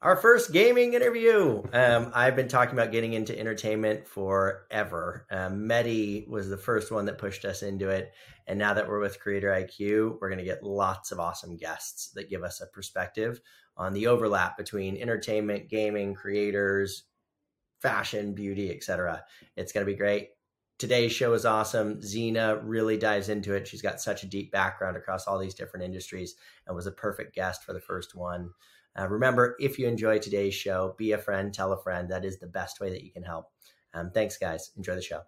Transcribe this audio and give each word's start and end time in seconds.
Our 0.00 0.14
first 0.14 0.52
gaming 0.52 0.94
interview. 0.94 1.60
Um, 1.72 2.12
I've 2.14 2.36
been 2.36 2.46
talking 2.46 2.74
about 2.74 2.92
getting 2.92 3.14
into 3.14 3.36
entertainment 3.36 4.06
forever. 4.06 5.26
Um, 5.28 5.68
Mehdi 5.68 6.28
was 6.28 6.48
the 6.48 6.56
first 6.56 6.92
one 6.92 7.06
that 7.06 7.18
pushed 7.18 7.44
us 7.44 7.64
into 7.64 7.88
it. 7.88 8.12
And 8.46 8.60
now 8.60 8.74
that 8.74 8.86
we're 8.86 9.00
with 9.00 9.18
CreatorIQ, 9.20 10.20
we're 10.20 10.28
going 10.28 10.38
to 10.38 10.44
get 10.44 10.62
lots 10.62 11.10
of 11.10 11.18
awesome 11.18 11.56
guests 11.56 12.10
that 12.14 12.30
give 12.30 12.44
us 12.44 12.60
a 12.60 12.68
perspective 12.68 13.40
on 13.76 13.92
the 13.92 14.06
overlap 14.06 14.56
between 14.56 14.96
entertainment, 14.96 15.68
gaming, 15.68 16.14
creators, 16.14 17.02
fashion, 17.82 18.34
beauty, 18.34 18.70
etc. 18.70 19.24
It's 19.56 19.72
going 19.72 19.84
to 19.84 19.92
be 19.92 19.98
great. 19.98 20.28
Today's 20.78 21.10
show 21.10 21.32
is 21.32 21.44
awesome. 21.44 22.00
Xena 22.02 22.60
really 22.62 22.98
dives 22.98 23.30
into 23.30 23.54
it. 23.54 23.66
She's 23.66 23.82
got 23.82 24.00
such 24.00 24.22
a 24.22 24.28
deep 24.28 24.52
background 24.52 24.96
across 24.96 25.26
all 25.26 25.40
these 25.40 25.54
different 25.54 25.84
industries 25.84 26.36
and 26.68 26.76
was 26.76 26.86
a 26.86 26.92
perfect 26.92 27.34
guest 27.34 27.64
for 27.64 27.72
the 27.72 27.80
first 27.80 28.14
one. 28.14 28.50
Uh, 28.98 29.08
remember, 29.08 29.56
if 29.58 29.78
you 29.78 29.88
enjoy 29.88 30.18
today's 30.18 30.54
show, 30.54 30.94
be 30.98 31.12
a 31.12 31.18
friend, 31.18 31.52
tell 31.52 31.72
a 31.72 31.82
friend. 31.82 32.10
That 32.10 32.24
is 32.24 32.38
the 32.38 32.46
best 32.46 32.80
way 32.80 32.90
that 32.90 33.02
you 33.02 33.10
can 33.10 33.22
help. 33.22 33.46
Um, 33.94 34.10
thanks, 34.12 34.36
guys. 34.36 34.70
Enjoy 34.76 34.94
the 34.94 35.02
show. 35.02 35.22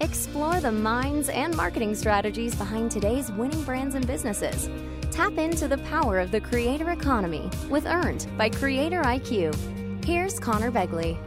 Explore 0.00 0.60
the 0.60 0.72
minds 0.72 1.28
and 1.28 1.54
marketing 1.56 1.94
strategies 1.94 2.54
behind 2.54 2.90
today's 2.90 3.30
winning 3.32 3.62
brands 3.64 3.94
and 3.94 4.06
businesses. 4.06 4.70
Tap 5.10 5.36
into 5.38 5.68
the 5.68 5.78
power 5.78 6.18
of 6.18 6.30
the 6.30 6.40
creator 6.40 6.90
economy 6.90 7.50
with 7.68 7.86
Earned 7.86 8.26
by 8.38 8.48
CreatorIQ. 8.48 10.04
Here's 10.04 10.38
Conor 10.38 10.70
Begley. 10.70 11.18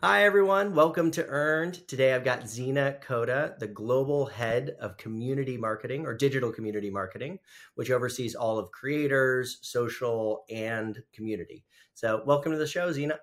Hi, 0.00 0.22
everyone. 0.22 0.76
Welcome 0.76 1.10
to 1.10 1.26
Earned. 1.26 1.88
Today 1.88 2.14
I've 2.14 2.22
got 2.22 2.42
Xena 2.42 3.00
Coda, 3.00 3.56
the 3.58 3.66
global 3.66 4.26
head 4.26 4.76
of 4.78 4.96
community 4.96 5.56
marketing 5.56 6.06
or 6.06 6.14
digital 6.14 6.52
community 6.52 6.88
marketing, 6.88 7.40
which 7.74 7.90
oversees 7.90 8.36
all 8.36 8.60
of 8.60 8.70
creators, 8.70 9.58
social, 9.62 10.44
and 10.50 11.02
community. 11.12 11.64
So, 11.94 12.22
welcome 12.24 12.52
to 12.52 12.58
the 12.58 12.66
show, 12.68 12.92
Xena. 12.92 13.18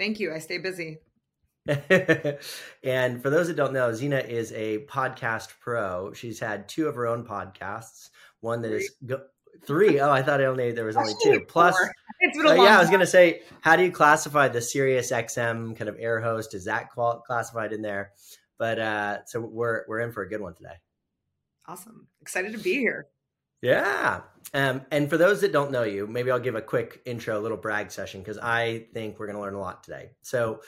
Thank 0.00 0.18
you. 0.18 0.34
I 0.34 0.40
stay 0.40 0.58
busy. 0.58 0.98
and 1.68 3.22
for 3.22 3.30
those 3.30 3.46
that 3.46 3.56
don't 3.56 3.72
know, 3.72 3.90
Xena 3.92 4.28
is 4.28 4.50
a 4.50 4.78
podcast 4.86 5.50
pro. 5.60 6.12
She's 6.12 6.40
had 6.40 6.68
two 6.68 6.88
of 6.88 6.96
her 6.96 7.06
own 7.06 7.24
podcasts. 7.24 8.10
One 8.40 8.62
that 8.62 8.72
is 8.72 8.90
go- 9.06 9.26
three. 9.64 10.00
Oh, 10.00 10.10
I 10.10 10.22
thought 10.22 10.40
only 10.40 10.72
there 10.72 10.84
was 10.84 10.96
only 10.96 11.14
two. 11.22 11.40
Plus, 11.48 11.76
it's 12.20 12.36
been 12.36 12.46
a 12.46 12.50
uh, 12.50 12.54
yeah, 12.54 12.76
I 12.76 12.80
was 12.80 12.90
gonna 12.90 13.06
say, 13.06 13.42
how 13.60 13.76
do 13.76 13.82
you 13.82 13.92
classify 13.92 14.48
the 14.48 14.60
Sirius 14.60 15.12
XM 15.12 15.76
kind 15.76 15.88
of 15.88 15.96
air 15.98 16.20
host? 16.20 16.54
Is 16.54 16.64
that 16.64 16.90
qual- 16.90 17.20
classified 17.26 17.72
in 17.72 17.82
there? 17.82 18.12
But 18.58 18.78
uh, 18.78 19.18
so 19.26 19.40
we're 19.40 19.84
we're 19.88 20.00
in 20.00 20.12
for 20.12 20.22
a 20.22 20.28
good 20.28 20.40
one 20.40 20.54
today. 20.54 20.74
Awesome. 21.66 22.08
Excited 22.20 22.52
to 22.52 22.58
be 22.58 22.74
here. 22.74 23.06
Yeah. 23.62 24.22
Um, 24.54 24.82
and 24.90 25.08
for 25.08 25.16
those 25.16 25.40
that 25.42 25.52
don't 25.52 25.70
know 25.70 25.82
you, 25.82 26.06
maybe 26.06 26.30
I'll 26.30 26.40
give 26.40 26.54
a 26.54 26.62
quick 26.62 27.00
intro, 27.04 27.38
a 27.38 27.42
little 27.42 27.56
brag 27.56 27.90
session, 27.90 28.20
because 28.20 28.38
I 28.38 28.86
think 28.94 29.18
we're 29.18 29.26
going 29.26 29.36
to 29.36 29.42
learn 29.42 29.54
a 29.54 29.60
lot 29.60 29.84
today. 29.84 30.10
So, 30.22 30.62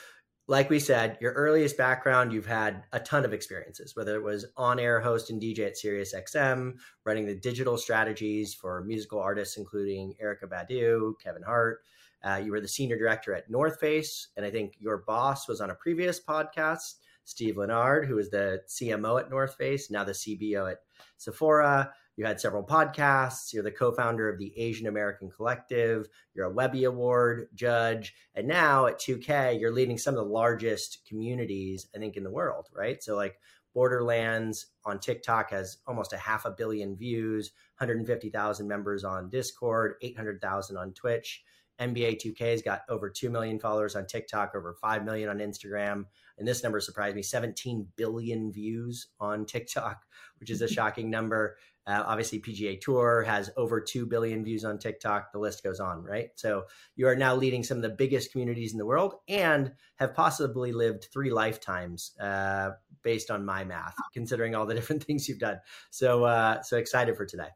like 0.49 0.69
we 0.69 0.81
said, 0.81 1.19
your 1.21 1.33
earliest 1.33 1.77
background, 1.77 2.33
you've 2.33 2.47
had 2.47 2.83
a 2.93 2.99
ton 2.99 3.25
of 3.25 3.33
experiences, 3.33 3.95
whether 3.95 4.17
it 4.17 4.23
was 4.23 4.45
on 4.57 4.81
air 4.81 5.01
host 5.01 5.31
and 5.31 5.41
DJ 5.41 5.67
at 5.67 5.77
Sirius 5.77 6.15
XM, 6.15 6.75
running 7.05 7.27
the 7.27 7.35
digital 7.35 7.79
strategies 7.79 8.53
for 8.53 8.83
musical 8.85 9.21
artists, 9.21 9.57
including 9.57 10.15
Erykah 10.23 10.49
Badu, 10.49 11.13
Kevin 11.23 11.43
Hart. 11.43 11.83
Uh, 12.25 12.41
you 12.45 12.51
were 12.51 12.61
the 12.61 12.69
senior 12.69 12.99
director 12.99 13.35
at 13.35 13.51
North 13.51 13.79
Face. 13.79 14.29
And 14.37 14.45
I 14.45 14.51
think 14.51 14.75
your 14.79 14.99
boss 15.07 15.49
was 15.49 15.61
on 15.61 15.71
a 15.71 15.75
previous 15.75 16.21
podcast, 16.21 16.95
Steve 17.25 17.55
Lesnard, 17.55 18.07
who 18.07 18.19
is 18.19 18.31
the 18.31 18.61
CMO 18.69 19.21
at 19.21 19.31
North 19.31 19.55
Face, 19.55 19.91
now 19.91 20.05
the 20.05 20.13
CBO 20.13 20.71
at 20.71 20.79
Sephora. 21.19 21.93
You 22.17 22.27
had 22.27 22.41
several 22.41 22.63
podcasts. 22.63 23.53
You're 23.53 23.63
the 23.63 23.71
co 23.71 23.93
founder 23.93 24.29
of 24.29 24.39
the 24.39 24.53
Asian 24.59 24.87
American 24.87 25.31
Collective. 25.31 26.07
You're 26.35 26.47
a 26.47 26.53
Webby 26.53 26.85
Award 26.85 27.49
judge. 27.55 28.15
And 28.35 28.47
now 28.47 28.87
at 28.87 29.01
2K, 29.01 29.61
you're 29.61 29.73
leading 29.73 29.99
some 29.99 30.15
of 30.15 30.25
the 30.25 30.31
largest 30.31 31.01
communities, 31.09 31.89
I 31.95 31.99
think, 31.99 32.17
in 32.17 32.25
the 32.25 32.31
world, 32.31 32.69
right? 32.75 33.03
So, 33.03 33.17
like 33.17 33.39
Borderlands 33.75 34.67
on 34.85 34.99
TikTok 34.99 35.51
has 35.51 35.79
almost 35.87 36.13
a 36.13 36.19
half 36.19 36.45
a 36.45 36.51
billion 36.51 36.97
views, 36.97 37.53
150,000 37.79 38.69
members 38.69 39.05
on 39.05 39.31
Discord, 39.31 39.95
800,000 40.03 40.77
on 40.77 40.93
Twitch. 40.93 41.43
NBA 41.81 42.21
2K's 42.23 42.63
got 42.63 42.83
over 42.89 43.09
2 43.11 43.31
million 43.31 43.59
followers 43.59 43.97
on 43.97 44.07
TikTok, 44.07 44.55
over 44.55 44.75
5 44.81 45.05
million 45.05 45.29
on 45.29 45.39
Instagram. 45.39 46.05
And 46.39 46.47
this 46.47 46.63
number 46.63 46.81
surprised 46.81 47.17
me 47.17 47.23
17 47.23 47.89
billion 47.97 48.53
views 48.53 49.09
on 49.19 49.47
TikTok, 49.47 50.03
which 50.39 50.51
is 50.51 50.63
a 50.63 50.69
shocking 50.73 51.11
number. 51.11 51.57
Uh, 51.87 52.03
obviously, 52.07 52.39
PGA 52.39 52.81
Tour 52.81 53.23
has 53.23 53.51
over 53.57 53.81
2 53.81 54.07
billion 54.07 54.45
views 54.45 54.65
on 54.65 54.79
TikTok. 54.79 55.33
The 55.33 55.39
list 55.39 55.63
goes 55.63 55.81
on, 55.81 56.05
right? 56.05 56.31
So 56.37 56.65
you 56.95 57.09
are 57.09 57.17
now 57.17 57.35
leading 57.35 57.65
some 57.65 57.77
of 57.77 57.83
the 57.83 57.89
biggest 57.89 58.31
communities 58.31 58.73
in 58.73 58.79
the 58.79 58.87
world 58.87 59.15
and 59.29 59.73
have 59.97 60.15
possibly 60.15 60.73
lived 60.73 61.09
three 61.13 61.31
lifetimes 61.31 62.13
uh, 62.21 62.71
based 63.03 63.31
on 63.31 63.45
my 63.45 63.65
math, 63.65 63.97
considering 64.13 64.55
all 64.55 64.67
the 64.67 64.75
different 64.77 65.05
things 65.05 65.29
you've 65.29 65.41
done. 65.41 65.59
So, 65.91 66.25
uh, 66.25 66.63
so 66.63 66.77
excited 66.77 67.17
for 67.17 67.27
today. 67.27 67.49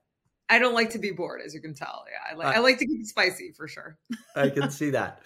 I 0.49 0.59
don't 0.59 0.75
like 0.75 0.91
to 0.91 0.99
be 0.99 1.11
bored, 1.11 1.41
as 1.45 1.55
you 1.55 1.61
can 1.61 1.75
tell. 1.75 2.05
Yeah, 2.11 2.33
I 2.33 2.37
like 2.37 2.47
Uh, 2.47 2.59
I 2.59 2.61
like 2.63 2.79
to 2.79 2.87
keep 2.87 3.01
it 3.01 3.07
spicy 3.07 3.53
for 3.53 3.67
sure. 3.69 3.99
I 4.35 4.49
can 4.51 4.71
see 4.71 4.91
that. 4.91 5.23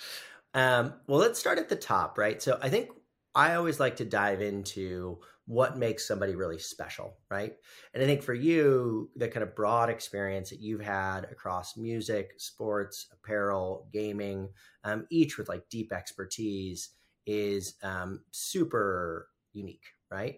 Um, 0.54 0.94
well, 1.06 1.20
let's 1.20 1.38
start 1.38 1.58
at 1.58 1.68
the 1.68 1.76
top, 1.76 2.18
right? 2.18 2.42
So 2.42 2.58
I 2.60 2.68
think 2.68 2.90
I 3.34 3.54
always 3.54 3.78
like 3.78 3.96
to 3.96 4.04
dive 4.04 4.40
into 4.42 5.20
what 5.50 5.76
makes 5.76 6.06
somebody 6.06 6.36
really 6.36 6.60
special, 6.60 7.16
right? 7.28 7.54
And 7.92 8.00
I 8.00 8.06
think 8.06 8.22
for 8.22 8.34
you, 8.34 9.10
the 9.16 9.26
kind 9.26 9.42
of 9.42 9.56
broad 9.56 9.90
experience 9.90 10.50
that 10.50 10.60
you've 10.60 10.80
had 10.80 11.24
across 11.24 11.76
music, 11.76 12.34
sports, 12.38 13.08
apparel, 13.12 13.88
gaming, 13.92 14.50
um, 14.84 15.08
each 15.10 15.38
with 15.38 15.48
like 15.48 15.68
deep 15.68 15.92
expertise, 15.92 16.90
is 17.26 17.74
um, 17.82 18.20
super 18.30 19.28
unique, 19.52 19.86
right? 20.08 20.36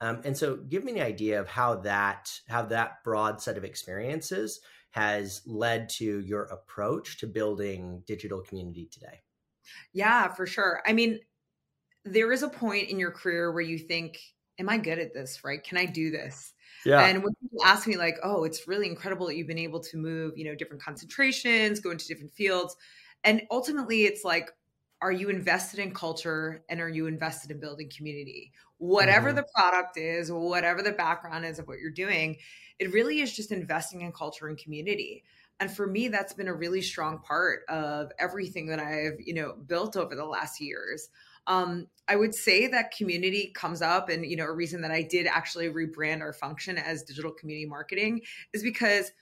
Um, 0.00 0.22
and 0.24 0.34
so, 0.34 0.56
give 0.56 0.82
me 0.82 0.92
an 0.92 1.06
idea 1.06 1.40
of 1.40 1.46
how 1.46 1.76
that 1.76 2.32
how 2.48 2.62
that 2.62 3.04
broad 3.04 3.42
set 3.42 3.58
of 3.58 3.64
experiences 3.64 4.60
has 4.92 5.42
led 5.44 5.90
to 5.90 6.20
your 6.20 6.44
approach 6.44 7.18
to 7.18 7.26
building 7.26 8.02
digital 8.06 8.40
community 8.40 8.88
today. 8.90 9.20
Yeah, 9.92 10.28
for 10.28 10.46
sure. 10.46 10.80
I 10.86 10.94
mean, 10.94 11.20
there 12.06 12.32
is 12.32 12.42
a 12.42 12.48
point 12.48 12.88
in 12.88 12.98
your 12.98 13.10
career 13.10 13.52
where 13.52 13.62
you 13.62 13.78
think, 13.78 14.18
"Am 14.58 14.68
I 14.68 14.78
good 14.78 14.98
at 14.98 15.14
this? 15.14 15.44
Right? 15.44 15.62
Can 15.62 15.78
I 15.78 15.86
do 15.86 16.10
this?" 16.10 16.54
Yeah. 16.84 17.08
And 17.08 17.22
when 17.24 17.34
people 17.36 17.64
ask 17.64 17.86
me, 17.86 17.96
like, 17.96 18.16
"Oh, 18.22 18.44
it's 18.44 18.68
really 18.68 18.86
incredible 18.88 19.26
that 19.26 19.36
you've 19.36 19.46
been 19.48 19.58
able 19.58 19.80
to 19.80 19.96
move, 19.96 20.34
you 20.36 20.44
know, 20.44 20.54
different 20.54 20.82
concentrations, 20.82 21.80
go 21.80 21.90
into 21.90 22.06
different 22.06 22.32
fields," 22.32 22.76
and 23.24 23.42
ultimately, 23.50 24.04
it's 24.04 24.24
like, 24.24 24.50
are 25.00 25.12
you 25.12 25.28
invested 25.28 25.80
in 25.80 25.92
culture 25.92 26.64
and 26.68 26.80
are 26.80 26.88
you 26.88 27.06
invested 27.06 27.50
in 27.50 27.60
building 27.60 27.90
community? 27.94 28.52
Whatever 28.78 29.32
Mhm. 29.32 29.34
the 29.34 29.46
product 29.54 29.96
is, 29.98 30.30
whatever 30.32 30.82
the 30.82 30.92
background 30.92 31.44
is 31.44 31.58
of 31.58 31.66
what 31.68 31.78
you're 31.78 31.90
doing, 31.90 32.38
it 32.78 32.92
really 32.92 33.20
is 33.20 33.34
just 33.34 33.52
investing 33.52 34.00
in 34.02 34.12
culture 34.12 34.48
and 34.48 34.56
community. 34.58 35.24
And 35.60 35.70
for 35.74 35.86
me, 35.86 36.08
that's 36.08 36.32
been 36.32 36.48
a 36.48 36.54
really 36.54 36.80
strong 36.82 37.18
part 37.20 37.64
of 37.68 38.12
everything 38.18 38.66
that 38.68 38.78
I've, 38.80 39.20
you 39.20 39.34
know, 39.34 39.54
built 39.54 39.96
over 39.96 40.14
the 40.14 40.24
last 40.24 40.60
years. 40.60 41.08
Um, 41.46 41.88
I 42.08 42.16
would 42.16 42.34
say 42.34 42.66
that 42.66 42.90
community 42.96 43.52
comes 43.54 43.80
up, 43.82 44.08
and 44.08 44.24
you 44.26 44.36
know, 44.36 44.44
a 44.44 44.52
reason 44.52 44.80
that 44.82 44.90
I 44.90 45.02
did 45.02 45.26
actually 45.26 45.68
rebrand 45.68 46.20
our 46.20 46.32
function 46.32 46.76
as 46.78 47.02
digital 47.02 47.32
community 47.32 47.66
marketing 47.66 48.20
is 48.52 48.62
because 48.62 49.12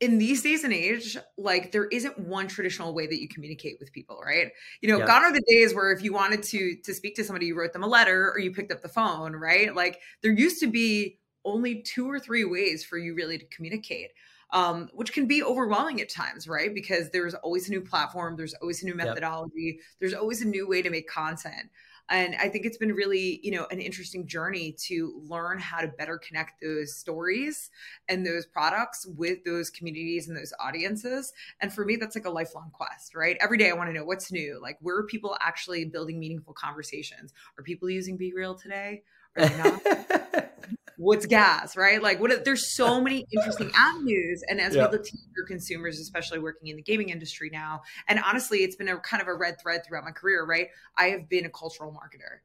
in 0.00 0.16
these 0.18 0.42
days 0.42 0.64
and 0.64 0.72
age, 0.72 1.18
like 1.36 1.72
there 1.72 1.86
isn't 1.86 2.18
one 2.18 2.48
traditional 2.48 2.94
way 2.94 3.06
that 3.06 3.20
you 3.20 3.28
communicate 3.28 3.76
with 3.78 3.92
people, 3.92 4.18
right? 4.24 4.50
You 4.80 4.88
know, 4.88 4.98
Yeah. 4.98 5.06
gone 5.06 5.22
are 5.24 5.32
the 5.32 5.42
days 5.46 5.74
where 5.74 5.92
if 5.92 6.02
you 6.02 6.12
wanted 6.12 6.42
to 6.44 6.76
to 6.76 6.94
speak 6.94 7.16
to 7.16 7.24
somebody, 7.24 7.46
you 7.46 7.54
wrote 7.58 7.72
them 7.74 7.82
a 7.82 7.86
letter 7.86 8.30
or 8.32 8.38
you 8.38 8.52
picked 8.52 8.72
up 8.72 8.80
the 8.82 8.88
phone, 8.88 9.34
right? 9.36 9.74
Like 9.74 10.00
there 10.22 10.32
used 10.32 10.60
to 10.60 10.66
be 10.68 11.18
only 11.44 11.82
two 11.82 12.10
or 12.10 12.18
three 12.18 12.44
ways 12.44 12.84
for 12.84 12.96
you 12.98 13.14
really 13.14 13.38
to 13.38 13.44
communicate. 13.46 14.10
Um, 14.52 14.88
which 14.94 15.12
can 15.12 15.26
be 15.26 15.42
overwhelming 15.44 16.00
at 16.00 16.08
times, 16.08 16.48
right? 16.48 16.74
Because 16.74 17.10
there's 17.10 17.34
always 17.34 17.68
a 17.68 17.70
new 17.70 17.80
platform, 17.80 18.36
there's 18.36 18.54
always 18.54 18.82
a 18.82 18.86
new 18.86 18.94
Yep. 19.02 19.20
methodology, 19.20 19.78
there's 20.00 20.14
always 20.14 20.42
a 20.42 20.48
new 20.48 20.68
way 20.68 20.82
to 20.82 20.90
make 20.90 21.08
content. 21.08 21.70
And 22.10 22.34
I 22.40 22.48
think 22.48 22.66
it's 22.66 22.76
been 22.76 22.92
really, 22.92 23.38
you 23.44 23.52
know, 23.52 23.66
an 23.70 23.78
interesting 23.80 24.26
journey 24.26 24.72
to 24.86 25.22
learn 25.28 25.60
how 25.60 25.80
to 25.80 25.86
better 25.86 26.18
connect 26.18 26.60
those 26.60 26.96
stories 26.96 27.70
and 28.08 28.26
those 28.26 28.46
products 28.46 29.06
with 29.06 29.44
those 29.44 29.70
communities 29.70 30.26
and 30.26 30.36
those 30.36 30.52
audiences. 30.58 31.32
And 31.60 31.72
for 31.72 31.84
me, 31.84 31.94
that's 31.94 32.16
like 32.16 32.26
a 32.26 32.30
lifelong 32.30 32.70
quest, 32.72 33.14
right? 33.14 33.36
Every 33.40 33.58
day 33.58 33.70
I 33.70 33.74
want 33.74 33.90
to 33.90 33.94
know 33.94 34.04
what's 34.04 34.32
new. 34.32 34.60
Like, 34.60 34.78
where 34.80 34.96
are 34.96 35.04
people 35.06 35.36
actually 35.40 35.84
building 35.84 36.18
meaningful 36.18 36.52
conversations? 36.52 37.32
Are 37.56 37.62
people 37.62 37.88
using 37.88 38.18
BeReal 38.18 38.60
today? 38.60 39.04
Are 39.36 39.42
they 39.44 39.54
not? 39.54 39.80
what's 41.00 41.24
gas, 41.24 41.76
right? 41.76 42.02
Like, 42.02 42.20
what? 42.20 42.44
There's 42.44 42.74
so 42.76 43.00
many 43.00 43.24
interesting 43.32 43.72
avenues. 43.76 44.42
And 44.48 44.60
as 44.60 44.74
Yeah. 44.74 44.82
we 44.86 44.88
look 44.88 45.02
to 45.04 45.18
your 45.34 45.46
consumers, 45.46 45.98
especially 45.98 46.40
working 46.40 46.68
in 46.68 46.76
the 46.76 46.82
gaming 46.82 47.08
industry 47.08 47.48
now, 47.52 47.82
and 48.06 48.20
honestly, 48.20 48.58
it's 48.58 48.76
been 48.76 48.88
a 48.88 48.98
kind 48.98 49.22
of 49.22 49.28
a 49.28 49.34
red 49.34 49.56
thread 49.62 49.82
throughout 49.86 50.04
my 50.04 50.10
career, 50.10 50.44
right? 50.44 50.68
I 50.98 51.06
have 51.06 51.28
been 51.28 51.46
a 51.46 51.50
cultural 51.50 51.90
marketer 51.92 52.40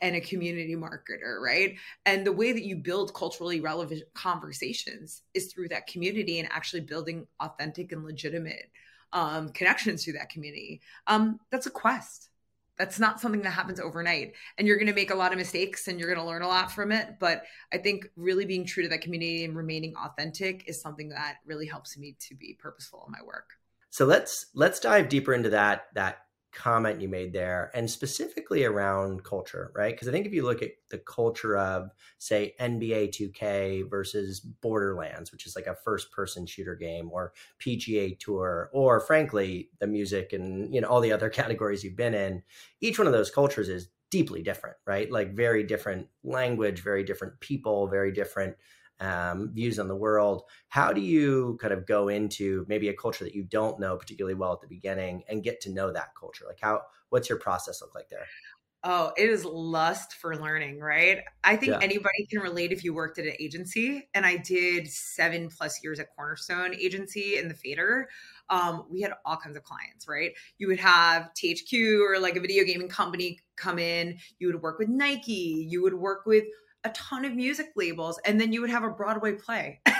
and 0.00 0.16
a 0.16 0.20
community 0.20 0.76
marketer, 0.76 1.40
right? 1.44 1.76
And 2.06 2.26
the 2.26 2.32
way 2.32 2.52
that 2.52 2.64
you 2.64 2.76
build 2.76 3.14
culturally 3.14 3.60
relevant 3.60 4.02
conversations 4.14 5.22
is 5.34 5.52
through 5.52 5.68
that 5.68 5.86
community 5.88 6.38
and 6.38 6.48
actually 6.52 6.82
building 6.82 7.26
authentic 7.40 7.92
and 7.92 8.04
legitimate 8.04 8.70
um, 9.12 9.50
connections 9.50 10.04
to 10.04 10.14
that 10.14 10.30
community. 10.30 10.80
Um, 11.06 11.40
that's 11.50 11.66
a 11.66 11.70
quest. 11.70 12.29
That's 12.80 12.98
not 12.98 13.20
something 13.20 13.42
that 13.42 13.50
happens 13.50 13.78
overnight. 13.78 14.32
And 14.56 14.66
you're 14.66 14.78
going 14.78 14.86
to 14.86 14.94
make 14.94 15.10
a 15.10 15.14
lot 15.14 15.32
of 15.32 15.38
mistakes 15.38 15.86
and 15.86 16.00
you're 16.00 16.08
going 16.08 16.24
to 16.24 16.26
learn 16.26 16.40
a 16.40 16.48
lot 16.48 16.72
from 16.72 16.92
it. 16.92 17.16
But 17.20 17.42
I 17.70 17.76
think 17.76 18.08
really 18.16 18.46
being 18.46 18.64
true 18.64 18.84
to 18.84 18.88
that 18.88 19.02
community 19.02 19.44
and 19.44 19.54
remaining 19.54 19.94
authentic 19.96 20.64
is 20.66 20.80
something 20.80 21.10
that 21.10 21.36
really 21.44 21.66
helps 21.66 21.98
me 21.98 22.16
to 22.20 22.34
be 22.34 22.56
purposeful 22.58 23.04
in 23.06 23.12
my 23.12 23.22
work. 23.22 23.50
So 23.90 24.06
let's 24.06 24.46
let's 24.54 24.80
dive 24.80 25.10
deeper 25.10 25.34
into 25.34 25.50
that 25.50 25.88
that 25.92 26.20
comment 26.52 27.00
you 27.00 27.08
made 27.08 27.32
there 27.32 27.70
and 27.74 27.90
specifically 27.90 28.64
around 28.64 29.24
culture, 29.24 29.70
right? 29.74 29.94
Because 29.94 30.08
I 30.08 30.12
think 30.12 30.26
if 30.26 30.32
you 30.32 30.44
look 30.44 30.62
at 30.62 30.72
the 30.90 30.98
culture 30.98 31.56
of, 31.56 31.90
say, 32.18 32.54
NBA 32.60 33.10
2K 33.10 33.88
versus 33.88 34.40
Borderlands, 34.40 35.32
which 35.32 35.46
is 35.46 35.54
like 35.54 35.66
a 35.66 35.74
first 35.74 36.10
person 36.10 36.46
shooter 36.46 36.74
game, 36.74 37.10
or 37.12 37.32
PGA 37.60 38.18
Tour, 38.18 38.70
or 38.72 39.00
frankly, 39.00 39.70
the 39.78 39.86
music 39.86 40.32
and, 40.32 40.74
you 40.74 40.80
know, 40.80 40.88
all 40.88 41.00
the 41.00 41.12
other 41.12 41.30
categories 41.40 41.84
you've 41.84 41.96
been 41.96 42.14
in, 42.14 42.42
each 42.80 42.98
one 42.98 43.06
of 43.06 43.12
those 43.12 43.30
cultures 43.30 43.68
is 43.68 43.88
deeply 44.10 44.42
different, 44.42 44.76
right? 44.86 45.10
Like 45.10 45.34
very 45.34 45.62
different 45.62 46.08
language, 46.24 46.82
very 46.82 47.04
different 47.04 47.38
people, 47.40 47.86
very 47.86 48.12
different 48.12 48.56
um, 49.00 49.50
views 49.52 49.78
on 49.78 49.88
the 49.88 49.96
world. 49.96 50.42
How 50.68 50.92
do 50.92 51.00
you 51.00 51.58
kind 51.60 51.72
of 51.72 51.86
go 51.86 52.08
into 52.08 52.64
maybe 52.68 52.88
a 52.88 52.94
culture 52.94 53.24
that 53.24 53.34
you 53.34 53.42
don't 53.42 53.80
know 53.80 53.96
particularly 53.96 54.34
well 54.34 54.52
at 54.52 54.60
the 54.60 54.68
beginning 54.68 55.24
and 55.28 55.42
get 55.42 55.60
to 55.62 55.70
know 55.70 55.92
that 55.92 56.14
culture? 56.18 56.44
Like 56.46 56.60
how 56.60 56.82
what's 57.08 57.28
your 57.28 57.38
process 57.38 57.80
look 57.80 57.94
like 57.94 58.08
there? 58.08 58.26
Oh, 58.82 59.12
it 59.18 59.28
is 59.28 59.44
lust 59.44 60.14
for 60.14 60.34
learning, 60.36 60.80
right? 60.80 61.18
I 61.44 61.56
think 61.56 61.72
yeah. 61.72 61.80
anybody 61.82 62.26
can 62.30 62.40
relate 62.40 62.72
if 62.72 62.82
you 62.82 62.94
worked 62.94 63.18
at 63.18 63.26
an 63.26 63.34
agency. 63.38 64.08
And 64.14 64.24
I 64.24 64.38
did 64.38 64.88
seven 64.88 65.50
plus 65.50 65.82
years 65.82 66.00
at 66.00 66.06
Cornerstone 66.16 66.74
Agency 66.74 67.36
in 67.36 67.48
the 67.48 67.54
Fader. 67.54 68.08
Um, 68.48 68.86
we 68.90 69.02
had 69.02 69.12
all 69.26 69.36
kinds 69.36 69.58
of 69.58 69.64
clients, 69.64 70.08
right? 70.08 70.32
You 70.56 70.68
would 70.68 70.80
have 70.80 71.30
THQ 71.34 72.00
or 72.00 72.18
like 72.18 72.36
a 72.36 72.40
video 72.40 72.64
gaming 72.64 72.88
company 72.88 73.38
come 73.54 73.78
in. 73.78 74.16
You 74.38 74.46
would 74.46 74.62
work 74.62 74.78
with 74.78 74.88
Nike. 74.88 75.66
You 75.68 75.82
would 75.82 75.94
work 75.94 76.24
with 76.24 76.44
a 76.84 76.90
ton 76.90 77.24
of 77.24 77.34
music 77.34 77.72
labels, 77.76 78.18
and 78.24 78.40
then 78.40 78.52
you 78.52 78.60
would 78.60 78.70
have 78.70 78.84
a 78.84 78.90
Broadway 78.90 79.32
play. 79.32 79.80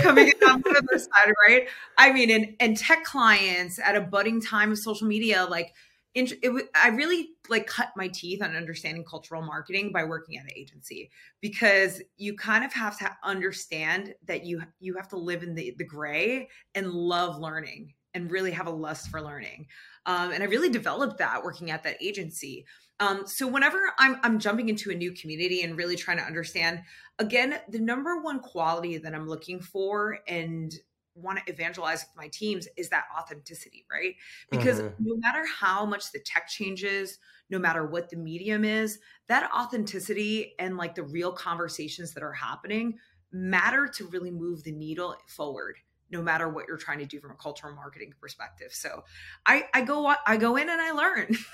coming 0.00 0.28
in 0.28 0.48
on 0.48 0.60
the 0.60 0.70
other 0.70 0.98
side, 0.98 1.32
right? 1.48 1.68
I 1.98 2.12
mean, 2.12 2.30
and 2.30 2.56
and 2.60 2.76
tech 2.76 3.04
clients 3.04 3.78
at 3.78 3.96
a 3.96 4.00
budding 4.00 4.40
time 4.40 4.72
of 4.72 4.78
social 4.78 5.06
media, 5.06 5.44
like 5.44 5.74
it, 6.14 6.32
it, 6.42 6.68
I 6.74 6.88
really 6.88 7.30
like 7.48 7.66
cut 7.66 7.90
my 7.96 8.08
teeth 8.08 8.42
on 8.42 8.54
understanding 8.54 9.04
cultural 9.04 9.42
marketing 9.42 9.92
by 9.92 10.04
working 10.04 10.36
at 10.36 10.44
an 10.44 10.50
agency 10.54 11.10
because 11.40 12.02
you 12.16 12.36
kind 12.36 12.64
of 12.64 12.72
have 12.72 12.98
to 12.98 13.10
understand 13.24 14.14
that 14.26 14.44
you 14.44 14.62
you 14.78 14.94
have 14.94 15.08
to 15.08 15.16
live 15.16 15.42
in 15.42 15.54
the 15.54 15.74
the 15.78 15.84
gray 15.84 16.48
and 16.74 16.90
love 16.90 17.38
learning 17.38 17.94
and 18.14 18.30
really 18.30 18.50
have 18.50 18.66
a 18.66 18.70
lust 18.70 19.08
for 19.08 19.22
learning. 19.22 19.66
Um, 20.04 20.32
and 20.32 20.42
I 20.42 20.46
really 20.46 20.68
developed 20.68 21.18
that 21.18 21.44
working 21.44 21.70
at 21.70 21.82
that 21.84 21.96
agency. 22.02 22.66
Um, 23.00 23.26
so 23.26 23.46
whenever 23.48 23.78
I'm 23.98 24.16
I'm 24.22 24.38
jumping 24.38 24.68
into 24.68 24.90
a 24.90 24.94
new 24.94 25.12
community 25.12 25.62
and 25.62 25.76
really 25.76 25.96
trying 25.96 26.18
to 26.18 26.24
understand, 26.24 26.82
again, 27.18 27.58
the 27.68 27.80
number 27.80 28.20
one 28.20 28.40
quality 28.40 28.98
that 28.98 29.14
I'm 29.14 29.28
looking 29.28 29.60
for 29.60 30.18
and 30.28 30.72
want 31.14 31.38
to 31.38 31.52
evangelize 31.52 32.00
with 32.02 32.16
my 32.16 32.28
teams 32.28 32.66
is 32.76 32.88
that 32.88 33.04
authenticity, 33.18 33.84
right? 33.90 34.14
Because 34.50 34.80
mm-hmm. 34.80 35.04
no 35.04 35.16
matter 35.16 35.44
how 35.46 35.84
much 35.84 36.10
the 36.12 36.20
tech 36.20 36.48
changes, 36.48 37.18
no 37.50 37.58
matter 37.58 37.86
what 37.86 38.08
the 38.08 38.16
medium 38.16 38.64
is, 38.64 38.98
that 39.28 39.50
authenticity 39.52 40.54
and 40.58 40.76
like 40.76 40.94
the 40.94 41.02
real 41.02 41.32
conversations 41.32 42.14
that 42.14 42.22
are 42.22 42.32
happening 42.32 42.98
matter 43.30 43.86
to 43.88 44.06
really 44.08 44.30
move 44.30 44.62
the 44.64 44.72
needle 44.72 45.16
forward 45.26 45.76
no 46.10 46.22
matter 46.22 46.48
what 46.48 46.66
you're 46.68 46.76
trying 46.76 46.98
to 46.98 47.06
do 47.06 47.18
from 47.18 47.30
a 47.30 47.34
cultural 47.34 47.74
marketing 47.74 48.12
perspective. 48.20 48.68
So 48.70 49.02
I, 49.46 49.64
I 49.72 49.80
go 49.80 50.14
I 50.26 50.36
go 50.36 50.56
in 50.56 50.68
and 50.68 50.80
I 50.80 50.92
learn. 50.92 51.36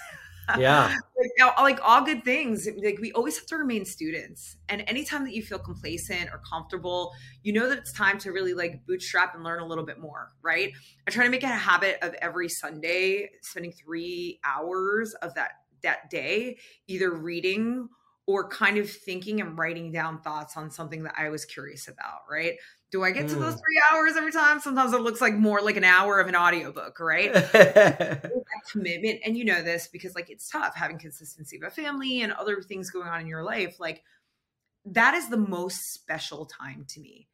Yeah. 0.57 0.95
like, 1.39 1.57
like 1.59 1.81
all 1.83 2.03
good 2.03 2.25
things. 2.25 2.69
Like 2.83 2.99
we 3.01 3.13
always 3.13 3.37
have 3.39 3.47
to 3.47 3.57
remain 3.57 3.85
students. 3.85 4.57
And 4.69 4.85
anytime 4.87 5.25
that 5.25 5.35
you 5.35 5.43
feel 5.43 5.59
complacent 5.59 6.31
or 6.33 6.41
comfortable, 6.49 7.13
you 7.43 7.53
know 7.53 7.69
that 7.69 7.79
it's 7.79 7.93
time 7.93 8.19
to 8.21 8.33
really 8.33 8.55
like 8.55 8.87
bootstrap 8.87 9.35
and 9.35 9.45
learn 9.45 9.61
a 9.61 9.67
little 9.67 9.85
bit 9.85 9.99
more, 9.99 10.33
right? 10.43 10.73
I 11.07 11.11
try 11.11 11.25
to 11.25 11.31
make 11.31 11.43
it 11.43 11.51
a 11.51 11.55
habit 11.55 11.99
of 12.03 12.15
every 12.15 12.49
Sunday 12.49 13.31
spending 13.43 13.73
three 13.73 14.41
hours 14.45 15.15
of 15.15 15.35
that 15.35 15.53
that 15.83 16.11
day 16.11 16.57
either 16.89 17.13
reading 17.13 17.89
or 18.27 18.47
kind 18.49 18.77
of 18.77 18.91
thinking 18.91 19.41
and 19.41 19.57
writing 19.57 19.91
down 19.91 20.21
thoughts 20.21 20.57
on 20.57 20.71
something 20.71 21.03
that 21.03 21.15
I 21.17 21.31
was 21.31 21.47
curious 21.47 21.89
about, 21.89 22.21
right? 22.31 22.57
Do 22.91 23.05
I 23.05 23.11
get 23.11 23.29
to 23.29 23.35
those 23.35 23.55
mm. 23.55 23.59
three 23.59 23.83
hours 23.93 24.17
every 24.17 24.33
time? 24.33 24.61
Sometimes 24.61 24.95
it 24.95 25.03
looks 25.03 25.21
like 25.21 25.35
more 25.35 25.61
like 25.61 25.77
an 25.77 25.85
hour 25.85 26.21
of 26.21 26.29
an 26.29 26.35
audiobook, 26.35 26.99
right? 27.01 27.33
commitment. 28.73 29.21
And 29.25 29.37
you 29.37 29.45
know 29.45 29.63
this 29.63 29.89
because 29.89 30.15
like 30.15 30.31
it's 30.31 30.49
tough 30.49 30.75
having 30.75 30.99
consistency 30.99 31.57
of 31.57 31.65
a 31.65 31.71
family 31.71 32.23
and 32.23 32.33
other 32.33 32.63
things 32.63 32.91
going 32.91 33.09
on 33.09 33.21
in 33.21 33.27
your 33.27 33.43
life. 33.43 33.79
Like 33.79 34.03
that 34.87 35.15
is 35.15 35.29
the 35.29 35.37
most 35.37 35.93
special 35.93 36.47
time 36.47 36.87
to 36.89 37.01
me 37.01 37.29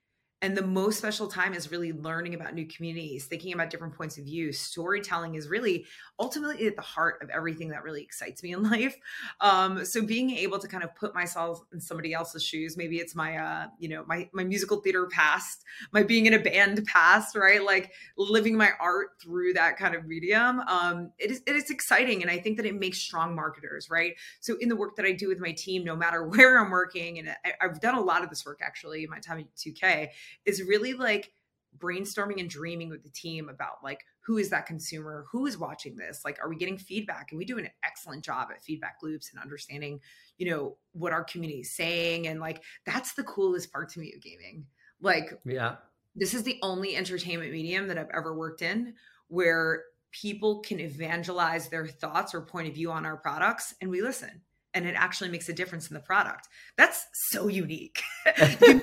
and 0.45 0.55
the 0.55 0.63
most 0.63 0.99
special 0.99 1.27
time 1.27 1.55
is 1.55 1.71
really 1.71 1.95
learning 1.95 2.35
about 2.35 2.53
new 2.53 2.67
communities, 2.67 3.25
thinking 3.25 3.55
about 3.55 3.71
different 3.71 3.95
points 3.95 4.19
of 4.19 4.25
view. 4.25 4.53
Storytelling 4.53 5.37
is 5.37 5.49
really 5.49 5.87
ultimately 6.21 6.67
at 6.67 6.77
the 6.77 6.83
heart 6.83 7.23
of 7.23 7.31
everything 7.31 7.71
that 7.71 7.83
really 7.83 8.03
excites 8.03 8.43
me 8.43 8.53
in 8.53 8.63
life. 8.71 8.95
Um, 9.41 9.87
so 9.87 10.05
being 10.05 10.33
able 10.33 10.59
to 10.59 10.69
kind 10.69 10.85
of 10.85 10.95
put 10.97 11.15
myself 11.15 11.63
in 11.73 11.81
somebody 11.81 12.13
else's 12.13 12.45
shoes, 12.45 12.77
maybe 12.77 12.99
it's 12.99 13.15
my, 13.15 13.39
uh, 13.39 13.67
you 13.79 13.89
know, 13.89 14.05
my 14.07 14.29
my 14.35 14.45
musical 14.45 14.83
theater 14.83 15.07
past, 15.11 15.65
my 15.93 16.03
being 16.03 16.27
in 16.27 16.35
a 16.35 16.39
band 16.39 16.85
past, 16.85 17.35
right? 17.37 17.65
Like 17.65 17.93
living 18.19 18.55
my 18.55 18.73
art 18.79 19.13
through 19.23 19.55
that 19.55 19.79
kind 19.79 19.95
of 19.95 20.05
medium. 20.05 20.61
Um, 20.69 21.13
it 21.19 21.31
is 21.31 21.43
it 21.47 21.57
is 21.57 21.71
exciting, 21.71 22.21
and 22.21 22.31
I 22.31 22.37
think 22.37 22.59
that 22.59 22.67
it 22.67 22.79
makes 22.79 22.99
strong 22.99 23.35
marketers, 23.35 23.89
right? 23.89 24.13
So 24.41 24.57
in 24.61 24.69
the 24.69 24.77
work 24.77 24.97
that 24.97 25.07
I 25.07 25.13
do 25.13 25.29
with 25.29 25.41
my 25.41 25.53
team, 25.53 25.85
no 25.85 25.97
matter 25.97 26.23
where 26.29 26.63
I'm 26.63 26.71
working, 26.71 27.19
and 27.19 27.31
I, 27.31 27.53
I've 27.63 27.81
done 27.81 27.95
a 27.95 28.03
lot 28.03 28.23
of 28.23 28.29
this 28.29 28.45
work 28.45 28.61
actually 28.63 29.05
in 29.05 29.09
my 29.09 29.21
time 29.21 29.39
at 29.39 29.47
2K 29.57 30.11
is 30.45 30.63
really 30.63 30.95
like 30.95 31.33
brainstorming 31.79 32.39
and 32.41 32.49
dreaming 32.49 32.89
with 32.89 33.03
the 33.03 33.11
team 33.11 33.49
about 33.49 33.83
like 33.83 34.01
who 34.21 34.39
is 34.39 34.51
that 34.51 34.67
consumer? 34.67 35.27
Who 35.33 35.47
is 35.47 35.59
watching 35.59 35.97
this? 35.97 36.23
Like 36.25 36.39
are 36.43 36.49
we 36.49 36.57
getting 36.57 36.79
feedback? 36.79 37.29
And 37.31 37.39
we 37.39 37.45
do 37.45 37.59
an 37.59 37.69
excellent 37.85 38.25
job 38.25 38.49
at 38.51 38.63
feedback 38.63 38.97
loops 39.03 39.31
and 39.33 39.43
understanding 39.43 40.01
you 40.39 40.51
know 40.51 40.77
what 40.93 41.13
our 41.13 41.25
community 41.25 41.61
is 41.61 41.75
saying. 41.75 42.27
And 42.27 42.41
like 42.41 42.63
that's 42.87 43.15
the 43.15 43.25
coolest 43.25 43.73
part 43.73 43.91
to 43.91 44.01
me 44.01 44.13
of 44.15 44.23
gaming. 44.23 44.67
Like 45.01 45.39
yeah. 45.45 45.77
this 46.15 46.35
is 46.35 46.43
the 46.45 46.59
only 46.63 46.97
entertainment 46.97 47.53
medium 47.53 47.89
that 47.89 47.99
i've 47.99 48.11
ever 48.15 48.35
worked 48.35 48.63
in 48.63 48.95
where 49.29 49.85
people 50.13 50.61
can 50.61 50.79
evangelize 50.79 51.69
their 51.69 51.87
thoughts 51.87 52.35
or 52.35 52.41
point 52.41 52.69
of 52.69 52.75
view 52.75 52.91
on 52.91 53.05
our 53.05 53.17
products 53.17 53.75
and 53.81 53.91
we 53.91 54.01
listen 54.01 54.41
and 54.75 54.87
it 54.87 54.95
actually 54.97 55.31
makes 55.31 55.49
a 55.49 55.53
difference 55.53 55.89
in 55.89 55.95
the 55.95 56.01
product. 56.01 56.49
That's 56.77 57.07
so 57.31 57.49
unique. 57.49 58.03
you, 58.41 58.81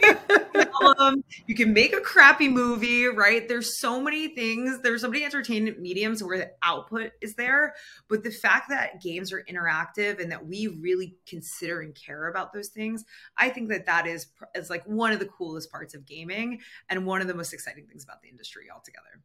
film, 0.80 1.24
you, 1.48 1.56
can 1.56 1.74
make 1.74 1.94
a 1.94 2.00
crappy 2.00 2.48
movie, 2.48 3.06
right? 3.06 3.48
There's 3.48 3.80
so 3.80 4.02
many 4.02 4.30
things. 4.30 4.80
There's 4.82 5.02
so 5.02 5.10
many 5.10 5.26
entertainment 5.26 5.80
mediums 5.80 6.24
where 6.24 6.38
the 6.38 6.52
output 6.64 7.12
is 7.22 7.36
there, 7.36 7.76
but 8.08 8.24
the 8.24 8.32
fact 8.32 8.70
that 8.70 9.02
games 9.02 9.34
are 9.34 9.44
interactive 9.50 10.22
and 10.22 10.32
that 10.32 10.46
we 10.46 10.68
really 10.68 11.16
consider 11.28 11.82
and 11.82 11.94
care 11.94 12.28
about 12.28 12.54
those 12.54 12.70
things, 12.70 13.04
I 13.38 13.50
think 13.50 13.70
that 13.70 13.86
that 13.86 14.08
is 14.08 14.28
is 14.56 14.70
like 14.70 14.84
one 14.86 15.12
of 15.12 15.20
the 15.20 15.26
coolest 15.26 15.72
parts 15.72 15.94
of 15.94 16.06
gaming 16.06 16.62
and 16.90 17.06
one 17.06 17.22
of 17.22 17.28
the 17.28 17.36
most 17.36 17.54
exciting 17.54 17.86
things 17.86 18.04
about 18.04 18.22
the 18.22 18.30
industry 18.30 18.68
altogether. 18.74 19.22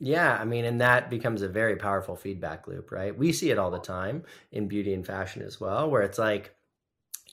Yeah, 0.00 0.36
I 0.40 0.44
mean, 0.44 0.64
and 0.64 0.80
that 0.80 1.10
becomes 1.10 1.42
a 1.42 1.48
very 1.48 1.76
powerful 1.76 2.14
feedback 2.14 2.68
loop, 2.68 2.92
right? 2.92 3.16
We 3.16 3.32
see 3.32 3.50
it 3.50 3.58
all 3.58 3.70
the 3.70 3.80
time 3.80 4.24
in 4.52 4.68
beauty 4.68 4.94
and 4.94 5.04
fashion 5.04 5.42
as 5.42 5.60
well, 5.60 5.90
where 5.90 6.02
it's 6.02 6.18
like 6.18 6.54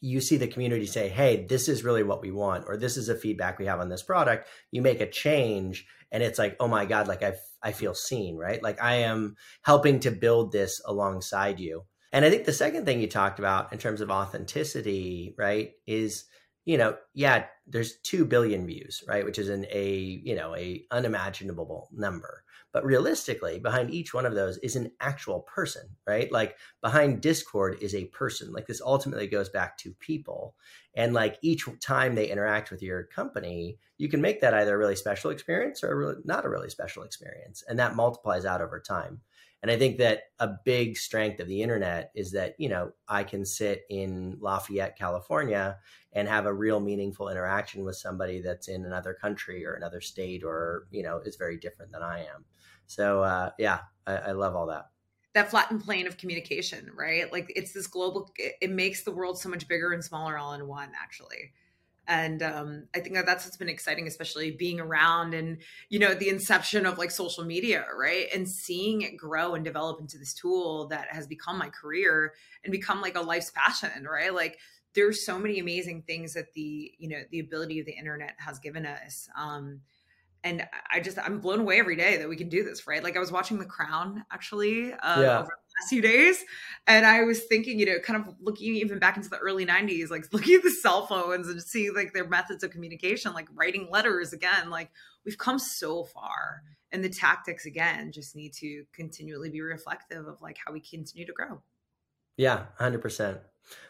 you 0.02 0.20
see 0.20 0.38
the 0.38 0.48
community 0.48 0.86
say, 0.88 1.10
hey, 1.10 1.46
this 1.48 1.70
is 1.70 1.84
really 1.84 2.04
what 2.04 2.22
we 2.22 2.32
want, 2.32 2.66
or 2.68 2.78
this 2.78 2.98
is 2.98 3.10
a 3.10 3.16
feedback 3.16 3.60
we 3.60 3.68
have 3.68 3.80
on 3.80 3.90
this 3.90 4.04
product. 4.04 4.48
You 4.72 4.82
make 4.82 5.00
a 5.02 5.10
change, 5.10 5.86
and 6.12 6.24
it's 6.24 6.40
like, 6.40 6.56
oh 6.60 6.68
my 6.68 6.86
God, 6.86 7.08
like 7.08 7.24
I, 7.24 7.34
I 7.62 7.72
feel 7.72 7.94
seen, 7.94 8.38
right? 8.38 8.62
Like 8.64 8.82
I 8.82 8.96
am 8.96 9.36
helping 9.64 10.00
to 10.02 10.12
build 10.12 10.52
this 10.52 10.82
alongside 10.86 11.60
you. 11.60 11.84
And 12.12 12.26
I 12.26 12.30
think 12.32 12.46
the 12.46 12.54
second 12.54 12.86
thing 12.86 13.00
you 13.00 13.08
talked 13.08 13.40
about 13.40 13.74
in 13.74 13.80
terms 13.80 14.02
of 14.02 14.10
authenticity, 14.10 15.36
right, 15.38 15.74
is 15.86 16.26
you 16.66 16.78
know, 16.80 16.98
yeah, 17.14 17.46
there's 17.68 17.98
2 18.04 18.26
billion 18.26 18.66
views, 18.66 19.04
right? 19.08 19.24
Which 19.24 19.38
is 19.38 19.50
an 19.50 19.68
a, 19.72 19.94
you 20.24 20.36
know, 20.36 20.56
a 20.56 20.84
unimaginable 20.92 21.90
number. 21.94 22.44
But 22.75 22.84
realistically, 22.84 23.58
behind 23.58 23.89
each 23.89 24.13
one 24.13 24.25
of 24.25 24.36
those 24.36 24.58
is 24.58 24.75
an 24.75 24.91
actual 25.00 25.39
person, 25.39 25.84
right? 26.05 26.29
Like 26.29 26.58
behind 26.82 27.22
Discord 27.22 27.77
is 27.79 27.96
a 27.96 28.03
person. 28.08 28.51
Like 28.51 28.67
this 28.67 28.82
ultimately 28.82 29.27
goes 29.27 29.48
back 29.48 29.77
to 29.77 29.94
people. 30.01 30.55
And 30.94 31.13
like 31.13 31.38
each 31.41 31.70
time 31.79 32.15
they 32.15 32.29
interact 32.29 32.72
with 32.72 32.82
your 32.82 33.03
company, 33.03 33.77
you 33.98 34.10
can 34.10 34.20
make 34.20 34.41
that 34.41 34.53
either 34.53 34.75
a 34.75 34.77
really 34.77 34.98
special 34.98 35.32
experience 35.32 35.86
or 35.86 35.94
a 35.94 35.96
really, 35.96 36.15
not 36.25 36.44
a 36.44 36.50
really 36.50 36.70
special 36.70 37.03
experience. 37.03 37.63
And 37.65 37.79
that 37.79 37.96
multiplies 37.96 38.44
out 38.44 38.62
over 38.62 38.82
time. 38.82 39.22
And 39.66 39.72
I 39.72 39.80
think 39.80 39.98
that 39.98 40.26
a 40.38 40.48
big 40.64 40.96
strength 40.96 41.40
of 41.40 41.48
the 41.48 41.64
internet 41.64 42.12
is 42.14 42.34
that, 42.34 42.54
you 42.60 42.70
know, 42.70 42.92
I 43.08 43.24
can 43.24 43.44
sit 43.44 43.82
in 43.90 44.38
Lafayette, 44.40 44.96
California 44.96 45.80
and 46.14 46.28
have 46.28 46.46
a 46.46 46.54
real 46.54 46.80
meaningful 46.80 47.30
interaction 47.30 47.84
with 47.84 47.96
somebody 47.96 48.42
that's 48.42 48.68
in 48.68 48.86
another 48.86 49.16
country 49.16 49.66
or 49.66 49.74
another 49.74 50.02
state 50.02 50.44
or, 50.44 50.86
you 50.92 51.02
know, 51.02 51.18
is 51.26 51.36
very 51.36 51.58
different 51.58 51.92
than 51.92 52.04
I 52.04 52.20
am. 52.20 52.46
So 52.86 53.24
uh, 53.24 53.50
yeah, 53.58 53.80
I, 54.06 54.18
I 54.18 54.32
love 54.34 54.56
all 54.56 54.68
that 54.68 54.92
that 55.34 55.50
flattened 55.50 55.84
plane 55.84 56.06
of 56.06 56.18
communication, 56.18 56.92
right? 56.96 57.32
Like 57.34 57.52
it's 57.56 57.74
this 57.74 57.88
global, 57.88 58.32
it 58.38 58.70
makes 58.70 59.02
the 59.02 59.12
world 59.12 59.40
so 59.40 59.50
much 59.50 59.68
bigger 59.68 59.94
and 59.94 60.04
smaller 60.04 60.38
all 60.38 60.54
in 60.54 60.68
one, 60.68 60.92
actually. 60.96 61.54
And 62.08 62.44
um, 62.44 62.88
I 62.96 63.00
think 63.00 63.16
that 63.16 63.26
that's 63.26 63.46
what's 63.46 63.58
been 63.58 63.70
exciting, 63.70 64.08
especially 64.08 64.52
being 64.52 64.80
around 64.80 65.34
and, 65.34 65.58
you 65.90 66.00
know, 66.00 66.14
the 66.14 66.30
inception 66.30 66.86
of 66.86 66.98
like 66.98 67.12
social 67.12 67.44
media, 67.44 67.86
right? 67.98 68.28
And 68.34 68.48
seeing 68.48 69.02
it 69.02 69.18
grow 69.18 69.56
and 69.56 69.66
develop 69.66 70.00
into 70.00 70.18
this 70.18 70.34
tool 70.34 70.88
that 70.88 71.08
has 71.10 71.28
become 71.28 71.58
my 71.58 71.70
career 71.70 72.34
and 72.64 72.72
become 72.72 73.02
like 73.02 73.18
a 73.18 73.22
life's 73.22 73.52
passion, 73.52 74.06
right? 74.10 74.34
Like 74.34 74.58
there's 74.94 75.26
so 75.26 75.40
many 75.40 75.60
amazing 75.60 76.04
things 76.04 76.34
that 76.34 76.54
the, 76.54 76.92
you 76.98 77.10
know, 77.10 77.22
the 77.32 77.40
ability 77.40 77.80
of 77.80 77.86
the 77.86 77.98
internet 77.98 78.36
has 78.38 78.60
given 78.60 78.86
us. 78.86 79.28
Um, 79.38 79.82
and 80.44 80.68
I 80.92 81.00
just 81.00 81.18
I'm 81.18 81.40
blown 81.40 81.62
away 81.62 81.80
every 81.80 81.96
day 81.96 82.18
that 82.18 82.30
we 82.30 82.36
can 82.38 82.50
do 82.50 82.64
this, 82.64 82.86
right? 82.86 83.04
Like 83.04 83.18
I 83.18 83.20
was 83.20 83.32
watching 83.32 83.58
The 83.58 83.66
Crown 83.66 84.24
actually 84.32 84.94
uh, 84.94 85.22
yeah. 85.22 85.40
over 85.40 85.58
last 85.79 85.89
few 85.89 86.01
days, 86.01 86.44
and 86.88 87.05
I 87.05 87.24
was 87.24 87.44
thinking, 87.44 87.79
you 87.79 87.86
know, 87.86 88.00
kind 88.00 88.20
of 88.20 88.36
looking 88.39 88.75
even 88.75 89.00
back 89.00 89.17
into 89.17 89.29
the 89.29 89.38
early 89.38 89.65
'90s, 89.65 90.10
like 90.10 90.25
looking 90.34 90.55
at 90.55 90.63
the 90.63 90.72
cell 90.72 91.05
phones 91.08 91.48
and 91.48 91.62
see 91.62 91.89
like 91.91 92.13
their 92.13 92.27
methods 92.27 92.63
of 92.63 92.72
communication, 92.72 93.34
like 93.34 93.48
writing 93.53 93.89
letters 93.91 94.34
again. 94.34 94.70
Like 94.70 94.91
we've 95.25 95.38
come 95.38 95.60
so 95.60 96.03
far, 96.03 96.63
and 96.91 97.03
the 97.03 97.10
tactics 97.10 97.65
again 97.65 98.12
just 98.12 98.36
need 98.36 98.53
to 98.53 98.84
continually 98.94 99.50
be 99.50 99.62
reflective 99.62 100.27
of 100.27 100.41
like 100.41 100.58
how 100.63 100.74
we 100.74 100.79
continue 100.79 101.25
to 101.25 101.34
grow. 101.34 101.62
Yeah, 102.38 102.65
hundred 102.77 103.01
percent. 103.01 103.39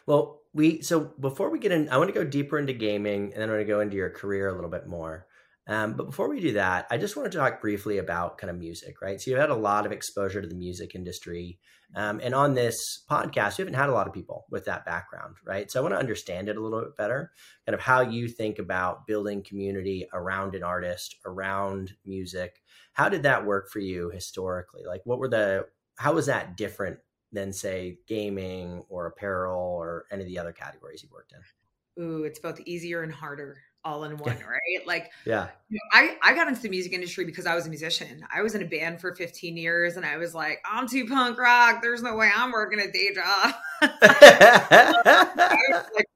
Well, 0.06 0.42
we 0.54 0.80
so 0.82 1.12
before 1.20 1.50
we 1.50 1.58
get 1.58 1.72
in, 1.72 1.88
I 1.88 1.98
want 1.98 2.08
to 2.08 2.14
go 2.14 2.24
deeper 2.24 2.58
into 2.58 2.72
gaming, 2.72 3.32
and 3.32 3.42
then 3.42 3.48
I 3.48 3.52
want 3.52 3.60
to 3.60 3.72
go 3.72 3.80
into 3.80 3.96
your 3.96 4.10
career 4.10 4.48
a 4.48 4.54
little 4.54 4.70
bit 4.70 4.86
more. 4.86 5.26
Um, 5.68 5.94
but 5.94 6.06
before 6.06 6.28
we 6.28 6.40
do 6.40 6.52
that, 6.52 6.86
I 6.90 6.96
just 6.96 7.16
want 7.16 7.30
to 7.30 7.38
talk 7.38 7.60
briefly 7.60 7.98
about 7.98 8.38
kind 8.38 8.50
of 8.50 8.56
music, 8.56 9.02
right? 9.02 9.20
So 9.20 9.30
you 9.30 9.36
had 9.36 9.50
a 9.50 9.56
lot 9.56 9.84
of 9.84 9.90
exposure 9.90 10.40
to 10.40 10.46
the 10.46 10.54
music 10.54 10.94
industry. 10.94 11.58
Um, 11.94 12.20
and 12.22 12.34
on 12.34 12.54
this 12.54 13.04
podcast, 13.08 13.56
we 13.56 13.62
haven't 13.62 13.74
had 13.74 13.88
a 13.88 13.92
lot 13.92 14.06
of 14.06 14.12
people 14.12 14.44
with 14.50 14.64
that 14.66 14.84
background, 14.84 15.36
right? 15.44 15.70
So 15.70 15.78
I 15.78 15.82
want 15.82 15.94
to 15.94 15.98
understand 15.98 16.48
it 16.48 16.56
a 16.56 16.60
little 16.60 16.80
bit 16.80 16.96
better, 16.96 17.30
kind 17.64 17.74
of 17.74 17.80
how 17.80 18.00
you 18.00 18.28
think 18.28 18.58
about 18.58 19.06
building 19.06 19.42
community 19.42 20.06
around 20.12 20.54
an 20.54 20.62
artist, 20.62 21.16
around 21.24 21.94
music. 22.04 22.62
How 22.92 23.08
did 23.08 23.22
that 23.22 23.46
work 23.46 23.70
for 23.70 23.78
you 23.78 24.10
historically? 24.10 24.82
Like, 24.86 25.02
what 25.04 25.18
were 25.18 25.28
the, 25.28 25.66
how 25.96 26.12
was 26.12 26.26
that 26.26 26.56
different 26.56 26.98
than, 27.32 27.52
say, 27.52 27.98
gaming 28.06 28.84
or 28.88 29.06
apparel 29.06 29.58
or 29.58 30.06
any 30.10 30.22
of 30.22 30.28
the 30.28 30.38
other 30.38 30.52
categories 30.52 31.02
you 31.02 31.08
worked 31.12 31.32
in? 31.32 32.02
Ooh, 32.02 32.24
it's 32.24 32.40
both 32.40 32.60
easier 32.66 33.02
and 33.02 33.12
harder 33.12 33.58
all 33.86 34.04
in 34.04 34.16
one, 34.18 34.36
right? 34.48 34.86
Like, 34.86 35.12
yeah, 35.24 35.48
you 35.70 35.76
know, 35.76 35.80
I 35.98 36.16
I 36.22 36.34
got 36.34 36.48
into 36.48 36.60
the 36.60 36.68
music 36.68 36.92
industry 36.92 37.24
because 37.24 37.46
I 37.46 37.54
was 37.54 37.66
a 37.66 37.68
musician. 37.68 38.26
I 38.34 38.42
was 38.42 38.54
in 38.54 38.62
a 38.62 38.66
band 38.66 39.00
for 39.00 39.14
15 39.14 39.56
years, 39.56 39.96
and 39.96 40.04
I 40.04 40.16
was 40.16 40.34
like, 40.34 40.58
I'm 40.70 40.88
too 40.88 41.06
punk 41.06 41.38
rock. 41.38 41.80
There's 41.80 42.02
no 42.02 42.16
way 42.16 42.30
I'm 42.34 42.52
working 42.52 42.80
a 42.80 42.90
day 42.90 43.14
job. 43.14 43.54
like, 43.80 43.92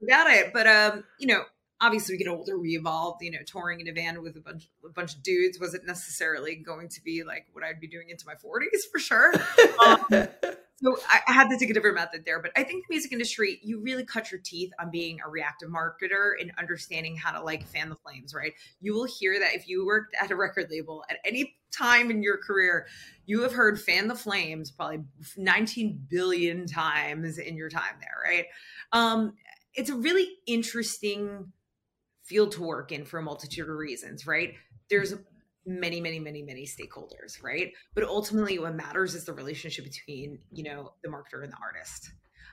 forget 0.00 0.26
it. 0.28 0.52
But 0.52 0.66
um, 0.66 1.04
you 1.18 1.28
know, 1.28 1.42
obviously, 1.80 2.14
we 2.14 2.18
get 2.18 2.28
older, 2.28 2.58
we 2.58 2.76
evolve, 2.76 3.22
You 3.22 3.30
know, 3.30 3.38
touring 3.46 3.80
in 3.80 3.88
a 3.88 3.92
van 3.92 4.20
with 4.22 4.36
a 4.36 4.40
bunch 4.40 4.68
a 4.84 4.88
bunch 4.90 5.14
of 5.14 5.22
dudes 5.22 5.58
wasn't 5.60 5.86
necessarily 5.86 6.56
going 6.56 6.88
to 6.88 7.02
be 7.02 7.22
like 7.22 7.46
what 7.52 7.64
I'd 7.64 7.80
be 7.80 7.88
doing 7.88 8.10
into 8.10 8.26
my 8.26 8.34
40s 8.34 8.90
for 8.90 8.98
sure. 8.98 9.32
Um, 9.86 10.04
so 10.82 10.96
I 11.08 11.32
had 11.32 11.48
to 11.48 11.58
take 11.58 11.70
a 11.70 11.74
different 11.74 11.96
method 11.96 12.24
there, 12.24 12.40
but 12.40 12.52
I 12.56 12.62
think 12.62 12.86
the 12.86 12.94
music 12.94 13.12
industry, 13.12 13.60
you 13.62 13.80
really 13.80 14.04
cut 14.04 14.30
your 14.30 14.40
teeth 14.42 14.70
on 14.80 14.90
being 14.90 15.18
a 15.24 15.28
reactive 15.28 15.68
marketer 15.68 16.32
and 16.40 16.52
understanding 16.58 17.16
how 17.16 17.32
to 17.32 17.42
like 17.42 17.66
fan 17.66 17.90
the 17.90 17.96
flames, 17.96 18.34
right? 18.34 18.52
You 18.80 18.94
will 18.94 19.04
hear 19.04 19.38
that 19.38 19.54
if 19.54 19.68
you 19.68 19.84
worked 19.84 20.14
at 20.20 20.30
a 20.30 20.36
record 20.36 20.68
label 20.70 21.04
at 21.10 21.18
any 21.24 21.54
time 21.70 22.10
in 22.10 22.22
your 22.22 22.38
career, 22.38 22.86
you 23.26 23.42
have 23.42 23.52
heard 23.52 23.80
fan 23.80 24.08
the 24.08 24.14
flames 24.14 24.70
probably 24.70 25.04
19 25.36 26.06
billion 26.08 26.66
times 26.66 27.36
in 27.36 27.56
your 27.56 27.68
time 27.68 27.96
there, 28.00 28.16
right? 28.24 28.46
Um, 28.92 29.34
it's 29.74 29.90
a 29.90 29.94
really 29.94 30.28
interesting 30.46 31.52
field 32.24 32.52
to 32.52 32.62
work 32.62 32.90
in 32.90 33.04
for 33.04 33.18
a 33.18 33.22
multitude 33.22 33.68
of 33.68 33.76
reasons, 33.76 34.26
right? 34.26 34.54
There's 34.88 35.14
many 35.66 36.00
many 36.00 36.18
many 36.18 36.42
many 36.42 36.66
stakeholders 36.66 37.42
right 37.42 37.72
but 37.94 38.04
ultimately 38.04 38.58
what 38.58 38.74
matters 38.74 39.14
is 39.14 39.24
the 39.24 39.32
relationship 39.32 39.84
between 39.84 40.38
you 40.50 40.62
know 40.62 40.92
the 41.02 41.08
marketer 41.08 41.42
and 41.42 41.52
the 41.52 41.56
artist 41.62 42.10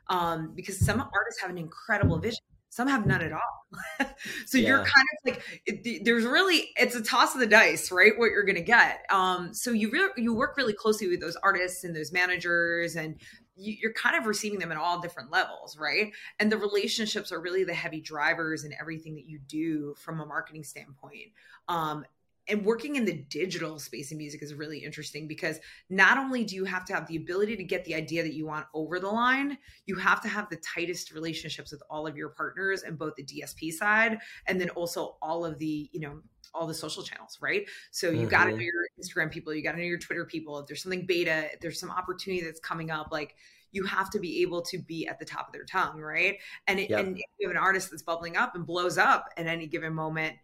um 0.09 0.53
because 0.55 0.77
some 0.77 0.99
artists 0.99 1.41
have 1.41 1.49
an 1.49 1.57
incredible 1.57 2.19
vision 2.19 2.39
some 2.69 2.87
have 2.87 3.07
none 3.07 3.21
at 3.21 3.31
all 3.31 3.65
so 4.45 4.57
yeah. 4.57 4.67
you're 4.67 4.77
kind 4.79 4.87
of 4.89 5.33
like 5.33 5.61
it, 5.65 6.03
there's 6.03 6.25
really 6.25 6.69
it's 6.75 6.95
a 6.95 7.01
toss 7.01 7.33
of 7.33 7.39
the 7.39 7.47
dice 7.47 7.91
right 7.91 8.17
what 8.17 8.29
you're 8.31 8.43
gonna 8.43 8.61
get 8.61 9.05
um 9.09 9.53
so 9.53 9.71
you 9.71 9.89
really 9.89 10.09
you 10.17 10.33
work 10.33 10.57
really 10.57 10.73
closely 10.73 11.07
with 11.07 11.21
those 11.21 11.37
artists 11.37 11.83
and 11.83 11.95
those 11.95 12.11
managers 12.11 12.95
and 12.95 13.19
you, 13.57 13.89
are 13.89 13.93
kind 13.93 14.15
of 14.15 14.25
receiving 14.25 14.59
them 14.59 14.71
at 14.71 14.77
all 14.77 14.99
different 14.99 15.31
levels, 15.31 15.77
right? 15.77 16.13
And 16.39 16.51
the 16.51 16.57
relationships 16.57 17.31
are 17.31 17.41
really 17.41 17.63
the 17.63 17.73
heavy 17.73 18.01
drivers 18.01 18.63
in 18.63 18.73
everything 18.79 19.15
that 19.15 19.25
you 19.27 19.39
do 19.39 19.95
from 19.97 20.19
a 20.19 20.25
marketing 20.25 20.63
standpoint. 20.63 21.31
Um, 21.67 22.05
and 22.49 22.63
working 22.63 22.95
in 22.95 23.05
the 23.05 23.13
digital 23.29 23.77
space 23.79 24.11
of 24.11 24.17
music 24.17 24.41
is 24.41 24.53
really 24.53 24.79
interesting 24.79 25.27
because 25.27 25.59
not 25.89 26.17
only 26.17 26.43
do 26.43 26.55
you 26.55 26.65
have 26.65 26.85
to 26.85 26.93
have 26.93 27.07
the 27.07 27.17
ability 27.17 27.55
to 27.57 27.63
get 27.63 27.83
the 27.85 27.93
idea 27.93 28.23
that 28.23 28.33
you 28.33 28.45
want 28.45 28.65
over 28.73 28.99
the 28.99 29.07
line, 29.07 29.57
you 29.85 29.95
have 29.95 30.21
to 30.21 30.27
have 30.27 30.49
the 30.49 30.57
tightest 30.57 31.11
relationships 31.11 31.71
with 31.71 31.83
all 31.89 32.07
of 32.07 32.15
your 32.15 32.29
partners 32.29 32.83
and 32.83 32.97
both 32.97 33.15
the 33.15 33.23
DSP 33.23 33.71
side 33.71 34.19
and 34.47 34.59
then 34.59 34.69
also 34.71 35.17
all 35.21 35.45
of 35.45 35.57
the, 35.59 35.89
you 35.91 35.99
know, 35.99 36.21
all 36.53 36.65
the 36.65 36.73
social 36.73 37.03
channels, 37.03 37.37
right? 37.41 37.67
So 37.91 38.09
you 38.09 38.21
mm-hmm. 38.21 38.29
got 38.29 38.45
to 38.45 38.51
know 38.51 38.57
your 38.57 38.87
Instagram 38.99 39.29
people, 39.29 39.53
you 39.53 39.61
got 39.61 39.73
to 39.73 39.77
know 39.77 39.83
your 39.83 39.99
Twitter 39.99 40.25
people. 40.25 40.57
If 40.59 40.67
there's 40.67 40.81
something 40.81 41.05
beta, 41.05 41.49
if 41.53 41.59
there's 41.59 41.79
some 41.79 41.91
opportunity 41.91 42.43
that's 42.43 42.59
coming 42.59 42.89
up, 42.89 43.09
like 43.11 43.35
you 43.71 43.83
have 43.83 44.09
to 44.11 44.19
be 44.19 44.41
able 44.41 44.61
to 44.61 44.77
be 44.77 45.07
at 45.07 45.19
the 45.19 45.25
top 45.25 45.47
of 45.47 45.53
their 45.53 45.65
tongue, 45.65 45.99
right? 45.99 46.37
And, 46.67 46.79
it, 46.79 46.89
yep. 46.89 46.99
and 47.01 47.17
if 47.17 47.25
you 47.39 47.47
have 47.47 47.55
an 47.55 47.61
artist 47.61 47.91
that's 47.91 48.01
bubbling 48.01 48.37
up 48.37 48.55
and 48.55 48.65
blows 48.65 48.97
up 48.97 49.29
at 49.37 49.45
any 49.45 49.67
given 49.67 49.93
moment, 49.93 50.35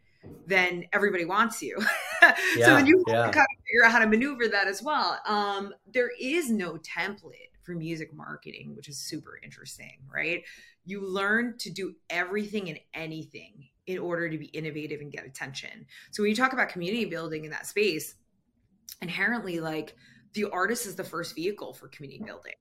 then 0.48 0.86
everybody 0.94 1.26
wants 1.26 1.62
you. 1.62 1.78
yeah, 2.22 2.36
so 2.66 2.76
then 2.76 2.86
you 2.86 3.04
yeah. 3.08 3.24
kind 3.32 3.38
of 3.38 3.64
figure 3.66 3.86
out 3.86 3.92
how 3.92 4.00
to 4.00 4.08
maneuver 4.08 4.48
that 4.48 4.68
as 4.68 4.82
well. 4.82 5.20
Um, 5.26 5.74
there 5.92 6.12
is 6.20 6.50
no 6.50 6.78
template 6.78 7.52
for 7.64 7.74
music 7.74 8.14
marketing, 8.14 8.76
which 8.76 8.90
is 8.90 8.98
super 8.98 9.40
interesting, 9.44 9.98
right? 10.14 10.44
You 10.86 11.06
learn 11.06 11.58
to 11.60 11.70
do 11.70 11.96
everything 12.10 12.70
and 12.70 12.80
anything 12.94 13.68
in 13.88 13.98
order 13.98 14.30
to 14.30 14.38
be 14.38 14.46
innovative 14.48 15.02
and 15.02 15.12
get 15.12 15.26
attention. 15.26 15.86
So 16.12 16.24
when 16.24 16.30
you 16.30 16.36
talk 16.36 16.54
about 16.54 16.70
community 16.70 17.06
building 17.06 17.46
in 17.46 17.52
that 17.52 17.66
space, 17.66 18.16
inherently 19.02 19.60
like 19.60 19.96
the 20.34 20.46
artist 20.46 20.86
is 20.86 20.96
the 20.96 21.04
first 21.04 21.36
vehicle 21.36 21.74
for 21.74 21.88
community 21.88 22.24
building. 22.24 22.54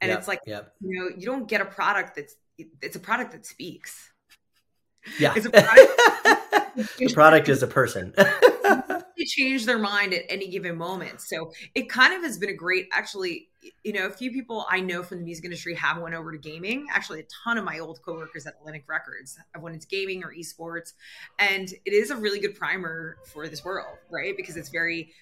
And 0.00 0.08
yep, 0.08 0.18
it's 0.18 0.28
like, 0.28 0.40
yep. 0.46 0.74
you 0.80 0.98
know, 0.98 1.10
you 1.16 1.26
don't 1.26 1.46
get 1.46 1.60
a 1.60 1.66
product 1.66 2.16
that's 2.16 2.36
it's 2.82 2.96
a 2.96 3.00
product 3.00 3.32
that 3.32 3.46
speaks. 3.46 4.12
Yeah. 5.18 5.32
It's 5.34 5.46
a 5.46 5.50
product 5.50 5.92
the 6.98 7.12
product 7.12 7.48
is 7.48 7.62
a 7.62 7.66
person. 7.66 8.14
they 9.20 9.24
change 9.26 9.66
their 9.66 9.78
mind 9.78 10.14
at 10.14 10.22
any 10.28 10.48
given 10.48 10.76
moment. 10.76 11.20
So 11.20 11.52
it 11.74 11.88
kind 11.88 12.14
of 12.14 12.22
has 12.22 12.38
been 12.38 12.50
a 12.50 12.54
great, 12.54 12.88
actually, 12.92 13.48
you 13.84 13.92
know, 13.92 14.06
a 14.06 14.10
few 14.10 14.30
people 14.30 14.66
I 14.70 14.80
know 14.80 15.02
from 15.02 15.18
the 15.18 15.24
music 15.24 15.44
industry 15.44 15.74
have 15.74 15.98
went 15.98 16.14
over 16.14 16.32
to 16.32 16.38
gaming. 16.38 16.86
Actually, 16.90 17.20
a 17.20 17.26
ton 17.44 17.58
of 17.58 17.64
my 17.64 17.78
old 17.78 18.00
coworkers 18.02 18.46
at 18.46 18.54
Atlantic 18.60 18.84
Records 18.88 19.38
have 19.54 19.62
went 19.62 19.74
into 19.74 19.86
gaming 19.86 20.24
or 20.24 20.32
esports, 20.32 20.94
and 21.38 21.68
it 21.84 21.92
is 21.92 22.10
a 22.10 22.16
really 22.16 22.40
good 22.40 22.54
primer 22.54 23.18
for 23.26 23.48
this 23.48 23.64
world, 23.64 23.98
right? 24.10 24.36
Because 24.36 24.56
it's 24.56 24.70
very 24.70 25.12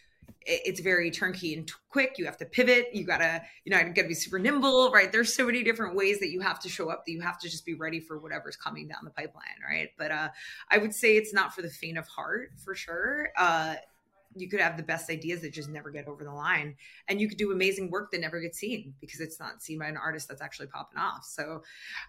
it's 0.43 0.81
very 0.81 1.11
turnkey 1.11 1.55
and 1.55 1.71
quick. 1.91 2.15
You 2.17 2.25
have 2.25 2.39
to 2.39 2.47
pivot. 2.47 2.89
You 2.93 3.05
gotta, 3.05 3.43
you 3.65 3.71
know, 3.71 3.79
you 3.79 3.93
gotta 3.93 4.09
be 4.09 4.15
super 4.15 4.39
nimble, 4.39 4.91
right? 4.91 5.13
There's 5.13 5.35
so 5.35 5.45
many 5.45 5.63
different 5.63 5.95
ways 5.95 6.21
that 6.21 6.31
you 6.31 6.41
have 6.41 6.59
to 6.61 6.69
show 6.69 6.91
up 6.91 7.05
that 7.07 7.13
you 7.13 7.21
have 7.21 7.39
to 7.41 7.49
just 7.49 7.67
be 7.67 7.75
ready 7.75 8.01
for 8.01 8.19
whatever's 8.19 8.57
coming 8.57 8.89
down 8.89 9.01
the 9.05 9.11
pipeline, 9.11 9.45
right? 9.69 9.91
But 9.99 10.11
uh, 10.11 10.29
I 10.71 10.79
would 10.79 10.95
say 10.95 11.17
it's 11.17 11.35
not 11.35 11.55
for 11.55 11.63
the 11.63 11.71
faint 11.71 11.99
of 11.99 12.09
heart, 12.09 12.53
for 12.65 12.75
sure. 12.75 13.31
Uh, 13.37 13.75
you 14.37 14.49
could 14.49 14.61
have 14.61 14.77
the 14.77 14.83
best 14.83 15.11
ideas 15.11 15.41
that 15.41 15.53
just 15.53 15.69
never 15.69 15.91
get 15.91 16.07
over 16.07 16.25
the 16.25 16.33
line, 16.33 16.77
and 17.09 17.21
you 17.21 17.29
could 17.29 17.39
do 17.39 17.53
amazing 17.53 17.91
work 17.91 18.11
that 18.13 18.21
never 18.21 18.41
gets 18.41 18.59
seen 18.59 18.95
because 19.01 19.21
it's 19.21 19.41
not 19.41 19.63
seen 19.63 19.79
by 19.79 19.87
an 19.87 19.97
artist 19.97 20.29
that's 20.29 20.43
actually 20.43 20.69
popping 20.69 20.99
off. 20.99 21.25
So 21.25 21.63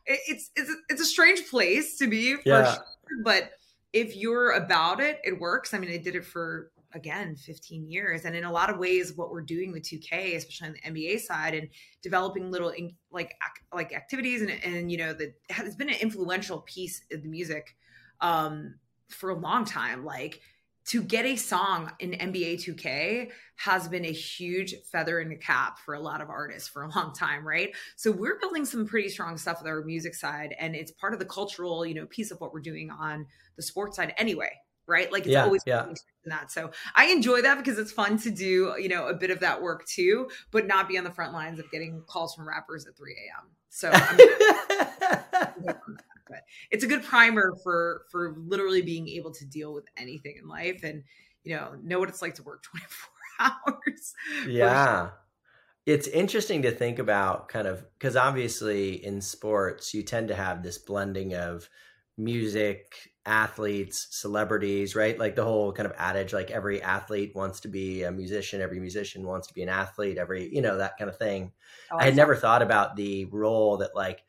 it's 0.05 0.51
it's 0.55 0.71
it's 0.89 1.01
a 1.01 1.05
strange 1.05 1.47
place 1.49 1.97
to 1.97 2.07
be, 2.07 2.35
yeah. 2.45 2.73
Sure, 2.73 2.83
but 3.23 3.51
if 3.93 4.15
you're 4.15 4.51
about 4.51 4.99
it, 4.99 5.19
it 5.23 5.39
works. 5.39 5.73
I 5.73 5.79
mean, 5.79 5.91
I 5.91 5.97
did 5.97 6.15
it 6.15 6.25
for 6.25 6.71
again 6.93 7.35
15 7.35 7.89
years. 7.89 8.25
And 8.25 8.35
in 8.35 8.43
a 8.43 8.51
lot 8.51 8.69
of 8.69 8.77
ways 8.77 9.13
what 9.15 9.31
we're 9.31 9.41
doing 9.41 9.71
with 9.71 9.83
2k 9.83 10.35
especially 10.35 10.67
on 10.67 10.73
the 10.73 10.91
nba 10.91 11.19
side 11.19 11.53
and 11.53 11.69
developing 12.01 12.51
little 12.51 12.73
like 13.11 13.35
like 13.73 13.93
activities 13.93 14.41
and, 14.41 14.51
and 14.63 14.91
you 14.91 14.97
know 14.97 15.13
that 15.13 15.35
has 15.49 15.75
been 15.75 15.89
an 15.89 15.97
influential 16.01 16.59
piece 16.61 17.01
of 17.11 17.21
the 17.21 17.29
music 17.29 17.75
um 18.21 18.75
for 19.09 19.29
a 19.29 19.35
long 19.35 19.65
time. 19.65 20.05
Like 20.05 20.41
to 20.85 21.03
get 21.03 21.25
a 21.25 21.35
song 21.35 21.91
in 21.99 22.11
NBA 22.11 22.55
2K 22.65 23.29
has 23.57 23.87
been 23.87 24.05
a 24.05 24.11
huge 24.11 24.75
feather 24.91 25.19
in 25.19 25.29
the 25.29 25.35
cap 25.35 25.77
for 25.79 25.93
a 25.93 25.99
lot 25.99 26.21
of 26.21 26.29
artists 26.29 26.69
for 26.69 26.83
a 26.83 26.89
long 26.95 27.13
time, 27.13 27.45
right? 27.45 27.75
So 27.95 28.11
we're 28.11 28.39
building 28.39 28.65
some 28.65 28.87
pretty 28.87 29.09
strong 29.09 29.37
stuff 29.37 29.59
with 29.59 29.67
our 29.67 29.83
music 29.83 30.15
side 30.15 30.55
and 30.59 30.75
it's 30.75 30.91
part 30.91 31.13
of 31.13 31.19
the 31.19 31.25
cultural, 31.25 31.85
you 31.85 31.93
know, 31.93 32.05
piece 32.05 32.31
of 32.31 32.39
what 32.39 32.53
we're 32.53 32.61
doing 32.61 32.89
on 32.89 33.25
the 33.55 33.63
sports 33.63 33.97
side 33.97 34.13
anyway, 34.17 34.51
right? 34.89 35.11
Like 35.11 35.21
it's 35.21 35.31
yeah, 35.31 35.43
always 35.43 35.61
yeah. 35.65 35.85
that. 36.25 36.51
So 36.51 36.71
I 36.95 37.05
enjoy 37.07 37.43
that 37.43 37.57
because 37.57 37.77
it's 37.77 37.91
fun 37.91 38.17
to 38.19 38.31
do, 38.31 38.75
you 38.77 38.89
know, 38.89 39.07
a 39.07 39.13
bit 39.13 39.29
of 39.29 39.39
that 39.41 39.61
work 39.61 39.85
too, 39.85 40.29
but 40.51 40.67
not 40.67 40.89
be 40.89 40.97
on 40.97 41.03
the 41.03 41.11
front 41.11 41.31
lines 41.31 41.59
of 41.59 41.71
getting 41.71 42.01
calls 42.07 42.33
from 42.33 42.47
rappers 42.47 42.85
at 42.87 42.97
3 42.97 43.13
a.m. 43.13 43.49
So 43.69 43.91
but 46.27 46.43
it's 46.71 46.83
a 46.83 46.87
good 46.87 47.03
primer 47.03 47.55
for 47.63 48.03
for 48.11 48.35
literally 48.37 48.81
being 48.81 49.07
able 49.09 49.31
to 49.31 49.45
deal 49.45 49.73
with 49.73 49.85
anything 49.97 50.35
in 50.41 50.47
life 50.47 50.83
and 50.83 51.03
you 51.43 51.55
know 51.55 51.75
know 51.83 51.99
what 51.99 52.09
it's 52.09 52.21
like 52.21 52.35
to 52.35 52.43
work 52.43 52.63
24 53.39 53.53
hours. 53.67 54.13
Yeah. 54.47 55.09
It's 55.85 56.07
interesting 56.07 56.61
to 56.63 56.71
think 56.71 56.99
about 56.99 57.47
kind 57.47 57.67
of 57.67 57.83
because 57.97 58.15
obviously 58.15 59.03
in 59.03 59.21
sports 59.21 59.93
you 59.93 60.03
tend 60.03 60.27
to 60.27 60.35
have 60.35 60.61
this 60.61 60.77
blending 60.77 61.33
of 61.33 61.69
music, 62.19 63.11
athletes, 63.25 64.07
celebrities, 64.11 64.95
right? 64.95 65.17
Like 65.17 65.35
the 65.35 65.43
whole 65.43 65.71
kind 65.71 65.87
of 65.87 65.93
adage 65.97 66.33
like 66.33 66.51
every 66.51 66.81
athlete 66.81 67.31
wants 67.35 67.61
to 67.61 67.67
be 67.67 68.03
a 68.03 68.11
musician, 68.11 68.61
every 68.61 68.79
musician 68.79 69.25
wants 69.25 69.47
to 69.47 69.53
be 69.53 69.63
an 69.63 69.69
athlete, 69.69 70.17
every, 70.17 70.53
you 70.53 70.61
know, 70.61 70.77
that 70.77 70.97
kind 70.97 71.09
of 71.09 71.17
thing. 71.17 71.51
Oh, 71.91 71.97
I 71.97 72.05
had 72.05 72.15
never 72.15 72.35
thought 72.35 72.61
about 72.61 72.95
the 72.95 73.25
role 73.25 73.77
that 73.77 73.95
like 73.95 74.23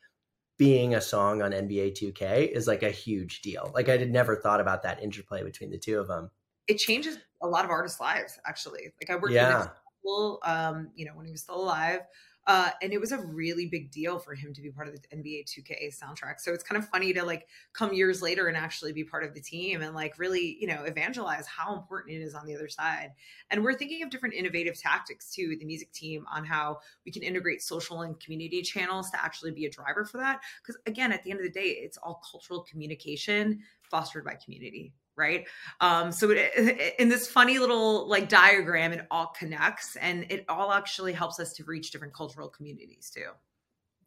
being 0.57 0.95
a 0.95 1.01
song 1.01 1.43
on 1.43 1.53
NBA 1.53 1.99
2K 1.99 2.51
is 2.51 2.67
like 2.67 2.83
a 2.83 2.91
huge 2.91 3.41
deal. 3.43 3.71
Like 3.75 3.89
I 3.89 3.97
had 3.97 4.11
never 4.11 4.37
thought 4.37 4.61
about 4.61 4.83
that 4.85 5.03
interplay 5.03 5.43
between 5.43 5.71
the 5.71 5.79
two 5.79 5.99
of 5.99 6.07
them. 6.07 6.31
It 6.69 6.77
changes 6.79 7.19
a 7.43 7.49
lot 7.49 7.65
of 7.65 7.71
artists' 7.71 8.01
lives, 8.01 8.39
actually. 8.47 8.93
Like 9.01 9.11
I 9.11 9.17
worked 9.17 9.33
yeah. 9.33 9.69
with 10.05 10.39
um, 10.45 10.91
you 10.95 11.07
know, 11.07 11.13
when 11.15 11.27
he 11.27 11.33
was 11.33 11.43
still 11.43 11.61
alive. 11.61 12.01
Uh, 12.47 12.71
and 12.83 12.93
it 12.93 13.01
was 13.01 13.13
a 13.13 13.19
really 13.19 13.67
big 13.67 13.91
deal 13.91 14.19
for 14.19 14.35
him 14.35 14.53
to 14.55 14.63
be 14.63 14.71
part 14.71 14.89
of 14.89 14.95
the 14.95 15.17
NBA 15.17 15.45
2K 15.45 15.95
soundtrack. 15.95 16.41
So 16.41 16.53
it's 16.53 16.65
kind 16.65 16.83
of 16.83 16.89
funny 16.89 17.13
to 17.13 17.25
like 17.25 17.47
come 17.73 17.93
years 17.93 18.23
later 18.23 18.49
and 18.49 18.57
actually 18.57 18.93
be 18.93 19.05
part 19.05 19.25
of 19.25 19.35
the 19.35 19.41
team 19.41 19.83
and 19.83 19.95
like 19.95 20.19
really, 20.19 20.57
you 20.61 20.67
know, 20.67 20.83
evangelize 20.85 21.47
how 21.47 21.75
important 21.75 22.17
it 22.17 22.23
is 22.23 22.35
on 22.35 22.47
the 22.47 22.55
other 22.55 22.69
side. 22.69 23.13
And 23.51 23.63
we're 23.63 23.75
thinking 23.75 24.03
of 24.03 24.11
different 24.11 24.35
innovative 24.35 24.81
tactics 24.81 25.33
too, 25.33 25.57
the 25.59 25.67
music 25.67 25.93
team 25.93 26.25
on 26.35 26.45
how 26.45 26.79
we 27.05 27.13
can 27.13 27.23
integrate 27.23 27.63
social 27.63 28.03
and 28.03 28.19
community 28.19 28.63
channels 28.63 29.11
to 29.11 29.23
actually 29.23 29.53
be 29.53 29.67
a 29.67 29.71
driver 29.71 30.05
for 30.05 30.19
that. 30.19 30.41
Because 30.63 30.81
again, 30.87 31.13
at 31.13 31.23
the 31.23 31.31
end 31.31 31.41
of 31.41 31.47
the 31.47 31.53
day, 31.53 31.69
it's 31.69 31.99
all 31.99 32.23
cultural 32.31 32.65
communication 32.69 33.61
fostered 33.91 34.25
by 34.25 34.37
community 34.43 34.95
right? 35.21 35.47
Um 35.81 36.11
so 36.11 36.31
it, 36.31 36.97
in 36.99 37.09
this 37.09 37.29
funny 37.29 37.59
little 37.59 38.09
like 38.09 38.29
diagram 38.29 38.93
it 38.93 39.07
all 39.11 39.29
connects 39.39 39.97
and 39.97 40.27
it 40.31 40.45
all 40.49 40.73
actually 40.73 41.13
helps 41.13 41.39
us 41.39 41.53
to 41.55 41.65
reach 41.65 41.93
different 41.93 42.15
cultural 42.15 42.49
communities 42.49 43.13
too. 43.15 43.31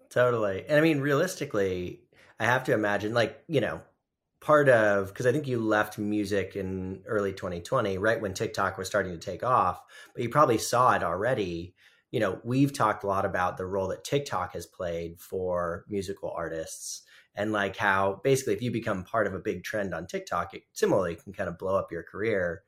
Totally. 0.09 0.65
And 0.67 0.77
i 0.77 0.81
mean 0.81 0.99
realistically 0.99 2.01
i 2.39 2.45
have 2.45 2.63
to 2.65 2.73
imagine 2.73 3.13
like 3.13 3.41
you 3.47 3.61
know 3.61 3.81
part 4.41 4.67
of 4.67 5.07
because 5.07 5.25
i 5.25 5.31
think 5.31 5.47
you 5.47 5.57
left 5.57 5.97
music 5.97 6.57
in 6.57 7.01
early 7.05 7.31
2020 7.31 7.97
right 7.97 8.19
when 8.19 8.33
tiktok 8.33 8.77
was 8.77 8.87
starting 8.87 9.13
to 9.13 9.17
take 9.17 9.41
off 9.41 9.81
but 10.13 10.21
you 10.21 10.27
probably 10.27 10.57
saw 10.57 10.93
it 10.93 11.01
already 11.01 11.73
you 12.13 12.21
know 12.21 12.39
we've 12.45 12.71
talked 12.71 13.03
a 13.03 13.07
lot 13.07 13.25
about 13.25 13.57
the 13.57 13.65
role 13.65 13.89
that 13.89 14.05
tiktok 14.05 14.53
has 14.53 14.65
played 14.65 15.19
for 15.19 15.83
musical 15.89 16.31
artists 16.31 17.03
and 17.35 17.51
like 17.51 17.75
how 17.75 18.21
basically 18.23 18.53
if 18.53 18.61
you 18.61 18.71
become 18.71 19.03
part 19.03 19.27
of 19.27 19.33
a 19.33 19.39
big 19.39 19.63
trend 19.63 19.93
on 19.93 20.07
TikTok, 20.07 20.53
it 20.53 20.63
similarly 20.73 21.15
can 21.15 21.33
kind 21.33 21.49
of 21.49 21.57
blow 21.57 21.75
up 21.75 21.91
your 21.91 22.03
career. 22.03 22.63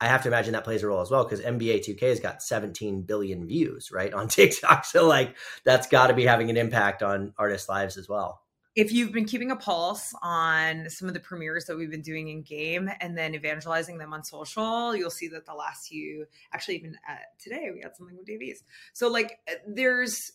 I 0.00 0.08
have 0.08 0.22
to 0.22 0.28
imagine 0.28 0.52
that 0.52 0.64
plays 0.64 0.82
a 0.82 0.88
role 0.88 1.00
as 1.00 1.10
well 1.10 1.24
because 1.24 1.40
NBA 1.40 1.86
2K 1.86 2.00
has 2.00 2.20
got 2.20 2.42
17 2.42 3.02
billion 3.02 3.46
views 3.46 3.90
right 3.92 4.12
on 4.12 4.28
TikTok. 4.28 4.84
So 4.84 5.06
like 5.06 5.36
that's 5.64 5.86
got 5.86 6.08
to 6.08 6.14
be 6.14 6.24
having 6.24 6.50
an 6.50 6.56
impact 6.56 7.02
on 7.02 7.34
artists' 7.38 7.68
lives 7.68 7.96
as 7.96 8.08
well. 8.08 8.42
If 8.76 8.92
you've 8.92 9.10
been 9.10 9.24
keeping 9.24 9.50
a 9.50 9.56
pulse 9.56 10.12
on 10.22 10.90
some 10.90 11.08
of 11.08 11.14
the 11.14 11.20
premieres 11.20 11.64
that 11.64 11.76
we've 11.76 11.90
been 11.90 12.02
doing 12.02 12.28
in 12.28 12.42
game 12.42 12.90
and 13.00 13.16
then 13.16 13.34
evangelizing 13.34 13.96
them 13.96 14.12
on 14.12 14.22
social, 14.22 14.94
you'll 14.94 15.10
see 15.10 15.28
that 15.28 15.46
the 15.46 15.54
last 15.54 15.88
few, 15.88 16.26
actually 16.52 16.76
even 16.76 16.94
uh, 17.08 17.14
today, 17.38 17.70
we 17.74 17.80
had 17.80 17.96
something 17.96 18.16
with 18.16 18.26
Davies. 18.26 18.62
So 18.92 19.08
like 19.08 19.38
uh, 19.50 19.54
there's 19.66 20.30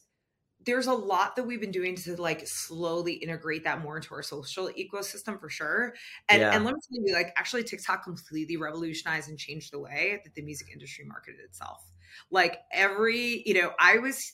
there's 0.65 0.87
a 0.87 0.93
lot 0.93 1.35
that 1.35 1.43
we've 1.43 1.61
been 1.61 1.71
doing 1.71 1.95
to 1.95 2.15
like 2.21 2.41
slowly 2.45 3.13
integrate 3.13 3.63
that 3.63 3.81
more 3.81 3.95
into 3.95 4.13
our 4.13 4.21
social 4.21 4.69
ecosystem 4.69 5.39
for 5.39 5.49
sure. 5.49 5.95
And, 6.29 6.41
yeah. 6.41 6.55
and 6.55 6.65
let 6.65 6.75
me 6.75 6.79
tell 6.87 7.03
you, 7.05 7.13
like 7.13 7.33
actually 7.35 7.63
TikTok 7.63 8.03
completely 8.03 8.57
revolutionized 8.57 9.29
and 9.29 9.39
changed 9.39 9.73
the 9.73 9.79
way 9.79 10.19
that 10.23 10.35
the 10.35 10.41
music 10.41 10.67
industry 10.71 11.05
marketed 11.05 11.39
itself. 11.41 11.83
Like 12.29 12.59
every, 12.71 13.43
you 13.45 13.55
know, 13.55 13.71
I 13.79 13.97
was 13.97 14.33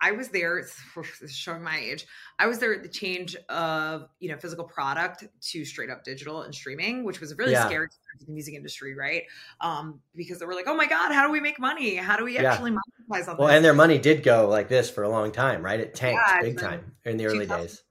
I 0.00 0.12
was 0.12 0.28
there 0.28 0.66
showing 1.28 1.62
my 1.62 1.78
age. 1.78 2.06
I 2.38 2.46
was 2.46 2.58
there 2.58 2.74
at 2.74 2.82
the 2.82 2.88
change 2.88 3.34
of 3.48 4.08
you 4.20 4.28
know 4.28 4.36
physical 4.36 4.64
product 4.64 5.24
to 5.40 5.64
straight 5.64 5.90
up 5.90 6.04
digital 6.04 6.42
and 6.42 6.54
streaming, 6.54 7.04
which 7.04 7.20
was 7.20 7.32
a 7.32 7.36
really 7.36 7.52
yeah. 7.52 7.66
scary 7.66 7.88
to 7.88 8.26
the 8.26 8.32
music 8.32 8.54
industry, 8.54 8.94
right? 8.94 9.22
Um, 9.60 10.00
because 10.14 10.38
they 10.38 10.46
were 10.46 10.54
like, 10.54 10.66
"Oh 10.68 10.76
my 10.76 10.86
god, 10.86 11.12
how 11.12 11.26
do 11.26 11.32
we 11.32 11.40
make 11.40 11.58
money? 11.58 11.96
How 11.96 12.16
do 12.16 12.24
we 12.24 12.34
yeah. 12.34 12.52
actually 12.52 12.72
monetize 12.72 13.28
on 13.28 13.36
well, 13.36 13.48
this?" 13.48 13.56
and 13.56 13.64
their 13.64 13.74
money 13.74 13.98
did 13.98 14.22
go 14.22 14.48
like 14.48 14.68
this 14.68 14.90
for 14.90 15.02
a 15.02 15.08
long 15.08 15.32
time, 15.32 15.64
right? 15.64 15.80
It 15.80 15.94
tanked 15.94 16.20
yeah, 16.28 16.42
big 16.42 16.58
time 16.58 16.92
in 17.04 17.16
the 17.16 17.26
early 17.26 17.46
days. 17.46 17.82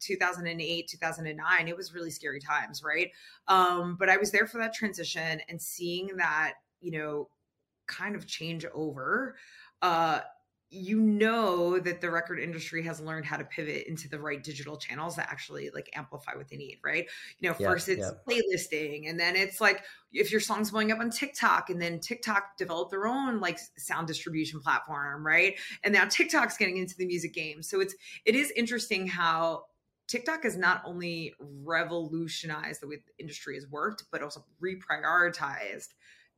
2008 0.00 0.88
2009 0.88 1.68
it 1.68 1.76
was 1.76 1.94
really 1.94 2.10
scary 2.10 2.40
times 2.40 2.82
right 2.82 3.12
um 3.46 3.96
but 3.96 4.08
i 4.08 4.16
was 4.16 4.32
there 4.32 4.44
for 4.44 4.58
that 4.58 4.74
transition 4.74 5.40
and 5.48 5.62
seeing 5.62 6.08
that 6.16 6.54
you 6.80 6.90
know 6.90 7.28
kind 7.86 8.16
of 8.16 8.26
change 8.26 8.64
over 8.74 9.36
uh 9.82 10.18
you 10.72 11.00
know 11.00 11.80
that 11.80 12.00
the 12.00 12.08
record 12.08 12.38
industry 12.38 12.84
has 12.84 13.00
learned 13.00 13.26
how 13.26 13.36
to 13.36 13.44
pivot 13.44 13.88
into 13.88 14.08
the 14.08 14.20
right 14.20 14.42
digital 14.42 14.76
channels 14.76 15.16
that 15.16 15.28
actually 15.28 15.68
like 15.74 15.90
amplify 15.94 16.32
what 16.36 16.48
they 16.48 16.56
need, 16.56 16.78
right? 16.84 17.08
You 17.40 17.48
know, 17.48 17.54
first 17.54 17.88
it's 17.88 18.08
playlisting 18.28 19.10
and 19.10 19.18
then 19.18 19.34
it's 19.34 19.60
like 19.60 19.82
if 20.12 20.30
your 20.30 20.40
song's 20.40 20.70
blowing 20.70 20.92
up 20.92 21.00
on 21.00 21.10
TikTok 21.10 21.70
and 21.70 21.82
then 21.82 21.98
TikTok 21.98 22.56
developed 22.56 22.92
their 22.92 23.08
own 23.08 23.40
like 23.40 23.58
sound 23.78 24.06
distribution 24.06 24.60
platform, 24.60 25.26
right? 25.26 25.58
And 25.82 25.92
now 25.92 26.04
TikTok's 26.04 26.56
getting 26.56 26.76
into 26.76 26.96
the 26.96 27.06
music 27.06 27.34
game. 27.34 27.64
So 27.64 27.80
it's 27.80 27.96
it 28.24 28.36
is 28.36 28.52
interesting 28.52 29.08
how 29.08 29.64
TikTok 30.06 30.44
has 30.44 30.56
not 30.56 30.82
only 30.84 31.34
revolutionized 31.40 32.80
the 32.80 32.86
way 32.86 32.96
the 32.96 33.22
industry 33.22 33.56
has 33.56 33.66
worked, 33.66 34.04
but 34.12 34.22
also 34.22 34.44
reprioritized 34.62 35.88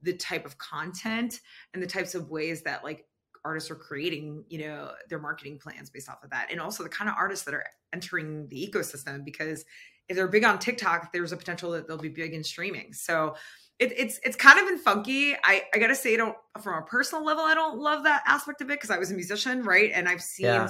the 0.03 0.15
type 0.15 0.45
of 0.45 0.59
content 0.59 1.41
and 1.73 1.83
the 1.83 1.87
types 1.87 2.15
of 2.15 2.29
ways 2.31 2.63
that 2.63 2.83
like 2.83 3.07
artists 3.45 3.71
are 3.71 3.77
creating, 3.77 4.45
you 4.49 4.59
know, 4.59 4.93
their 5.09 5.19
marketing 5.19 5.59
plans 5.59 5.91
based 5.91 6.09
off 6.09 6.23
of 6.23 6.31
that. 6.31 6.49
And 6.51 6.61
also 6.61 6.83
the 6.83 6.89
kind 6.89 7.09
of 7.09 7.17
artists 7.19 7.45
that 7.45 7.55
are 7.55 7.65
entering 7.93 8.49
the 8.49 8.71
ecosystem 8.71 9.25
because 9.25 9.65
if 10.09 10.17
they're 10.17 10.29
big 10.29 10.45
on 10.45 10.59
TikTok, 10.59 11.13
there's 11.13 11.33
a 11.33 11.37
potential 11.37 11.71
that 11.73 11.87
they'll 11.87 11.97
be 11.97 12.09
big 12.09 12.35
in 12.35 12.45
streaming. 12.45 12.93
So 12.93 13.37
it, 13.79 13.93
it's 13.97 14.21
it's 14.23 14.37
kind 14.37 14.59
of 14.59 14.67
been 14.67 14.79
funky. 14.79 15.35
I, 15.35 15.63
I 15.75 15.79
gotta 15.79 15.95
say, 15.95 16.15
I 16.15 16.17
don't 16.17 16.37
from 16.61 16.83
a 16.83 16.87
personal 16.87 17.25
level, 17.25 17.45
I 17.45 17.55
don't 17.55 17.79
love 17.79 18.05
that 18.05 18.23
aspect 18.27 18.61
of 18.61 18.71
it 18.71 18.75
because 18.75 18.91
I 18.91 18.99
was 18.99 19.11
a 19.11 19.15
musician, 19.15 19.63
right? 19.63 19.91
And 19.93 20.09
I've 20.09 20.23
seen 20.23 20.47
yeah. 20.47 20.69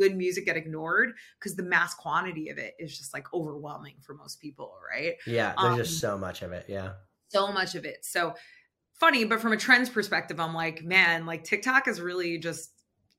good 0.00 0.16
music 0.16 0.46
get 0.46 0.56
ignored 0.56 1.12
because 1.38 1.56
the 1.56 1.62
mass 1.62 1.94
quantity 1.94 2.48
of 2.48 2.58
it 2.58 2.74
is 2.78 2.96
just 2.96 3.12
like 3.12 3.32
overwhelming 3.34 3.96
for 4.00 4.14
most 4.14 4.40
people, 4.40 4.72
right? 4.90 5.14
Yeah, 5.26 5.54
there's 5.60 5.72
um, 5.72 5.76
just 5.76 6.00
so 6.00 6.16
much 6.16 6.42
of 6.42 6.52
it. 6.52 6.66
Yeah. 6.68 6.92
So 7.28 7.52
much 7.52 7.74
of 7.74 7.84
it. 7.84 8.04
So 8.04 8.34
funny, 8.94 9.24
but 9.24 9.40
from 9.40 9.52
a 9.52 9.56
trends 9.56 9.88
perspective, 9.88 10.40
I'm 10.40 10.54
like, 10.54 10.82
man, 10.82 11.26
like 11.26 11.44
TikTok 11.44 11.88
is 11.88 12.00
really 12.00 12.38
just 12.38 12.70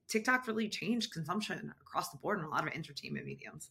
TikTok 0.07 0.47
really 0.47 0.69
changed 0.69 1.11
consumption 1.11 1.73
across 1.81 2.09
the 2.09 2.17
board 2.17 2.39
in 2.39 2.45
a 2.45 2.49
lot 2.49 2.67
of 2.67 2.73
entertainment 2.73 3.25
mediums. 3.25 3.69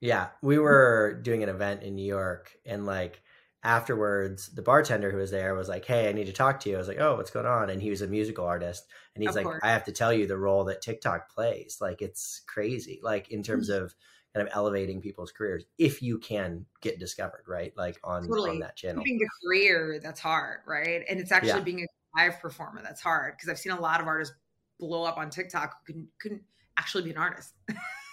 Yeah, 0.00 0.28
we 0.42 0.58
were 0.58 1.20
doing 1.22 1.42
an 1.42 1.48
event 1.48 1.82
in 1.82 1.94
New 1.94 2.06
York, 2.06 2.52
and 2.66 2.86
like 2.86 3.22
afterwards, 3.62 4.48
the 4.48 4.62
bartender 4.62 5.12
who 5.12 5.18
was 5.18 5.30
there 5.30 5.54
was 5.54 5.68
like, 5.68 5.84
"Hey, 5.84 6.08
I 6.08 6.12
need 6.12 6.26
to 6.26 6.32
talk 6.32 6.60
to 6.60 6.68
you." 6.68 6.74
I 6.74 6.78
was 6.78 6.88
like, 6.88 7.00
"Oh, 7.00 7.16
what's 7.16 7.30
going 7.30 7.46
on?" 7.46 7.70
And 7.70 7.80
he 7.80 7.90
was 7.90 8.02
a 8.02 8.08
musical 8.08 8.44
artist, 8.44 8.84
and 9.14 9.22
he's 9.22 9.30
of 9.30 9.36
like, 9.36 9.44
course. 9.44 9.60
"I 9.62 9.70
have 9.70 9.84
to 9.84 9.92
tell 9.92 10.12
you 10.12 10.26
the 10.26 10.36
role 10.36 10.64
that 10.64 10.82
TikTok 10.82 11.32
plays. 11.32 11.78
Like, 11.80 12.02
it's 12.02 12.42
crazy. 12.46 13.00
Like 13.02 13.30
in 13.30 13.42
terms 13.42 13.70
mm-hmm. 13.70 13.84
of." 13.84 13.94
Kind 14.34 14.46
of 14.46 14.52
elevating 14.54 15.00
people's 15.00 15.30
careers 15.30 15.64
if 15.78 16.02
you 16.02 16.18
can 16.18 16.64
get 16.80 16.98
discovered, 16.98 17.44
right? 17.46 17.72
Like 17.76 17.98
on, 18.02 18.26
totally. 18.26 18.50
on 18.50 18.58
that 18.60 18.76
channel. 18.76 19.04
Being 19.04 19.20
a 19.22 19.46
career, 19.46 20.00
that's 20.02 20.20
hard, 20.20 20.60
right? 20.66 21.02
And 21.08 21.20
it's 21.20 21.32
actually 21.32 21.50
yeah. 21.50 21.60
being 21.60 21.80
a 21.82 22.20
live 22.20 22.40
performer 22.40 22.80
that's 22.82 23.00
hard 23.00 23.34
because 23.36 23.48
I've 23.48 23.58
seen 23.58 23.72
a 23.72 23.80
lot 23.80 24.00
of 24.00 24.06
artists 24.06 24.34
blow 24.78 25.04
up 25.04 25.18
on 25.18 25.30
TikTok 25.30 25.76
who 25.86 25.92
couldn't, 25.92 26.08
couldn't 26.20 26.42
actually 26.78 27.04
be 27.04 27.10
an 27.10 27.18
artist. 27.18 27.52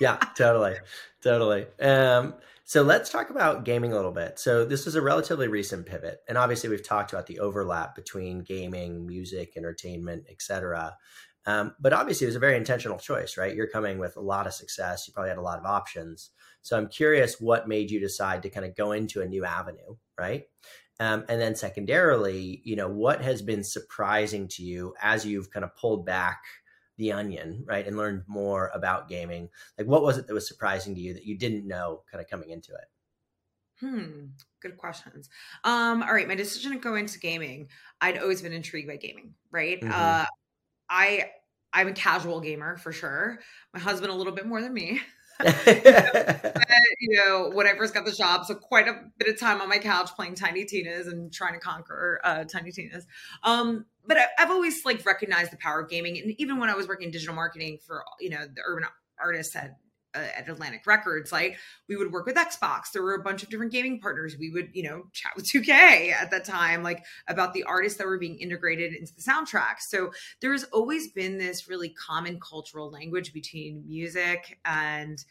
yeah, 0.01 0.17
totally. 0.35 0.75
Totally. 1.21 1.65
Um, 1.79 2.35
so 2.65 2.83
let's 2.83 3.09
talk 3.09 3.31
about 3.31 3.65
gaming 3.65 3.93
a 3.93 3.95
little 3.95 4.11
bit. 4.11 4.37
So 4.37 4.63
this 4.63 4.85
is 4.85 4.95
a 4.95 5.01
relatively 5.01 5.47
recent 5.47 5.87
pivot, 5.87 6.19
and 6.27 6.37
obviously 6.37 6.69
we've 6.69 6.87
talked 6.87 7.11
about 7.11 7.25
the 7.25 7.39
overlap 7.39 7.95
between 7.95 8.43
gaming, 8.43 9.07
music, 9.07 9.53
entertainment, 9.57 10.25
etc. 10.29 10.95
Um, 11.49 11.73
but 11.79 11.93
obviously, 11.93 12.25
it 12.25 12.29
was 12.29 12.35
a 12.35 12.39
very 12.39 12.55
intentional 12.55 12.99
choice, 12.99 13.35
right? 13.35 13.55
You're 13.55 13.65
coming 13.65 13.97
with 13.97 14.15
a 14.17 14.21
lot 14.21 14.45
of 14.45 14.53
success. 14.53 15.07
You 15.07 15.13
probably 15.13 15.29
had 15.29 15.39
a 15.39 15.41
lot 15.41 15.57
of 15.57 15.65
options. 15.65 16.29
So 16.61 16.77
I'm 16.77 16.87
curious 16.87 17.41
what 17.41 17.67
made 17.67 17.89
you 17.89 17.99
decide 17.99 18.43
to 18.43 18.51
kind 18.51 18.67
of 18.67 18.75
go 18.75 18.91
into 18.91 19.21
a 19.21 19.27
new 19.27 19.43
avenue, 19.43 19.95
right? 20.15 20.43
Um, 20.99 21.25
and 21.27 21.41
then 21.41 21.55
secondarily, 21.55 22.61
you 22.63 22.75
know, 22.75 22.87
what 22.87 23.23
has 23.23 23.41
been 23.41 23.63
surprising 23.63 24.47
to 24.49 24.63
you 24.63 24.93
as 25.01 25.25
you've 25.25 25.49
kind 25.49 25.63
of 25.63 25.75
pulled 25.75 26.05
back 26.05 26.39
the 26.97 27.13
onion, 27.13 27.65
right, 27.67 27.87
and 27.87 27.97
learned 27.97 28.25
more 28.27 28.69
about 28.75 29.09
gaming? 29.09 29.49
Like, 29.75 29.87
what 29.87 30.03
was 30.03 30.19
it 30.19 30.27
that 30.27 30.33
was 30.35 30.47
surprising 30.47 30.93
to 30.93 31.01
you 31.01 31.15
that 31.15 31.25
you 31.25 31.35
didn't 31.35 31.67
know 31.67 32.03
kind 32.11 32.23
of 32.23 32.29
coming 32.29 32.51
into 32.51 32.73
it? 32.73 32.85
Hmm, 33.79 34.25
good 34.61 34.77
questions. 34.77 35.29
Um, 35.63 36.03
all 36.03 36.13
right, 36.13 36.27
my 36.27 36.35
decision 36.35 36.73
to 36.73 36.77
go 36.77 36.93
into 36.93 37.17
gaming, 37.17 37.69
I'd 38.01 38.19
always 38.19 38.43
been 38.43 38.53
intrigued 38.53 38.87
by 38.87 38.97
gaming, 38.97 39.33
right? 39.51 39.81
Mm-hmm. 39.81 39.91
Uh, 39.91 40.25
I 40.89 41.31
I'm 41.73 41.87
a 41.87 41.93
casual 41.93 42.41
gamer 42.41 42.77
for 42.77 42.91
sure. 42.91 43.39
My 43.73 43.79
husband 43.79 44.11
a 44.11 44.15
little 44.15 44.33
bit 44.33 44.45
more 44.45 44.61
than 44.61 44.73
me. 44.73 45.01
but, 45.39 45.55
you 46.99 47.17
know, 47.17 47.49
when 47.53 47.65
I 47.65 47.73
first 47.75 47.93
got 47.93 48.03
the 48.03 48.11
job, 48.11 48.45
so 48.45 48.55
quite 48.55 48.89
a 48.89 49.03
bit 49.17 49.29
of 49.29 49.39
time 49.39 49.61
on 49.61 49.69
my 49.69 49.77
couch 49.77 50.09
playing 50.13 50.35
Tiny 50.35 50.65
Tina's 50.65 51.07
and 51.07 51.31
trying 51.31 51.53
to 51.53 51.59
conquer 51.59 52.19
uh, 52.25 52.43
Tiny 52.43 52.71
Tina's. 52.71 53.07
Um, 53.43 53.85
but 54.05 54.17
I, 54.17 54.25
have 54.37 54.51
always 54.51 54.83
like 54.83 55.05
recognized 55.05 55.53
the 55.53 55.57
power 55.57 55.79
of 55.79 55.89
gaming, 55.89 56.17
and 56.17 56.33
even 56.37 56.59
when 56.59 56.69
I 56.69 56.75
was 56.75 56.89
working 56.89 57.05
in 57.05 57.11
digital 57.11 57.35
marketing 57.35 57.77
for 57.85 58.03
you 58.19 58.31
know 58.31 58.41
the 58.53 58.61
urban 58.65 58.83
artists 59.17 59.55
at 59.55 59.77
uh, 60.15 60.25
at 60.37 60.49
Atlantic 60.49 60.85
Records, 60.85 61.31
like 61.31 61.57
we 61.87 61.95
would 61.95 62.11
work 62.11 62.25
with 62.25 62.35
Xbox. 62.35 62.91
There 62.91 63.03
were 63.03 63.15
a 63.15 63.23
bunch 63.23 63.43
of 63.43 63.49
different 63.49 63.71
gaming 63.71 63.99
partners. 63.99 64.35
We 64.39 64.49
would, 64.51 64.69
you 64.73 64.83
know, 64.83 65.03
chat 65.13 65.31
with 65.35 65.45
2K 65.51 66.11
at 66.11 66.31
that 66.31 66.45
time, 66.45 66.83
like 66.83 67.05
about 67.27 67.53
the 67.53 67.63
artists 67.63 67.97
that 67.97 68.07
were 68.07 68.17
being 68.17 68.37
integrated 68.39 68.93
into 68.93 69.13
the 69.13 69.21
soundtrack. 69.21 69.79
So 69.79 70.11
there 70.41 70.51
has 70.51 70.63
always 70.65 71.09
been 71.09 71.37
this 71.37 71.69
really 71.69 71.89
common 71.89 72.39
cultural 72.39 72.89
language 72.89 73.33
between 73.33 73.83
music 73.87 74.59
and 74.65 75.23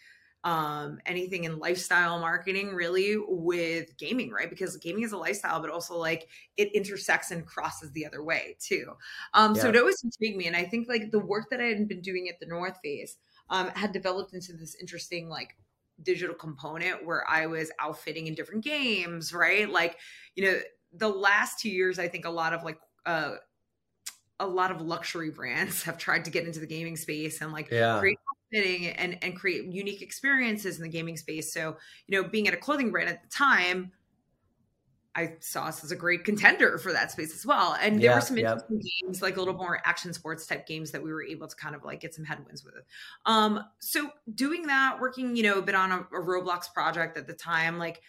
um 0.44 1.00
anything 1.04 1.44
in 1.44 1.58
lifestyle 1.58 2.20
marketing 2.20 2.72
really 2.72 3.16
with 3.26 3.96
gaming 3.98 4.30
right 4.30 4.50
because 4.50 4.76
gaming 4.76 5.02
is 5.02 5.10
a 5.10 5.16
lifestyle 5.16 5.60
but 5.60 5.68
also 5.68 5.96
like 5.96 6.28
it 6.56 6.72
intersects 6.74 7.32
and 7.32 7.44
crosses 7.44 7.90
the 7.90 8.06
other 8.06 8.22
way 8.22 8.56
too 8.60 8.92
um 9.34 9.56
yeah. 9.56 9.62
so 9.62 9.68
it 9.68 9.76
always 9.76 10.00
intrigued 10.04 10.36
me 10.36 10.46
and 10.46 10.54
i 10.54 10.62
think 10.62 10.88
like 10.88 11.10
the 11.10 11.18
work 11.18 11.46
that 11.50 11.60
i 11.60 11.64
had 11.64 11.88
been 11.88 12.00
doing 12.00 12.28
at 12.28 12.38
the 12.38 12.46
north 12.46 12.78
face 12.84 13.16
um, 13.50 13.68
had 13.68 13.92
developed 13.92 14.34
into 14.34 14.52
this 14.52 14.76
interesting 14.80 15.28
like 15.28 15.56
digital 16.02 16.34
component 16.34 17.04
where 17.04 17.28
I 17.28 17.46
was 17.46 17.70
outfitting 17.80 18.26
in 18.26 18.34
different 18.34 18.64
games, 18.64 19.32
right? 19.32 19.68
Like, 19.68 19.96
you 20.34 20.44
know, 20.44 20.58
the 20.92 21.08
last 21.08 21.58
two 21.58 21.70
years, 21.70 21.98
I 21.98 22.08
think 22.08 22.24
a 22.24 22.30
lot 22.30 22.52
of 22.52 22.64
like 22.64 22.78
uh 23.06 23.36
a 24.40 24.46
lot 24.46 24.70
of 24.70 24.80
luxury 24.80 25.30
brands 25.30 25.82
have 25.84 25.98
tried 25.98 26.24
to 26.26 26.30
get 26.30 26.46
into 26.46 26.60
the 26.60 26.66
gaming 26.66 26.96
space 26.96 27.40
and 27.40 27.52
like 27.52 27.70
yeah. 27.70 27.98
create 27.98 28.18
outfitting 28.30 28.86
and 28.88 29.18
and 29.22 29.36
create 29.36 29.64
unique 29.72 30.02
experiences 30.02 30.76
in 30.76 30.82
the 30.82 30.88
gaming 30.88 31.16
space. 31.16 31.52
So, 31.52 31.76
you 32.06 32.20
know, 32.20 32.28
being 32.28 32.48
at 32.48 32.54
a 32.54 32.58
clothing 32.58 32.90
brand 32.90 33.08
at 33.08 33.22
the 33.22 33.28
time, 33.28 33.92
I 35.18 35.34
saw 35.40 35.64
us 35.64 35.82
as 35.82 35.90
a 35.90 35.96
great 35.96 36.24
contender 36.24 36.78
for 36.78 36.92
that 36.92 37.10
space 37.10 37.34
as 37.34 37.44
well. 37.44 37.76
And 37.80 37.96
there 37.96 38.10
yeah, 38.10 38.14
were 38.14 38.20
some 38.20 38.38
interesting 38.38 38.80
yeah. 38.80 39.06
games, 39.06 39.20
like 39.20 39.36
a 39.36 39.40
little 39.40 39.54
more 39.54 39.80
action 39.84 40.12
sports 40.12 40.46
type 40.46 40.64
games 40.64 40.92
that 40.92 41.02
we 41.02 41.12
were 41.12 41.24
able 41.24 41.48
to 41.48 41.56
kind 41.56 41.74
of 41.74 41.84
like 41.84 42.00
get 42.00 42.14
some 42.14 42.24
headwinds 42.24 42.64
with. 42.64 42.84
Um, 43.26 43.64
so 43.80 44.10
doing 44.32 44.68
that, 44.68 44.98
working, 45.00 45.34
you 45.34 45.42
know, 45.42 45.58
a 45.58 45.62
bit 45.62 45.74
on 45.74 45.90
a, 45.90 45.98
a 45.98 46.22
Roblox 46.22 46.72
project 46.72 47.18
at 47.18 47.26
the 47.26 47.34
time, 47.34 47.78
like 47.78 48.00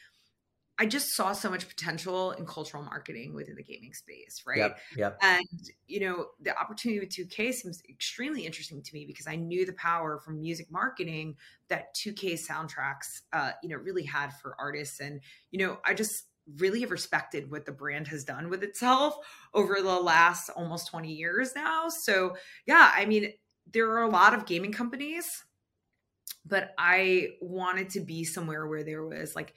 I 0.78 0.86
just 0.86 1.14
saw 1.14 1.34
so 1.34 1.50
much 1.50 1.68
potential 1.68 2.32
in 2.32 2.46
cultural 2.46 2.82
marketing 2.84 3.34
within 3.34 3.56
the 3.56 3.64
gaming 3.64 3.94
space, 3.94 4.44
right? 4.48 4.60
Yep, 4.60 4.80
yep. 4.96 5.18
And 5.22 5.46
you 5.88 6.00
know, 6.00 6.28
the 6.42 6.58
opportunity 6.58 7.02
with 7.02 7.10
2K 7.10 7.54
seems 7.54 7.82
extremely 7.90 8.46
interesting 8.46 8.82
to 8.82 8.94
me 8.94 9.06
because 9.06 9.28
I 9.28 9.36
knew 9.36 9.66
the 9.66 9.74
power 9.74 10.20
from 10.20 10.40
music 10.40 10.68
marketing 10.72 11.36
that 11.68 11.94
2K 11.96 12.40
soundtracks, 12.50 13.24
uh, 13.34 13.52
you 13.62 13.68
know, 13.68 13.76
really 13.76 14.06
had 14.06 14.30
for 14.42 14.56
artists. 14.58 15.02
And 15.02 15.20
you 15.52 15.60
know, 15.60 15.80
I 15.86 15.94
just 15.94 16.29
really 16.58 16.82
have 16.82 16.92
respected 16.92 17.52
what 17.52 17.66
the 17.66 17.72
brand 17.72 18.08
has 18.08 18.24
done 18.24 18.50
with 18.50 18.64
itself 18.64 19.18
over 19.54 19.82
the 19.82 20.00
last 20.00 20.50
almost 20.50 20.88
20 20.88 21.12
years 21.12 21.54
now. 21.56 21.90
So, 21.90 22.36
yeah, 22.66 22.92
I 22.94 23.06
mean, 23.06 23.34
there 23.72 23.90
are 23.92 24.04
a 24.04 24.10
lot 24.10 24.34
of 24.34 24.46
gaming 24.46 24.72
companies, 24.72 25.44
but 26.46 26.74
I 26.78 27.30
wanted 27.42 27.90
to 27.92 28.00
be 28.00 28.24
somewhere 28.24 28.68
where 28.68 28.84
there 28.84 29.06
was 29.06 29.36
like 29.36 29.54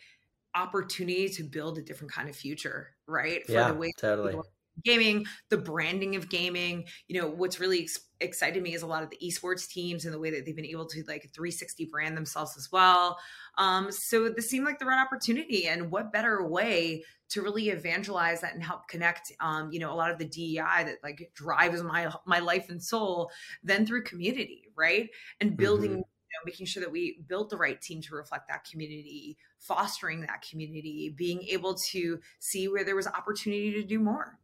opportunity 0.54 1.28
to 1.28 1.44
build 1.44 1.78
a 1.78 1.82
different 1.82 2.12
kind 2.12 2.28
of 2.28 2.36
future, 2.36 2.90
right? 3.06 3.44
For 3.46 3.52
yeah, 3.52 3.68
the 3.68 3.74
way 3.74 3.92
totally 3.98 4.36
gaming, 4.84 5.26
the 5.48 5.58
branding 5.58 6.16
of 6.16 6.28
gaming. 6.28 6.84
You 7.08 7.20
know, 7.20 7.28
what's 7.28 7.60
really 7.60 7.82
ex- 7.82 8.00
excited 8.20 8.62
me 8.62 8.74
is 8.74 8.82
a 8.82 8.86
lot 8.86 9.02
of 9.02 9.10
the 9.10 9.18
esports 9.22 9.68
teams 9.68 10.04
and 10.04 10.14
the 10.14 10.18
way 10.18 10.30
that 10.30 10.44
they've 10.44 10.56
been 10.56 10.64
able 10.64 10.86
to 10.86 11.04
like 11.06 11.30
360 11.34 11.86
brand 11.86 12.16
themselves 12.16 12.56
as 12.56 12.70
well. 12.72 13.18
Um, 13.58 13.90
so 13.92 14.28
this 14.28 14.48
seemed 14.48 14.64
like 14.64 14.78
the 14.78 14.86
right 14.86 15.00
opportunity, 15.00 15.68
and 15.68 15.90
what 15.90 16.12
better 16.12 16.46
way 16.46 17.04
to 17.30 17.42
really 17.42 17.70
evangelize 17.70 18.42
that 18.42 18.54
and 18.54 18.62
help 18.62 18.88
connect, 18.88 19.32
um, 19.40 19.72
you 19.72 19.78
know, 19.78 19.92
a 19.92 19.94
lot 19.94 20.10
of 20.10 20.18
the 20.18 20.24
DEI 20.24 20.84
that 20.84 20.98
like 21.02 21.30
drives 21.34 21.82
my 21.82 22.12
my 22.26 22.38
life 22.38 22.68
and 22.68 22.82
soul 22.82 23.30
than 23.62 23.86
through 23.86 24.04
community, 24.04 24.64
right? 24.76 25.08
And 25.40 25.56
building. 25.56 25.90
Mm-hmm. 25.90 26.00
You 26.32 26.38
know, 26.38 26.46
making 26.46 26.64
sure 26.64 26.82
that 26.82 26.90
we 26.90 27.18
built 27.28 27.50
the 27.50 27.58
right 27.58 27.78
team 27.78 28.00
to 28.00 28.14
reflect 28.14 28.48
that 28.48 28.64
community, 28.64 29.36
fostering 29.58 30.22
that 30.22 30.40
community, 30.40 31.12
being 31.14 31.42
able 31.42 31.74
to 31.90 32.20
see 32.38 32.68
where 32.68 32.84
there 32.84 32.96
was 32.96 33.06
opportunity 33.06 33.70
to 33.72 33.82
do 33.82 33.98
more 33.98 34.38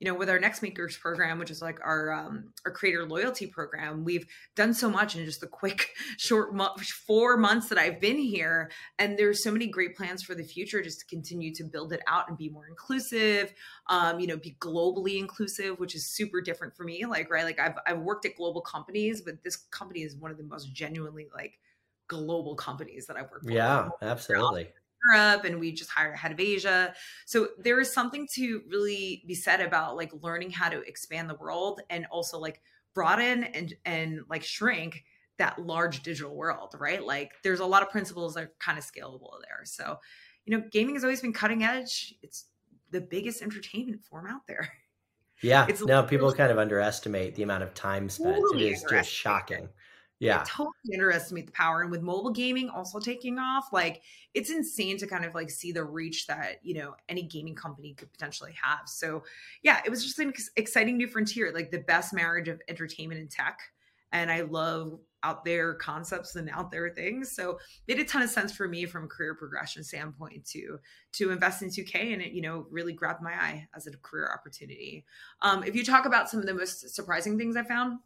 you 0.00 0.10
know 0.10 0.14
with 0.14 0.28
our 0.28 0.38
next 0.38 0.62
makers 0.62 0.96
program 0.96 1.38
which 1.38 1.50
is 1.50 1.62
like 1.62 1.78
our 1.84 2.12
um, 2.12 2.52
our 2.64 2.72
creator 2.72 3.06
loyalty 3.06 3.46
program 3.46 4.04
we've 4.04 4.26
done 4.56 4.74
so 4.74 4.90
much 4.90 5.16
in 5.16 5.24
just 5.24 5.40
the 5.40 5.46
quick 5.46 5.88
short 6.18 6.54
mo- 6.54 6.74
four 7.06 7.36
months 7.36 7.68
that 7.68 7.78
i've 7.78 8.00
been 8.00 8.18
here. 8.18 8.70
And 8.98 9.18
there's 9.18 9.42
so 9.42 9.50
many 9.50 9.66
great 9.66 9.96
plans 9.96 10.22
for 10.22 10.34
the 10.34 10.42
future 10.42 10.82
just 10.82 11.00
to 11.00 11.06
continue 11.06 11.54
to 11.54 11.64
build 11.64 11.92
it 11.92 12.00
out 12.06 12.28
and 12.28 12.36
be 12.36 12.48
more 12.48 12.66
inclusive 12.66 13.52
um, 13.88 14.20
you 14.20 14.26
know 14.26 14.36
be 14.36 14.56
globally 14.60 15.18
inclusive 15.18 15.78
which 15.78 15.94
is 15.94 16.06
super 16.06 16.40
different 16.40 16.76
for 16.76 16.84
me 16.84 17.04
like 17.06 17.30
right 17.30 17.44
like 17.44 17.58
i've, 17.58 17.74
I've 17.86 18.00
worked 18.00 18.26
at 18.26 18.36
global 18.36 18.60
companies 18.60 19.20
but 19.20 19.42
this 19.44 19.56
company 19.56 20.02
is 20.02 20.16
one 20.16 20.30
of 20.30 20.36
the 20.36 20.44
most 20.44 20.72
genuinely 20.72 21.28
like 21.34 21.58
global 22.08 22.54
companies 22.54 23.06
that 23.06 23.16
i've 23.16 23.30
worked 23.30 23.44
for. 23.44 23.52
Yeah 23.52 23.88
absolutely 24.02 24.68
Europe 25.12 25.44
and 25.44 25.58
we 25.60 25.72
just 25.72 25.90
hired 25.90 26.14
a 26.14 26.16
head 26.16 26.32
of 26.32 26.40
Asia. 26.40 26.94
So 27.26 27.48
there 27.58 27.80
is 27.80 27.92
something 27.92 28.26
to 28.34 28.62
really 28.68 29.22
be 29.26 29.34
said 29.34 29.60
about 29.60 29.96
like 29.96 30.12
learning 30.22 30.50
how 30.50 30.68
to 30.68 30.80
expand 30.82 31.28
the 31.28 31.34
world 31.34 31.80
and 31.90 32.06
also 32.10 32.38
like 32.38 32.60
broaden 32.94 33.44
and 33.44 33.74
and 33.84 34.20
like 34.28 34.42
shrink 34.42 35.04
that 35.38 35.58
large 35.58 36.02
digital 36.02 36.34
world, 36.34 36.74
right? 36.78 37.04
Like 37.04 37.32
there's 37.42 37.60
a 37.60 37.66
lot 37.66 37.82
of 37.82 37.90
principles 37.90 38.34
that 38.34 38.44
are 38.44 38.52
kind 38.60 38.78
of 38.78 38.84
scalable 38.84 39.32
there. 39.42 39.64
So, 39.64 39.98
you 40.44 40.56
know, 40.56 40.64
gaming 40.70 40.94
has 40.94 41.04
always 41.04 41.20
been 41.20 41.32
cutting 41.32 41.64
edge. 41.64 42.14
It's 42.22 42.46
the 42.90 43.00
biggest 43.00 43.42
entertainment 43.42 44.04
form 44.04 44.26
out 44.26 44.46
there. 44.46 44.72
Yeah. 45.42 45.66
It's 45.68 45.84
no, 45.84 46.04
people 46.04 46.32
kind 46.32 46.52
of 46.52 46.58
underestimate 46.58 47.34
the 47.34 47.42
amount 47.42 47.64
of 47.64 47.74
time 47.74 48.08
spent. 48.08 48.36
Totally 48.36 48.68
it 48.68 48.72
is 48.74 48.84
just 48.88 49.10
shocking 49.10 49.68
yeah. 50.24 50.40
I 50.40 50.44
totally 50.44 50.94
underestimate 50.94 51.46
the 51.46 51.52
power 51.52 51.82
and 51.82 51.90
with 51.90 52.02
mobile 52.02 52.30
gaming 52.30 52.68
also 52.68 52.98
taking 52.98 53.38
off 53.38 53.68
like 53.72 54.02
it's 54.34 54.50
insane 54.50 54.98
to 54.98 55.06
kind 55.06 55.24
of 55.24 55.34
like 55.34 55.50
see 55.50 55.72
the 55.72 55.84
reach 55.84 56.26
that 56.26 56.60
you 56.62 56.74
know 56.74 56.94
any 57.08 57.22
gaming 57.22 57.54
company 57.54 57.94
could 57.94 58.12
potentially 58.12 58.54
have. 58.62 58.88
So 58.88 59.22
yeah 59.62 59.80
it 59.84 59.90
was 59.90 60.04
just 60.04 60.18
an 60.18 60.32
exciting 60.56 60.96
new 60.96 61.08
frontier 61.08 61.52
like 61.52 61.70
the 61.70 61.78
best 61.78 62.12
marriage 62.12 62.48
of 62.48 62.60
entertainment 62.68 63.20
and 63.20 63.30
tech 63.30 63.58
and 64.12 64.30
i 64.30 64.42
love 64.42 64.98
out 65.24 65.44
there 65.44 65.74
concepts 65.74 66.36
and 66.36 66.48
out 66.50 66.70
there 66.70 66.90
things. 66.90 67.32
So 67.32 67.58
it 67.88 67.96
made 67.96 68.00
a 68.00 68.04
ton 68.04 68.22
of 68.22 68.28
sense 68.28 68.52
for 68.52 68.68
me 68.68 68.84
from 68.84 69.04
a 69.04 69.08
career 69.08 69.34
progression 69.34 69.82
standpoint 69.82 70.44
to 70.48 70.78
to 71.12 71.30
invest 71.30 71.62
in 71.62 71.70
2k 71.70 72.12
and 72.12 72.22
it 72.22 72.32
you 72.32 72.42
know 72.42 72.66
really 72.70 72.92
grabbed 72.92 73.22
my 73.22 73.32
eye 73.32 73.66
as 73.74 73.86
a 73.86 73.96
career 73.96 74.30
opportunity. 74.32 75.04
Um, 75.40 75.64
if 75.64 75.74
you 75.74 75.82
talk 75.82 76.04
about 76.04 76.28
some 76.28 76.40
of 76.40 76.46
the 76.46 76.54
most 76.54 76.94
surprising 76.94 77.38
things 77.38 77.56
i 77.56 77.62
found 77.62 77.98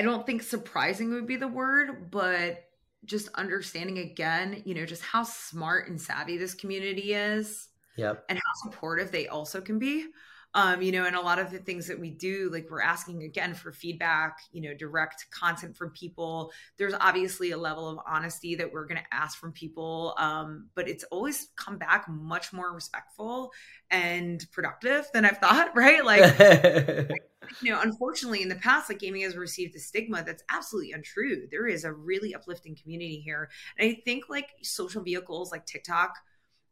I 0.00 0.02
don't 0.02 0.24
think 0.24 0.42
surprising 0.42 1.12
would 1.12 1.26
be 1.26 1.36
the 1.36 1.46
word, 1.46 2.10
but 2.10 2.64
just 3.04 3.28
understanding 3.34 3.98
again, 3.98 4.62
you 4.64 4.74
know, 4.74 4.86
just 4.86 5.02
how 5.02 5.24
smart 5.24 5.90
and 5.90 6.00
savvy 6.00 6.38
this 6.38 6.54
community 6.54 7.12
is. 7.12 7.68
Yep. 7.98 8.24
And 8.30 8.38
how 8.38 8.70
supportive 8.70 9.12
they 9.12 9.28
also 9.28 9.60
can 9.60 9.78
be. 9.78 10.06
Um, 10.54 10.80
you 10.80 10.90
know, 10.90 11.04
and 11.04 11.14
a 11.14 11.20
lot 11.20 11.38
of 11.38 11.50
the 11.50 11.58
things 11.58 11.86
that 11.88 12.00
we 12.00 12.10
do, 12.10 12.48
like 12.50 12.68
we're 12.70 12.80
asking 12.80 13.24
again 13.24 13.52
for 13.52 13.72
feedback, 13.72 14.38
you 14.52 14.62
know, 14.62 14.72
direct 14.72 15.26
content 15.30 15.76
from 15.76 15.90
people. 15.90 16.50
There's 16.78 16.94
obviously 16.98 17.50
a 17.50 17.58
level 17.58 17.86
of 17.86 17.98
honesty 18.08 18.54
that 18.54 18.72
we're 18.72 18.86
going 18.86 19.02
to 19.02 19.14
ask 19.14 19.38
from 19.38 19.52
people, 19.52 20.14
um, 20.16 20.70
but 20.74 20.88
it's 20.88 21.04
always 21.04 21.50
come 21.56 21.76
back 21.76 22.08
much 22.08 22.54
more 22.54 22.72
respectful 22.72 23.52
and 23.90 24.42
productive 24.50 25.10
than 25.12 25.26
I've 25.26 25.38
thought, 25.38 25.72
right? 25.76 26.02
Like, 26.02 27.10
you 27.62 27.72
know, 27.72 27.80
unfortunately, 27.80 28.42
in 28.42 28.48
the 28.48 28.56
past, 28.56 28.88
like 28.88 28.98
gaming 28.98 29.22
has 29.22 29.36
received 29.36 29.74
a 29.74 29.80
stigma 29.80 30.22
that's 30.24 30.44
absolutely 30.50 30.92
untrue. 30.92 31.46
There 31.50 31.66
is 31.66 31.84
a 31.84 31.92
really 31.92 32.34
uplifting 32.34 32.76
community 32.76 33.20
here, 33.20 33.50
and 33.78 33.90
I 33.90 34.00
think 34.04 34.24
like 34.28 34.48
social 34.62 35.02
vehicles 35.02 35.50
like 35.52 35.66
TikTok, 35.66 36.14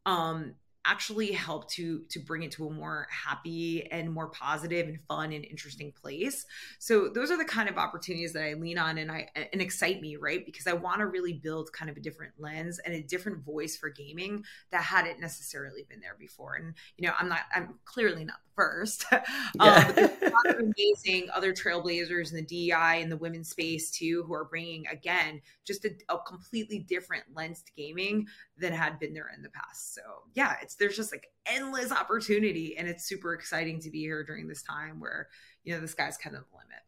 um, 0.06 0.54
actually 0.88 1.32
help 1.32 1.68
to 1.68 2.00
to 2.08 2.18
bring 2.18 2.42
it 2.42 2.50
to 2.52 2.66
a 2.66 2.70
more 2.70 3.06
happy 3.10 3.86
and 3.90 4.10
more 4.12 4.28
positive 4.28 4.88
and 4.88 4.98
fun 5.06 5.32
and 5.32 5.44
interesting 5.44 5.92
place. 5.92 6.46
So 6.78 7.08
those 7.08 7.30
are 7.30 7.36
the 7.36 7.44
kind 7.44 7.68
of 7.68 7.76
opportunities 7.76 8.32
that 8.32 8.42
i 8.42 8.54
lean 8.54 8.78
on 8.78 8.98
and 8.98 9.12
i 9.12 9.28
and 9.34 9.60
excite 9.60 10.00
me 10.00 10.16
right? 10.16 10.44
Because 10.44 10.66
i 10.66 10.72
want 10.72 11.00
to 11.00 11.06
really 11.06 11.34
build 11.34 11.72
kind 11.72 11.90
of 11.90 11.96
a 11.96 12.00
different 12.00 12.32
lens 12.38 12.78
and 12.80 12.94
a 12.94 13.02
different 13.02 13.44
voice 13.44 13.76
for 13.76 13.90
gaming 13.90 14.44
that 14.70 14.82
hadn't 14.82 15.20
necessarily 15.20 15.84
been 15.88 16.00
there 16.00 16.16
before. 16.18 16.54
And 16.54 16.74
you 16.96 17.06
know 17.06 17.14
i'm 17.18 17.28
not 17.28 17.40
i'm 17.54 17.78
clearly 17.84 18.24
not 18.24 18.36
the 18.44 18.48
first. 18.56 19.04
Yeah. 19.54 20.08
um, 20.22 20.72
amazing 20.76 21.28
other 21.32 21.52
trailblazers 21.52 22.30
in 22.30 22.36
the 22.36 22.42
dei 22.42 23.00
and 23.02 23.10
the 23.10 23.16
women's 23.16 23.50
space 23.50 23.90
too 23.90 24.24
who 24.26 24.34
are 24.34 24.44
bringing 24.44 24.86
again 24.86 25.40
just 25.64 25.84
a, 25.84 25.90
a 26.08 26.18
completely 26.18 26.78
different 26.80 27.24
lens 27.34 27.62
to 27.62 27.72
gaming 27.76 28.26
than 28.56 28.72
had 28.72 28.98
been 28.98 29.14
there 29.14 29.30
in 29.34 29.42
the 29.42 29.48
past. 29.50 29.94
So 29.94 30.02
yeah 30.34 30.56
it's 30.62 30.74
there's 30.78 30.96
just 30.96 31.12
like 31.12 31.28
endless 31.46 31.92
opportunity 31.92 32.76
and 32.76 32.88
it's 32.88 33.04
super 33.04 33.34
exciting 33.34 33.80
to 33.80 33.90
be 33.90 34.00
here 34.00 34.24
during 34.24 34.48
this 34.48 34.62
time 34.62 35.00
where 35.00 35.28
you 35.64 35.74
know 35.74 35.80
the 35.80 35.88
sky's 35.88 36.16
kind 36.16 36.36
of 36.36 36.44
the 36.50 36.56
limit. 36.56 36.82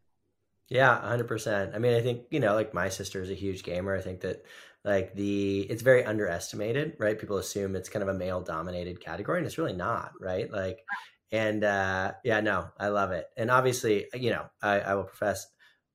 Yeah 0.69 0.99
100% 1.01 1.75
i 1.75 1.79
mean 1.79 1.93
i 1.95 2.01
think 2.01 2.23
you 2.31 2.39
know 2.39 2.53
like 2.55 2.73
my 2.73 2.89
sister 2.89 3.21
is 3.21 3.29
a 3.29 3.35
huge 3.35 3.63
gamer. 3.63 3.95
I 3.95 4.01
think 4.01 4.21
that 4.21 4.45
like 4.83 5.13
the 5.15 5.61
it's 5.69 5.81
very 5.83 6.03
underestimated 6.03 6.95
right? 6.99 7.19
People 7.19 7.37
assume 7.37 7.75
it's 7.75 7.89
kind 7.89 8.03
of 8.03 8.09
a 8.09 8.17
male 8.17 8.41
dominated 8.41 8.99
category 9.01 9.37
and 9.37 9.45
it's 9.45 9.57
really 9.57 9.73
not 9.73 10.13
right? 10.19 10.51
Like 10.51 10.79
and 11.31 11.63
uh 11.63 12.13
yeah 12.23 12.41
no 12.41 12.67
i 12.77 12.87
love 12.87 13.11
it. 13.11 13.27
And 13.37 13.51
obviously 13.51 14.07
you 14.13 14.29
know 14.31 14.45
i, 14.61 14.79
I 14.79 14.95
will 14.95 15.03
profess 15.03 15.47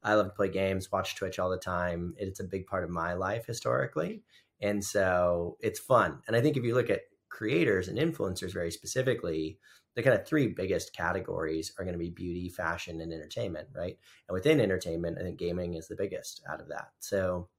i 0.03 0.15
love 0.15 0.27
to 0.27 0.33
play 0.33 0.49
games 0.49 0.93
watch 0.93 1.17
twitch 1.17 1.39
all 1.39 1.51
the 1.51 1.57
time. 1.59 2.15
It's 2.19 2.41
a 2.41 2.45
big 2.45 2.67
part 2.67 2.85
of 2.85 2.91
my 2.91 3.15
life 3.15 3.47
historically 3.47 4.23
and 4.61 4.83
so 4.85 5.57
it's 5.61 5.81
fun. 5.81 6.21
And 6.27 6.37
i 6.37 6.41
think 6.41 6.57
if 6.57 6.65
you 6.65 6.75
look 6.75 6.91
at 6.91 7.01
creators 7.37 7.89
and 7.89 7.99
influencers 7.99 8.55
very 8.55 8.71
specifically, 8.71 9.59
the 9.95 10.03
kind 10.03 10.19
of 10.19 10.27
three 10.27 10.47
biggest 10.47 10.95
categories 10.95 11.71
are 11.79 11.85
going 11.85 11.93
to 11.93 11.99
be 11.99 12.09
beauty, 12.09 12.49
fashion, 12.49 13.03
and 13.03 13.13
entertainment, 13.13 13.69
right? 13.75 13.99
And 14.27 14.35
within 14.35 14.59
entertainment, 14.59 15.19
I 15.19 15.23
think 15.23 15.39
gaming 15.39 15.75
is 15.75 15.87
the 15.87 15.97
biggest 15.97 16.43
out 16.49 16.63
of 16.63 16.69
that. 16.69 16.89
So 16.99 17.51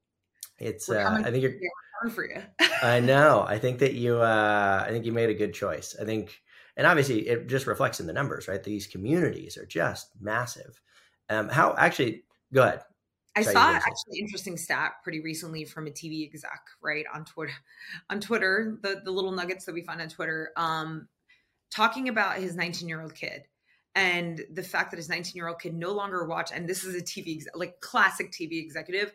it's 0.57 0.89
uh, 0.89 1.21
I 1.23 1.29
think 1.29 1.43
you're 1.43 1.59
coming 2.01 2.15
for 2.15 2.27
you. 2.27 2.41
I 2.81 2.99
know. 3.11 3.45
I 3.47 3.59
think 3.59 3.77
that 3.79 3.93
you 3.93 4.17
uh 4.17 4.83
I 4.85 4.89
think 4.89 5.05
you 5.05 5.11
made 5.11 5.29
a 5.29 5.35
good 5.35 5.53
choice. 5.53 5.95
I 6.01 6.05
think 6.05 6.41
and 6.75 6.87
obviously 6.87 7.27
it 7.27 7.47
just 7.47 7.67
reflects 7.67 7.99
in 7.99 8.07
the 8.07 8.13
numbers, 8.13 8.47
right? 8.47 8.63
These 8.63 8.87
communities 8.87 9.57
are 9.57 9.65
just 9.67 10.09
massive. 10.19 10.81
Um 11.29 11.49
how 11.49 11.75
actually 11.77 12.23
go 12.51 12.63
ahead. 12.63 12.81
I 13.37 13.41
saw 13.41 13.71
actually 13.71 14.19
interesting 14.19 14.57
stat 14.57 14.93
pretty 15.03 15.21
recently 15.21 15.65
from 15.65 15.87
a 15.87 15.91
TV 15.91 16.25
exec, 16.25 16.61
right 16.81 17.05
on 17.13 17.25
Twitter, 17.25 17.53
on 18.09 18.19
Twitter, 18.19 18.77
the 18.81 19.01
the 19.03 19.11
little 19.11 19.31
nuggets 19.31 19.65
that 19.65 19.73
we 19.73 19.81
find 19.81 20.01
on 20.01 20.09
Twitter, 20.09 20.51
um, 20.57 21.07
talking 21.71 22.09
about 22.09 22.37
his 22.37 22.55
19 22.55 22.87
year 22.87 23.01
old 23.01 23.15
kid 23.15 23.43
and 23.97 24.45
the 24.53 24.61
fact 24.61 24.91
that 24.91 24.97
his 24.97 25.09
19 25.09 25.33
year 25.35 25.47
old 25.47 25.59
kid 25.59 25.73
no 25.73 25.91
longer 25.91 26.25
watched, 26.25 26.53
and 26.53 26.69
this 26.69 26.83
is 26.83 26.95
a 26.95 27.01
TV 27.01 27.43
like 27.55 27.79
classic 27.81 28.31
TV 28.31 28.61
executive, 28.63 29.11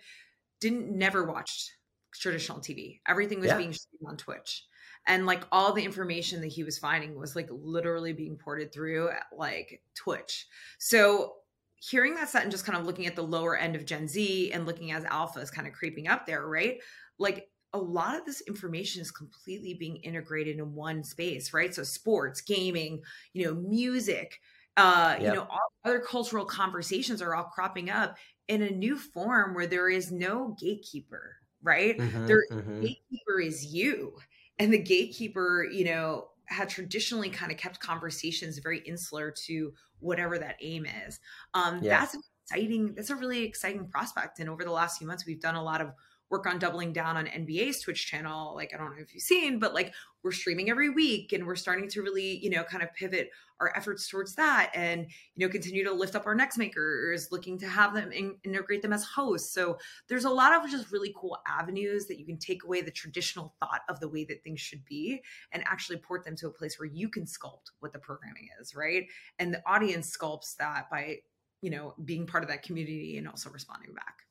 didn't 0.61 0.91
never 0.91 1.25
watched 1.25 1.73
traditional 2.13 2.59
TV. 2.59 3.01
Everything 3.07 3.39
was 3.39 3.49
yeah. 3.49 3.59
being 3.59 3.73
streamed 3.73 4.09
on 4.09 4.17
Twitch. 4.17 4.65
And 5.07 5.25
like 5.25 5.45
all 5.53 5.73
the 5.73 5.85
information 5.85 6.41
that 6.41 6.49
he 6.49 6.65
was 6.65 6.79
finding 6.79 7.17
was 7.17 7.37
like 7.37 7.49
literally 7.51 8.13
being 8.13 8.37
ported 8.37 8.73
through 8.73 9.11
at, 9.11 9.27
like 9.37 9.83
Twitch. 9.95 10.47
So 10.79 11.35
hearing 11.83 12.15
that 12.15 12.29
set 12.29 12.43
and 12.43 12.51
just 12.51 12.65
kind 12.65 12.79
of 12.79 12.87
looking 12.87 13.07
at 13.07 13.17
the 13.17 13.23
lower 13.23 13.57
end 13.57 13.75
of 13.75 13.85
Gen 13.85 14.07
Z 14.07 14.53
and 14.53 14.67
looking 14.67 14.93
as 14.93 15.05
alpha 15.05 15.41
is 15.41 15.51
kind 15.51 15.67
of 15.67 15.73
creeping 15.73 16.07
up 16.07 16.27
there, 16.27 16.47
right? 16.47 16.79
Like 17.19 17.49
a 17.73 17.79
lot 17.79 18.17
of 18.17 18.25
this 18.25 18.41
information 18.43 19.03
is 19.03 19.11
completely 19.11 19.75
being 19.75 19.97
integrated 19.97 20.59
in 20.59 20.75
one 20.75 21.03
space, 21.03 21.53
right? 21.53 21.75
So 21.75 21.83
sports, 21.83 22.41
gaming, 22.41 23.03
you 23.33 23.47
know, 23.47 23.55
music, 23.55 24.39
uh, 24.77 25.17
yep. 25.19 25.23
you 25.23 25.41
know, 25.41 25.49
all 25.51 25.73
other 25.85 25.99
cultural 25.99 26.45
conversations 26.45 27.21
are 27.21 27.35
all 27.35 27.45
cropping 27.45 27.91
up 27.91 28.17
in 28.47 28.63
a 28.63 28.71
new 28.71 28.97
form 28.97 29.53
where 29.55 29.67
there 29.67 29.89
is 29.89 30.13
no 30.13 30.55
gatekeeper, 30.61 31.37
right? 31.63 31.99
Mm-hmm, 31.99 32.27
there 32.27 32.45
mm-hmm. 32.53 32.81
gatekeeper 32.81 33.41
is 33.41 33.67
you. 33.67 34.13
And 34.61 34.73
the 34.73 34.79
gatekeeper, 34.79 35.65
you 35.65 35.87
know, 35.87 36.29
had 36.53 36.69
traditionally 36.69 37.31
kind 37.31 37.51
of 37.51 37.59
kept 37.59 37.81
conversations 37.81 38.59
very 38.59 38.81
insular 38.81 39.33
to 39.47 39.73
whatever 39.99 40.39
that 40.39 40.57
aim 40.61 40.87
is. 41.07 41.21
Um, 41.55 41.81
yeah. 41.83 42.01
That's 42.01 42.17
exciting. 42.45 42.95
That's 42.95 43.11
a 43.11 43.17
really 43.17 43.45
exciting 43.45 43.89
prospect. 43.89 44.39
And 44.39 44.49
over 44.49 44.65
the 44.65 44.71
last 44.71 44.99
few 44.99 45.07
months, 45.07 45.27
we've 45.27 45.41
done 45.41 45.55
a 45.55 45.63
lot 45.63 45.81
of 45.81 45.93
work 46.33 46.47
on 46.47 46.59
doubling 46.59 46.95
down 46.95 47.19
on 47.19 47.27
NBA's 47.27 47.81
Twitch 47.81 48.07
channel. 48.07 48.55
Like, 48.55 48.73
I 48.73 48.79
don't 48.79 48.97
know 48.97 49.03
if 49.03 49.13
you've 49.13 49.23
seen, 49.23 49.59
but 49.59 49.75
like 49.75 49.93
we're 50.25 50.33
streaming 50.33 50.71
every 50.71 50.89
week 50.89 51.35
and 51.35 51.47
we're 51.47 51.57
starting 51.57 51.91
to 51.91 52.01
really, 52.01 52.39
you 52.39 52.49
know, 52.49 52.65
kind 52.65 52.83
of 52.83 52.93
pivot 52.95 53.29
our 53.61 53.71
efforts 53.77 54.09
towards 54.09 54.35
that 54.37 54.73
and, 54.75 55.07
you 55.37 55.47
know, 55.47 55.53
continue 55.53 55.85
to 55.85 55.93
lift 55.93 56.17
up 56.17 56.27
our 56.27 56.35
next 56.35 56.57
makers, 56.57 57.29
looking 57.31 57.59
to 57.59 57.69
have 57.69 57.93
them 57.93 58.11
in, 58.13 58.35
integrate 58.45 58.81
them 58.81 58.95
as 58.95 59.05
hosts. 59.05 59.53
So 59.53 59.77
there's 60.09 60.25
a 60.25 60.31
lot 60.31 60.55
of 60.55 60.71
just 60.71 60.91
really 60.91 61.15
cool 61.15 61.37
avenues 61.47 62.07
that 62.07 62.19
you 62.19 62.25
can 62.25 62.39
take 62.39 62.65
away 62.65 62.81
the 62.81 62.91
traditional 62.91 63.55
thought 63.61 63.83
of 63.91 64.01
the 64.01 64.09
way 64.09 64.25
that 64.25 64.43
things 64.43 64.59
should 64.59 64.85
be 64.87 65.21
and 65.53 65.63
actually 65.67 65.99
port 65.99 66.25
them 66.25 66.35
to 66.37 66.47
a 66.47 66.51
place 66.51 66.81
where 66.81 66.89
you 66.89 67.11
can 67.11 67.25
sculpt 67.25 67.73
what 67.81 67.93
the 67.93 67.99
programming 67.99 68.49
is, 68.59 68.75
right? 68.75 69.05
And 69.39 69.53
the 69.53 69.63
audience 69.67 70.17
sculpts 70.17 70.57
that 70.57 70.89
by, 70.91 71.19
you 71.61 71.69
know, 71.71 71.95
being 72.07 72.27
part 72.27 72.43
of 72.43 72.49
that 72.49 72.63
community 72.63 73.19
and 73.19 73.29
also 73.29 73.51
responding 73.51 73.93
back. 73.93 74.22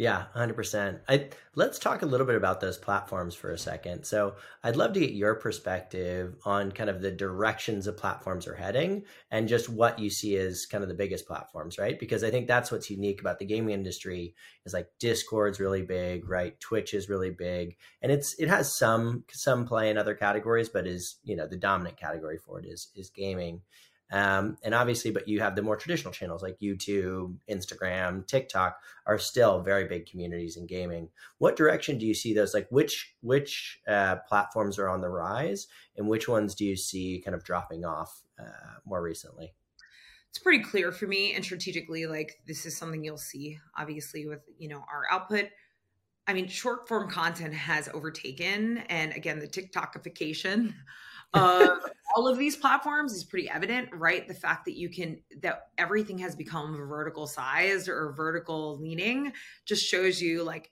Yeah, 0.00 0.24
100%. 0.34 1.00
I 1.10 1.28
let's 1.54 1.78
talk 1.78 2.00
a 2.00 2.06
little 2.06 2.26
bit 2.26 2.36
about 2.36 2.58
those 2.62 2.78
platforms 2.78 3.34
for 3.34 3.50
a 3.52 3.58
second. 3.58 4.04
So, 4.04 4.36
I'd 4.64 4.76
love 4.76 4.94
to 4.94 5.00
get 5.00 5.10
your 5.12 5.34
perspective 5.34 6.36
on 6.46 6.72
kind 6.72 6.88
of 6.88 7.02
the 7.02 7.10
directions 7.10 7.86
of 7.86 7.98
platforms 7.98 8.46
are 8.46 8.54
heading 8.54 9.04
and 9.30 9.46
just 9.46 9.68
what 9.68 9.98
you 9.98 10.08
see 10.08 10.38
as 10.38 10.64
kind 10.64 10.82
of 10.82 10.88
the 10.88 10.94
biggest 10.94 11.26
platforms, 11.26 11.76
right? 11.78 11.98
Because 12.00 12.24
I 12.24 12.30
think 12.30 12.46
that's 12.46 12.72
what's 12.72 12.88
unique 12.88 13.20
about 13.20 13.38
the 13.38 13.44
gaming 13.44 13.74
industry 13.74 14.34
is 14.64 14.72
like 14.72 14.88
Discord's 14.98 15.60
really 15.60 15.82
big, 15.82 16.26
right? 16.26 16.58
Twitch 16.60 16.94
is 16.94 17.10
really 17.10 17.30
big, 17.30 17.76
and 18.00 18.10
it's 18.10 18.34
it 18.38 18.48
has 18.48 18.78
some 18.78 19.24
some 19.30 19.66
play 19.66 19.90
in 19.90 19.98
other 19.98 20.14
categories, 20.14 20.70
but 20.70 20.86
is, 20.86 21.16
you 21.24 21.36
know, 21.36 21.46
the 21.46 21.58
dominant 21.58 21.98
category 21.98 22.38
for 22.38 22.58
it 22.58 22.64
is 22.64 22.88
is 22.96 23.10
gaming. 23.10 23.60
Um, 24.12 24.56
and 24.62 24.74
obviously, 24.74 25.10
but 25.10 25.28
you 25.28 25.40
have 25.40 25.54
the 25.54 25.62
more 25.62 25.76
traditional 25.76 26.12
channels 26.12 26.42
like 26.42 26.58
YouTube, 26.58 27.36
Instagram, 27.48 28.26
TikTok 28.26 28.80
are 29.06 29.18
still 29.18 29.60
very 29.60 29.86
big 29.86 30.06
communities 30.06 30.56
in 30.56 30.66
gaming. 30.66 31.08
What 31.38 31.56
direction 31.56 31.98
do 31.98 32.06
you 32.06 32.14
see 32.14 32.34
those? 32.34 32.52
Like 32.52 32.66
which 32.70 33.14
which 33.22 33.80
uh, 33.86 34.16
platforms 34.28 34.78
are 34.78 34.88
on 34.88 35.00
the 35.00 35.08
rise, 35.08 35.68
and 35.96 36.08
which 36.08 36.28
ones 36.28 36.54
do 36.54 36.64
you 36.64 36.76
see 36.76 37.22
kind 37.24 37.34
of 37.34 37.44
dropping 37.44 37.84
off 37.84 38.22
uh, 38.38 38.78
more 38.84 39.02
recently? 39.02 39.54
It's 40.30 40.38
pretty 40.38 40.62
clear 40.62 40.92
for 40.92 41.06
me, 41.06 41.34
and 41.34 41.44
strategically, 41.44 42.06
like 42.06 42.40
this 42.46 42.66
is 42.66 42.76
something 42.76 43.04
you'll 43.04 43.18
see, 43.18 43.58
obviously, 43.76 44.26
with 44.26 44.40
you 44.58 44.68
know 44.68 44.84
our 44.92 45.04
output. 45.10 45.46
I 46.26 46.32
mean, 46.32 46.48
short 46.48 46.86
form 46.86 47.10
content 47.10 47.54
has 47.54 47.88
overtaken, 47.92 48.78
and 48.88 49.12
again, 49.12 49.38
the 49.38 49.48
TikTokification 49.48 50.74
of 51.34 51.78
all 52.14 52.28
of 52.28 52.38
these 52.38 52.56
platforms 52.56 53.12
is 53.12 53.24
pretty 53.24 53.48
evident, 53.48 53.88
right? 53.92 54.26
The 54.26 54.34
fact 54.34 54.64
that 54.66 54.76
you 54.76 54.88
can 54.88 55.20
that 55.42 55.68
everything 55.78 56.18
has 56.18 56.34
become 56.34 56.76
vertical 56.76 57.26
sized 57.26 57.88
or 57.88 58.12
vertical 58.12 58.78
leaning 58.78 59.32
just 59.64 59.84
shows 59.84 60.20
you 60.20 60.42
like 60.42 60.70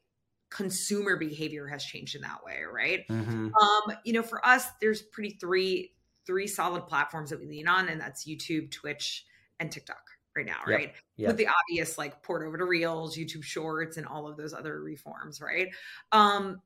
consumer 0.50 1.16
behavior 1.16 1.66
has 1.66 1.84
changed 1.84 2.14
in 2.14 2.22
that 2.22 2.42
way, 2.44 2.60
right? 2.70 3.06
Mm-hmm. 3.08 3.48
Um, 3.54 3.96
you 4.04 4.12
know, 4.12 4.22
for 4.22 4.44
us, 4.46 4.66
there's 4.80 5.02
pretty 5.02 5.36
three 5.40 5.92
three 6.26 6.46
solid 6.46 6.86
platforms 6.86 7.30
that 7.30 7.40
we 7.40 7.46
lean 7.46 7.68
on, 7.68 7.88
and 7.88 8.00
that's 8.00 8.28
YouTube, 8.28 8.70
Twitch, 8.70 9.24
and 9.60 9.72
TikTok 9.72 10.02
right 10.36 10.46
now, 10.46 10.60
right? 10.66 10.88
Yep. 10.88 10.96
Yep. 11.16 11.28
With 11.28 11.36
the 11.38 11.48
obvious 11.48 11.98
like 11.98 12.22
port 12.22 12.46
over 12.46 12.58
to 12.58 12.64
Reels, 12.64 13.16
YouTube 13.16 13.42
Shorts, 13.42 13.96
and 13.96 14.06
all 14.06 14.26
of 14.26 14.36
those 14.36 14.52
other 14.52 14.80
reforms, 14.80 15.40
right? 15.40 15.68
Um, 16.12 16.60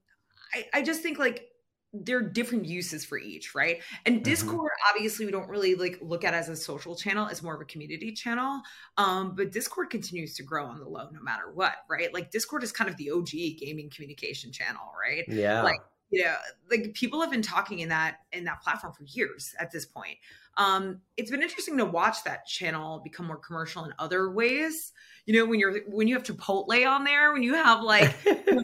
I, 0.54 0.66
I 0.74 0.82
just 0.82 1.02
think 1.02 1.18
like 1.18 1.48
there 1.92 2.18
are 2.18 2.22
different 2.22 2.64
uses 2.64 3.04
for 3.04 3.18
each, 3.18 3.54
right? 3.54 3.82
And 4.06 4.16
mm-hmm. 4.16 4.22
Discord, 4.22 4.70
mm-hmm. 4.72 4.96
obviously, 4.96 5.26
we 5.26 5.32
don't 5.32 5.48
really 5.48 5.74
like 5.74 5.98
look 6.00 6.24
at 6.24 6.34
as 6.34 6.48
a 6.48 6.56
social 6.56 6.96
channel; 6.96 7.26
it's 7.26 7.42
more 7.42 7.54
of 7.54 7.60
a 7.60 7.66
community 7.66 8.12
channel. 8.12 8.60
Um, 8.96 9.34
but 9.36 9.52
Discord 9.52 9.90
continues 9.90 10.34
to 10.36 10.42
grow 10.42 10.66
on 10.66 10.78
the 10.78 10.88
low, 10.88 11.08
no 11.12 11.20
matter 11.20 11.52
what, 11.52 11.74
right? 11.88 12.12
Like 12.12 12.30
Discord 12.30 12.62
is 12.62 12.72
kind 12.72 12.88
of 12.88 12.96
the 12.96 13.10
OG 13.10 13.30
gaming 13.58 13.90
communication 13.90 14.52
channel, 14.52 14.92
right? 14.98 15.24
Yeah. 15.28 15.62
Like 15.62 15.80
you 16.10 16.24
know, 16.24 16.34
like 16.70 16.92
people 16.94 17.20
have 17.20 17.30
been 17.30 17.42
talking 17.42 17.80
in 17.80 17.88
that 17.88 18.18
in 18.32 18.44
that 18.44 18.62
platform 18.62 18.92
for 18.92 19.04
years 19.04 19.54
at 19.58 19.70
this 19.70 19.86
point. 19.86 20.18
Um, 20.56 21.00
it's 21.16 21.30
been 21.30 21.42
interesting 21.42 21.78
to 21.78 21.84
watch 21.84 22.24
that 22.24 22.46
channel 22.46 23.00
become 23.02 23.26
more 23.26 23.38
commercial 23.38 23.84
in 23.84 23.92
other 23.98 24.30
ways. 24.30 24.92
You 25.26 25.34
know, 25.34 25.46
when 25.46 25.60
you're 25.60 25.80
when 25.86 26.08
you 26.08 26.14
have 26.14 26.24
Chipotle 26.24 26.88
on 26.88 27.04
there, 27.04 27.32
when 27.32 27.42
you 27.42 27.54
have 27.54 27.82
like 27.82 28.14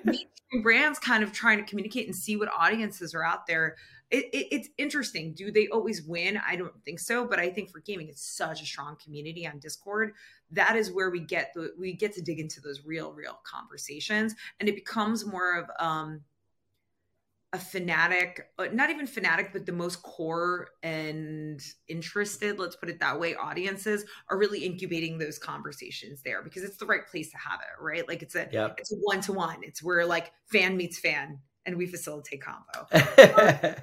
brands 0.63 0.99
kind 0.99 1.23
of 1.23 1.33
trying 1.33 1.59
to 1.59 1.65
communicate 1.65 2.07
and 2.07 2.17
see 2.17 2.37
what 2.37 2.49
audiences 2.57 3.15
are 3.15 3.25
out 3.25 3.47
there. 3.47 3.77
It, 4.11 4.25
it, 4.33 4.49
it's 4.51 4.69
interesting. 4.79 5.35
Do 5.35 5.53
they 5.53 5.69
always 5.69 6.03
win? 6.03 6.41
I 6.47 6.57
don't 6.57 6.73
think 6.83 6.99
so, 6.99 7.27
but 7.27 7.39
I 7.39 7.51
think 7.51 7.71
for 7.71 7.81
gaming, 7.81 8.09
it's 8.09 8.23
such 8.23 8.63
a 8.63 8.65
strong 8.65 8.97
community 9.05 9.47
on 9.47 9.59
Discord. 9.59 10.15
That 10.51 10.77
is 10.77 10.91
where 10.91 11.11
we 11.11 11.21
get 11.21 11.53
the 11.55 11.75
we 11.79 11.93
get 11.93 12.15
to 12.15 12.23
dig 12.23 12.41
into 12.41 12.61
those 12.61 12.87
real, 12.87 13.13
real 13.13 13.39
conversations, 13.45 14.35
and 14.61 14.69
it 14.69 14.75
becomes 14.75 15.27
more 15.27 15.59
of 15.59 15.71
um, 15.79 16.23
a 17.55 17.59
fanatic, 17.59 18.51
uh, 18.59 18.67
not 18.73 18.91
even 18.91 19.07
fanatic, 19.07 19.51
but 19.53 19.65
the 19.65 19.73
most 19.73 20.03
core 20.03 20.69
and 20.83 21.63
interested, 21.89 22.59
let's 22.59 22.77
put 22.77 22.91
it 22.91 23.01
that 23.01 23.19
way, 23.19 23.35
audiences 23.35 24.05
are 24.29 24.37
really 24.37 24.65
incubating 24.65 25.17
those 25.17 25.39
conversations 25.39 26.21
there 26.23 26.43
because 26.43 26.63
it's 26.63 26.77
the 26.77 26.85
right 26.85 27.07
place 27.07 27.31
to 27.31 27.39
have 27.39 27.61
it, 27.61 27.83
right? 27.83 28.07
Like 28.07 28.23
it's 28.23 28.35
a 28.35 28.49
yep. 28.53 28.75
it's 28.79 28.93
a 28.93 28.97
one 28.97 29.21
to 29.23 29.33
one. 29.33 29.59
It's 29.63 29.83
where 29.83 30.05
like 30.05 30.33
fan 30.53 30.77
meets 30.77 30.99
fan 30.99 31.39
and 31.65 31.77
we 31.77 31.87
facilitate 31.87 32.43
combo. 32.43 32.87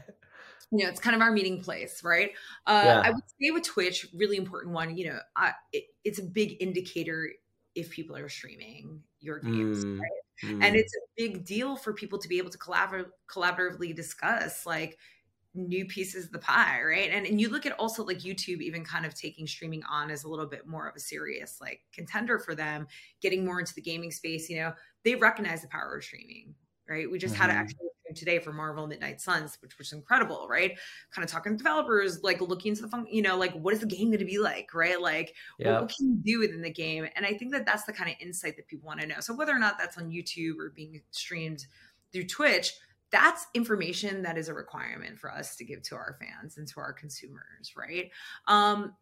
you 0.71 0.83
know, 0.83 0.89
it's 0.89 0.99
kind 0.99 1.15
of 1.15 1.21
our 1.21 1.31
meeting 1.31 1.61
place, 1.61 2.03
right? 2.03 2.31
Uh, 2.67 2.83
yeah. 2.85 3.01
I 3.03 3.09
would 3.09 3.23
say 3.41 3.49
with 3.51 3.63
Twitch, 3.63 4.07
really 4.13 4.37
important 4.37 4.75
one. 4.75 4.95
You 4.95 5.09
know, 5.09 5.19
uh, 5.35 5.51
it, 5.73 5.85
it's 6.03 6.19
a 6.19 6.23
big 6.23 6.57
indicator 6.59 7.29
if 7.75 7.89
people 7.91 8.15
are 8.15 8.29
streaming 8.29 9.01
your 9.19 9.39
games, 9.39 9.83
mm. 9.83 9.99
right? 9.99 10.09
Mm. 10.43 10.63
And 10.63 10.75
it's 10.75 10.93
a 10.95 10.99
big 11.17 11.45
deal 11.45 11.75
for 11.75 11.93
people 11.93 12.19
to 12.19 12.27
be 12.27 12.37
able 12.37 12.49
to 12.49 12.57
collaborate, 12.57 13.07
collaboratively 13.29 13.95
discuss 13.95 14.65
like 14.65 14.97
new 15.53 15.85
pieces 15.85 16.25
of 16.25 16.31
the 16.31 16.39
pie, 16.39 16.81
right? 16.83 17.09
And 17.11 17.25
and 17.25 17.39
you 17.39 17.49
look 17.49 17.65
at 17.65 17.71
also 17.73 18.03
like 18.03 18.19
YouTube 18.19 18.61
even 18.61 18.83
kind 18.83 19.05
of 19.05 19.13
taking 19.13 19.47
streaming 19.47 19.83
on 19.89 20.11
as 20.11 20.23
a 20.23 20.29
little 20.29 20.45
bit 20.45 20.67
more 20.67 20.87
of 20.87 20.95
a 20.95 20.99
serious 20.99 21.59
like 21.61 21.81
contender 21.93 22.39
for 22.39 22.55
them, 22.55 22.87
getting 23.21 23.45
more 23.45 23.59
into 23.59 23.73
the 23.73 23.81
gaming 23.81 24.11
space, 24.11 24.49
you 24.49 24.57
know, 24.57 24.73
they 25.03 25.15
recognize 25.15 25.61
the 25.61 25.67
power 25.69 25.97
of 25.97 26.03
streaming, 26.03 26.53
right? 26.89 27.09
We 27.09 27.17
just 27.17 27.33
mm-hmm. 27.33 27.43
had 27.43 27.47
to 27.47 27.53
actually 27.53 27.87
today 28.15 28.39
for 28.39 28.51
Marvel 28.53 28.87
Midnight 28.87 29.21
Suns, 29.21 29.57
which 29.61 29.77
was 29.77 29.93
incredible, 29.93 30.47
right? 30.49 30.77
Kind 31.11 31.23
of 31.23 31.31
talking 31.31 31.53
to 31.53 31.57
developers, 31.57 32.23
like 32.23 32.41
looking 32.41 32.69
into 32.69 32.81
the 32.81 32.87
fun, 32.87 33.05
you 33.09 33.21
know, 33.21 33.37
like 33.37 33.53
what 33.53 33.73
is 33.73 33.81
the 33.81 33.85
game 33.85 34.07
going 34.07 34.19
to 34.19 34.25
be 34.25 34.39
like, 34.39 34.73
right? 34.73 34.99
Like 34.99 35.35
what, 35.81 35.95
can 35.95 36.07
you 36.07 36.15
do 36.23 36.39
within 36.39 36.61
the 36.61 36.71
game? 36.71 37.07
And 37.15 37.25
I 37.25 37.33
think 37.33 37.51
that 37.51 37.65
that's 37.65 37.83
the 37.83 37.93
kind 37.93 38.09
of 38.09 38.15
insight 38.19 38.55
that 38.57 38.67
people 38.67 38.87
want 38.87 39.01
to 39.01 39.07
know. 39.07 39.19
So 39.19 39.35
whether 39.35 39.53
or 39.53 39.59
not 39.59 39.77
that's 39.77 39.97
on 39.97 40.09
YouTube 40.09 40.57
or 40.59 40.69
being 40.69 41.01
streamed 41.11 41.65
through 42.11 42.25
Twitch, 42.25 42.73
that's 43.11 43.47
information 43.53 44.23
that 44.23 44.37
is 44.37 44.49
a 44.49 44.53
requirement 44.53 45.19
for 45.19 45.31
us 45.31 45.55
to 45.57 45.63
give 45.63 45.81
to 45.83 45.95
our 45.95 46.17
fans 46.19 46.57
and 46.57 46.67
to 46.67 46.79
our 46.79 46.91
consumers, 46.91 47.73
right? 47.77 48.09
Um, 48.47 48.93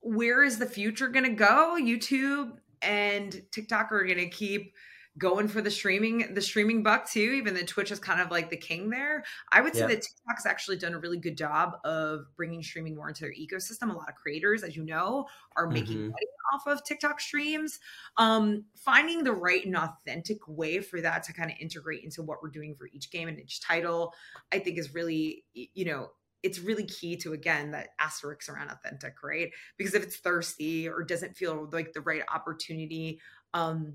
where 0.00 0.44
is 0.44 0.58
the 0.58 0.66
future 0.66 1.08
going 1.08 1.24
to 1.24 1.30
go? 1.30 1.76
YouTube 1.80 2.58
and 2.82 3.42
TikTok 3.50 3.90
are 3.92 4.04
going 4.04 4.18
to 4.18 4.28
keep 4.28 4.74
going 5.18 5.48
for 5.48 5.62
the 5.62 5.70
streaming 5.70 6.34
the 6.34 6.40
streaming 6.40 6.82
buck 6.82 7.08
too 7.08 7.32
even 7.36 7.54
though 7.54 7.62
twitch 7.62 7.90
is 7.90 7.98
kind 7.98 8.20
of 8.20 8.30
like 8.30 8.50
the 8.50 8.56
king 8.56 8.90
there 8.90 9.24
i 9.50 9.60
would 9.60 9.74
say 9.74 9.80
yeah. 9.80 9.86
that 9.86 9.98
tiktok's 9.98 10.46
actually 10.46 10.76
done 10.76 10.94
a 10.94 10.98
really 10.98 11.18
good 11.18 11.36
job 11.36 11.78
of 11.84 12.26
bringing 12.36 12.62
streaming 12.62 12.94
more 12.94 13.08
into 13.08 13.22
their 13.22 13.32
ecosystem 13.32 13.90
a 13.90 13.96
lot 13.96 14.08
of 14.08 14.14
creators 14.14 14.62
as 14.62 14.76
you 14.76 14.84
know 14.84 15.26
are 15.56 15.68
making 15.68 15.96
mm-hmm. 15.96 16.10
money 16.10 16.26
off 16.52 16.66
of 16.66 16.84
tiktok 16.84 17.20
streams 17.20 17.78
um, 18.18 18.64
finding 18.74 19.24
the 19.24 19.32
right 19.32 19.64
and 19.64 19.76
authentic 19.76 20.38
way 20.46 20.80
for 20.80 21.00
that 21.00 21.22
to 21.22 21.32
kind 21.32 21.50
of 21.50 21.56
integrate 21.60 22.04
into 22.04 22.22
what 22.22 22.38
we're 22.42 22.50
doing 22.50 22.74
for 22.74 22.88
each 22.92 23.10
game 23.10 23.28
and 23.28 23.40
each 23.40 23.60
title 23.60 24.12
i 24.52 24.58
think 24.58 24.78
is 24.78 24.94
really 24.94 25.44
you 25.54 25.84
know 25.84 26.10
it's 26.42 26.60
really 26.60 26.84
key 26.84 27.16
to 27.16 27.32
again 27.32 27.72
that 27.72 27.88
asterisk 27.98 28.48
around 28.48 28.70
authentic 28.70 29.14
right 29.22 29.50
because 29.76 29.94
if 29.94 30.02
it's 30.02 30.16
thirsty 30.16 30.88
or 30.88 31.02
doesn't 31.02 31.36
feel 31.36 31.68
like 31.72 31.92
the 31.92 32.00
right 32.02 32.22
opportunity 32.32 33.18
um 33.54 33.94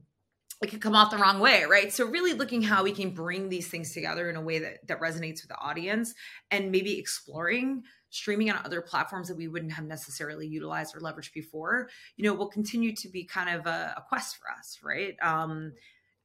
it 0.61 0.69
could 0.69 0.81
come 0.81 0.95
off 0.95 1.11
the 1.11 1.17
wrong 1.17 1.39
way, 1.39 1.63
right? 1.63 1.91
So 1.91 2.05
really 2.05 2.33
looking 2.33 2.61
how 2.61 2.83
we 2.83 2.91
can 2.91 3.09
bring 3.11 3.49
these 3.49 3.67
things 3.67 3.93
together 3.93 4.29
in 4.29 4.35
a 4.35 4.41
way 4.41 4.59
that 4.59 4.87
that 4.87 5.01
resonates 5.01 5.41
with 5.41 5.49
the 5.49 5.57
audience 5.57 6.13
and 6.51 6.71
maybe 6.71 6.99
exploring 6.99 7.83
streaming 8.11 8.51
on 8.51 8.59
other 8.65 8.81
platforms 8.81 9.29
that 9.29 9.37
we 9.37 9.47
wouldn't 9.47 9.71
have 9.71 9.85
necessarily 9.85 10.45
utilized 10.45 10.95
or 10.95 10.99
leveraged 10.99 11.33
before, 11.33 11.89
you 12.17 12.25
know, 12.25 12.33
will 12.33 12.49
continue 12.49 12.93
to 12.93 13.09
be 13.09 13.23
kind 13.23 13.49
of 13.49 13.65
a, 13.65 13.93
a 13.97 14.03
quest 14.07 14.37
for 14.37 14.51
us, 14.51 14.77
right? 14.83 15.15
Um, 15.21 15.73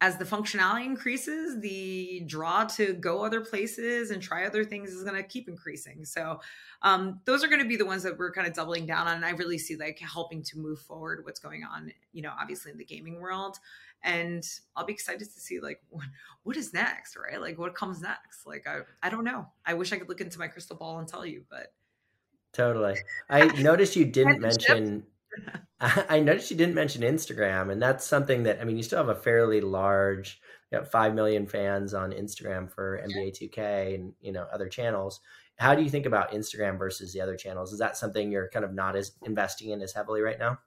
as 0.01 0.19
the 0.19 0.25
functionality 0.25 0.85
increases, 0.85 1.61
the 1.61 2.23
draw 2.27 2.65
to 2.65 2.93
go 2.95 3.25
other 3.25 3.41
places 3.41 4.11
and 4.11 4.23
try 4.23 4.45
other 4.45 4.63
things 4.63 4.91
is 4.91 5.03
going 5.03 5.17
to 5.17 5.23
keep 5.23 5.49
increasing. 5.49 6.05
So, 6.05 6.41
um, 6.83 7.21
those 7.25 7.43
are 7.43 7.49
going 7.49 7.63
to 7.63 7.69
be 7.69 7.77
the 7.77 7.87
ones 7.87 8.03
that 8.03 8.19
we're 8.19 8.33
kind 8.33 8.47
of 8.47 8.53
doubling 8.53 8.85
down 8.85 9.07
on. 9.07 9.17
And 9.17 9.25
I 9.25 9.31
really 9.31 9.57
see 9.57 9.77
like 9.77 9.99
helping 9.99 10.43
to 10.45 10.59
move 10.59 10.81
forward 10.81 11.25
what's 11.25 11.41
going 11.41 11.65
on, 11.65 11.93
you 12.13 12.21
know, 12.21 12.33
obviously 12.39 12.73
in 12.73 12.79
the 12.79 12.85
gaming 12.85 13.21
world 13.21 13.59
and 14.03 14.47
I'll 14.75 14.87
be 14.87 14.93
excited 14.93 15.21
to 15.21 15.41
see 15.41 15.61
like 15.61 15.81
what, 15.91 16.07
what 16.45 16.57
is 16.57 16.73
next, 16.73 17.17
right? 17.17 17.41
Like 17.41 17.59
what 17.59 17.75
comes 17.75 18.01
next. 18.01 18.47
Like 18.47 18.67
I 18.67 18.81
I 19.03 19.11
don't 19.11 19.25
know. 19.25 19.49
I 19.65 19.75
wish 19.75 19.93
I 19.93 19.99
could 19.99 20.09
look 20.09 20.21
into 20.21 20.39
my 20.39 20.49
crystal 20.49 20.77
ball 20.77 20.99
and 20.99 21.09
tell 21.09 21.27
you, 21.27 21.45
but 21.51 21.73
totally. 22.53 22.95
I 23.29 23.47
noticed 23.47 23.97
you 23.97 24.05
didn't 24.11 24.41
mention. 24.41 25.05
I 25.81 26.21
noticed 26.21 26.51
you 26.51 26.57
didn't 26.57 26.75
mention 26.75 27.03
Instagram, 27.03 27.71
and 27.71 27.81
that's 27.81 28.07
something 28.07 28.45
that 28.45 28.61
I 28.61 28.65
mean, 28.65 28.77
you 28.77 28.83
still 28.83 28.99
have 28.99 29.09
a 29.09 29.21
fairly 29.21 29.61
large, 29.61 30.41
you 30.73 30.79
know, 30.79 30.85
five 30.85 31.15
million 31.15 31.47
fans 31.47 31.95
on 31.95 32.13
Instagram 32.13 32.71
for 32.71 33.03
NBA 33.07 33.39
2K 33.41 33.95
and 33.95 34.13
you 34.21 34.33
know 34.33 34.47
other 34.53 34.69
channels. 34.69 35.21
How 35.59 35.75
do 35.75 35.83
you 35.83 35.91
think 35.91 36.07
about 36.07 36.33
Instagram 36.33 36.79
versus 36.79 37.13
the 37.13 37.21
other 37.21 37.37
channels? 37.37 37.73
Is 37.73 37.79
that 37.79 37.97
something 37.97 38.31
you're 38.31 38.51
kind 38.51 38.65
of 38.65 38.75
not 38.75 38.97
as 38.97 39.13
investing 39.25 39.71
in 39.71 39.81
as 39.81 39.93
heavily 39.93 40.21
right 40.21 40.39
now? 40.39 40.59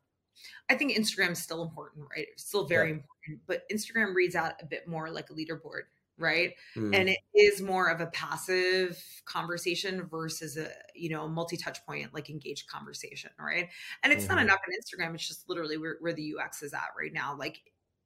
I 0.70 0.76
think 0.76 0.94
Instagram 0.94 1.32
is 1.32 1.40
still 1.40 1.62
important, 1.62 2.06
right? 2.10 2.28
It's 2.32 2.46
still 2.46 2.66
very 2.66 2.90
yeah. 2.90 2.96
important, 2.96 3.42
but 3.46 3.70
Instagram 3.72 4.16
reads 4.16 4.36
out 4.36 4.54
a 4.62 4.66
bit 4.66 4.88
more 4.88 5.10
like 5.10 5.30
a 5.30 5.34
leaderboard, 5.34 5.84
right? 6.20 6.54
Mm. 6.76 6.96
And 6.96 7.10
it 7.10 7.20
is 7.34 7.62
more 7.62 7.90
of 7.90 8.02
a 8.02 8.08
passive 8.08 9.02
conversation 9.26 10.08
versus 10.10 10.58
a, 10.58 10.70
you 10.94 11.10
know, 11.10 11.28
multi-touch 11.28 11.86
point, 11.86 12.14
like 12.14 12.30
engaged 12.30 12.68
conversation, 12.68 13.32
right? 13.40 13.70
And 14.04 14.14
it's 14.14 14.26
mm-hmm. 14.26 14.36
not 14.36 14.44
enough 14.44 14.60
on 14.68 14.74
Instagram. 14.74 15.16
It's 15.16 15.28
just 15.28 15.48
literally 15.50 15.78
where, 15.78 15.98
where 16.00 16.14
the 16.14 16.36
UX 16.36 16.62
is 16.62 16.74
at 16.74 16.90
right 16.98 17.14
now. 17.14 17.36
Like 17.38 17.62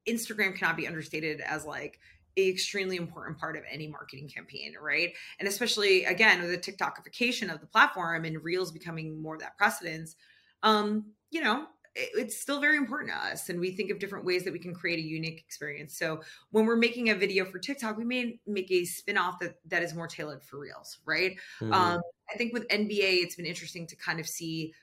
Instagram 0.08 0.56
cannot 0.56 0.78
be 0.78 0.88
understated 0.88 1.42
as 1.42 1.66
like 1.66 2.00
a 2.38 2.50
extremely 2.50 2.96
important 2.96 3.38
part 3.38 3.56
of 3.56 3.64
any 3.70 3.88
marketing 3.88 4.28
campaign, 4.28 4.74
right? 4.82 5.14
And 5.40 5.48
especially 5.48 6.06
again 6.06 6.42
with 6.42 6.52
the 6.52 6.72
TikTokification 6.72 7.54
of 7.54 7.60
the 7.60 7.68
platform 7.68 8.26
and 8.26 8.44
Reels 8.44 8.72
becoming 8.72 9.22
more 9.22 9.36
of 9.36 9.42
that 9.42 9.58
precedence, 9.58 10.16
um, 10.64 11.06
you 11.30 11.42
know, 11.42 11.68
it's 11.96 12.40
still 12.40 12.60
very 12.60 12.78
important 12.78 13.12
to 13.12 13.18
us 13.18 13.50
and 13.50 13.60
we 13.60 13.72
think 13.72 13.92
of 13.92 14.00
different 14.00 14.26
ways 14.26 14.44
that 14.44 14.54
we 14.54 14.60
can 14.60 14.74
create 14.74 15.00
a 15.00 15.02
unique 15.02 15.40
experience 15.40 15.96
so 15.96 16.22
when 16.52 16.66
we're 16.66 16.76
making 16.76 17.10
a 17.10 17.16
video 17.16 17.46
for 17.46 17.60
tiktok 17.60 17.98
we 17.98 18.04
may 18.04 18.40
make 18.48 18.72
a 18.72 18.84
spin-off 18.86 19.40
that 19.40 19.56
that 19.66 19.84
is 19.84 19.94
more 19.94 20.08
tailored 20.08 20.44
for 20.44 20.60
reels 20.60 21.00
right 21.06 21.36
mm-hmm. 21.60 21.74
um, 21.74 22.02
i 22.32 22.38
think 22.38 22.54
with 22.54 22.68
nba 22.70 23.22
it's 23.22 23.36
been 23.36 23.46
interesting 23.46 23.86
to 23.86 23.96
kind 23.96 24.20
of 24.20 24.28
see 24.28 24.74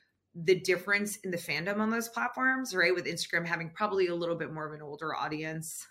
the 0.44 0.61
difference 0.61 1.16
in 1.18 1.31
the 1.31 1.37
fandom 1.37 1.79
on 1.79 1.90
those 1.90 2.09
platforms 2.09 2.75
right 2.75 2.94
with 2.94 3.07
instagram 3.07 3.44
having 3.44 3.70
probably 3.70 4.07
a 4.07 4.14
little 4.14 4.37
bit 4.37 4.53
more 4.53 4.66
of 4.66 4.73
an 4.73 4.83
older 4.83 5.14
audience 5.14 5.87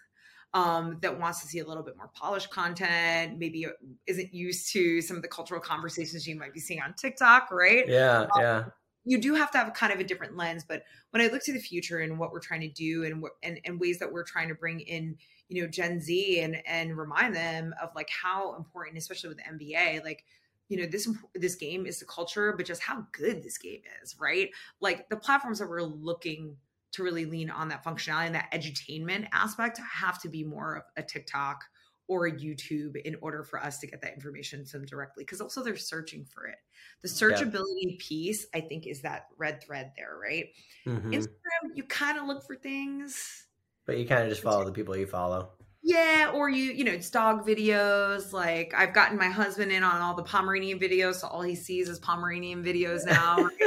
um, 0.53 0.97
that 1.01 1.19
wants 1.19 1.41
to 1.41 1.47
see 1.47 1.59
a 1.59 1.63
little 1.63 1.83
bit 1.83 1.95
more 1.95 2.09
polished 2.15 2.49
content, 2.49 3.37
maybe 3.37 3.67
uh, 3.67 3.69
isn't 4.07 4.33
used 4.33 4.73
to 4.73 4.99
some 4.99 5.15
of 5.15 5.21
the 5.21 5.27
cultural 5.27 5.61
conversations 5.61 6.25
you 6.25 6.35
might 6.35 6.55
be 6.55 6.59
seeing 6.59 6.81
on 6.81 6.95
TikTok, 6.95 7.51
right? 7.51 7.87
Yeah, 7.87 8.21
um, 8.21 8.29
yeah 8.39 8.63
you 9.05 9.19
do 9.19 9.33
have 9.33 9.51
to 9.51 9.57
have 9.57 9.73
kind 9.73 9.93
of 9.93 9.99
a 9.99 10.03
different 10.03 10.35
lens 10.35 10.63
but 10.67 10.83
when 11.11 11.21
i 11.21 11.27
look 11.27 11.43
to 11.43 11.53
the 11.53 11.59
future 11.59 11.99
and 11.99 12.19
what 12.19 12.31
we're 12.31 12.39
trying 12.39 12.61
to 12.61 12.69
do 12.69 13.03
and 13.03 13.23
and, 13.43 13.59
and 13.65 13.79
ways 13.79 13.99
that 13.99 14.11
we're 14.11 14.23
trying 14.23 14.47
to 14.47 14.55
bring 14.55 14.79
in 14.81 15.15
you 15.47 15.61
know 15.61 15.67
gen 15.67 15.99
z 15.99 16.39
and 16.41 16.61
and 16.65 16.97
remind 16.97 17.35
them 17.35 17.73
of 17.81 17.89
like 17.95 18.09
how 18.09 18.55
important 18.55 18.97
especially 18.97 19.29
with 19.29 19.39
nba 19.39 20.03
like 20.03 20.25
you 20.69 20.77
know 20.77 20.85
this 20.85 21.09
this 21.35 21.55
game 21.55 21.85
is 21.85 21.99
the 21.99 22.05
culture 22.05 22.53
but 22.55 22.65
just 22.65 22.81
how 22.81 23.05
good 23.11 23.43
this 23.43 23.57
game 23.57 23.81
is 24.01 24.15
right? 24.19 24.49
Like 24.79 25.09
the 25.09 25.17
platforms 25.17 25.59
that 25.59 25.67
we're 25.67 25.81
looking 25.81 26.55
to 26.91 27.03
really 27.03 27.25
lean 27.25 27.49
on 27.49 27.67
that 27.69 27.83
functionality 27.83 28.27
and 28.27 28.35
that 28.35 28.51
edutainment 28.51 29.27
aspect 29.33 29.79
have 29.79 30.21
to 30.21 30.29
be 30.29 30.43
more 30.43 30.77
of 30.77 30.83
a 30.97 31.03
tiktok 31.03 31.63
or 32.09 32.27
YouTube 32.27 32.97
in 33.05 33.15
order 33.21 33.43
for 33.43 33.63
us 33.63 33.77
to 33.77 33.87
get 33.87 34.01
that 34.01 34.13
information 34.13 34.65
to 34.65 34.71
them 34.73 34.85
directly. 34.85 35.23
Because 35.23 35.39
also 35.39 35.63
they're 35.63 35.77
searching 35.77 36.25
for 36.25 36.47
it. 36.47 36.57
The 37.03 37.07
searchability 37.07 37.63
yeah. 37.83 37.95
piece, 37.99 38.47
I 38.53 38.61
think, 38.61 38.87
is 38.87 39.03
that 39.03 39.27
red 39.37 39.63
thread 39.63 39.93
there, 39.95 40.17
right? 40.21 40.47
Mm-hmm. 40.85 41.11
Instagram, 41.11 41.75
you 41.75 41.83
kind 41.83 42.17
of 42.17 42.25
look 42.25 42.45
for 42.45 42.55
things, 42.55 43.45
but 43.85 43.97
you 43.97 44.07
kind 44.07 44.23
of 44.23 44.29
just 44.29 44.41
follow 44.41 44.65
the 44.65 44.71
people 44.71 44.97
you 44.97 45.07
follow. 45.07 45.51
Yeah, 45.81 46.31
or 46.33 46.49
you, 46.49 46.73
you 46.73 46.83
know, 46.83 46.91
it's 46.91 47.09
dog 47.09 47.47
videos. 47.47 48.33
Like 48.33 48.73
I've 48.75 48.93
gotten 48.93 49.17
my 49.17 49.29
husband 49.29 49.71
in 49.71 49.83
on 49.83 50.01
all 50.01 50.15
the 50.15 50.23
Pomeranian 50.23 50.79
videos, 50.79 51.15
so 51.15 51.27
all 51.27 51.41
he 51.41 51.55
sees 51.55 51.87
is 51.87 51.99
Pomeranian 51.99 52.63
videos 52.63 53.05
now. 53.05 53.47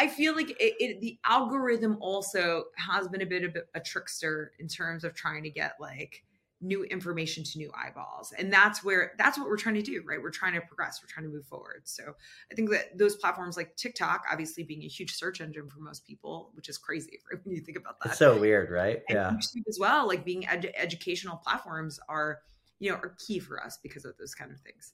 I 0.00 0.06
feel 0.06 0.34
like 0.36 0.50
it, 0.50 0.74
it, 0.78 1.00
the 1.00 1.18
algorithm 1.24 1.98
also 2.00 2.64
has 2.76 3.08
been 3.08 3.20
a 3.20 3.26
bit 3.26 3.42
of 3.42 3.56
a 3.74 3.80
trickster 3.80 4.52
in 4.60 4.68
terms 4.68 5.02
of 5.02 5.12
trying 5.14 5.42
to 5.42 5.50
get 5.50 5.74
like 5.80 6.24
new 6.60 6.82
information 6.84 7.44
to 7.44 7.58
new 7.58 7.70
eyeballs. 7.72 8.32
And 8.36 8.52
that's 8.52 8.82
where 8.82 9.12
that's 9.18 9.38
what 9.38 9.46
we're 9.48 9.56
trying 9.56 9.76
to 9.76 9.82
do 9.82 10.02
right? 10.06 10.20
We're 10.20 10.30
trying 10.30 10.54
to 10.54 10.60
progress. 10.60 11.00
We're 11.02 11.12
trying 11.12 11.26
to 11.26 11.32
move 11.32 11.46
forward. 11.46 11.82
So 11.84 12.14
i 12.50 12.54
think 12.54 12.70
that 12.70 12.96
those 12.96 13.16
platforms 13.16 13.56
like 13.56 13.76
tiktok 13.76 14.24
obviously 14.30 14.64
being 14.64 14.82
a 14.82 14.88
huge 14.88 15.14
search 15.14 15.40
engine 15.40 15.68
for 15.68 15.80
most 15.80 16.04
people 16.04 16.50
which 16.54 16.68
is 16.68 16.78
crazy 16.78 17.18
right, 17.32 17.40
when 17.44 17.54
you 17.54 17.60
think 17.60 17.78
about 17.78 18.00
that. 18.00 18.10
It's 18.10 18.18
so 18.18 18.38
weird 18.38 18.70
right? 18.70 19.02
And 19.08 19.16
yeah. 19.16 19.30
YouTube 19.30 19.62
as 19.68 19.78
well 19.78 20.06
like 20.06 20.24
being 20.24 20.46
ed- 20.48 20.72
educational 20.76 21.36
platforms 21.36 22.00
are 22.08 22.40
you 22.78 22.90
know 22.90 22.96
are 22.96 23.14
key 23.24 23.38
for 23.38 23.62
us 23.62 23.78
because 23.82 24.04
of 24.04 24.16
those 24.18 24.34
kind 24.34 24.50
of 24.50 24.60
things 24.60 24.92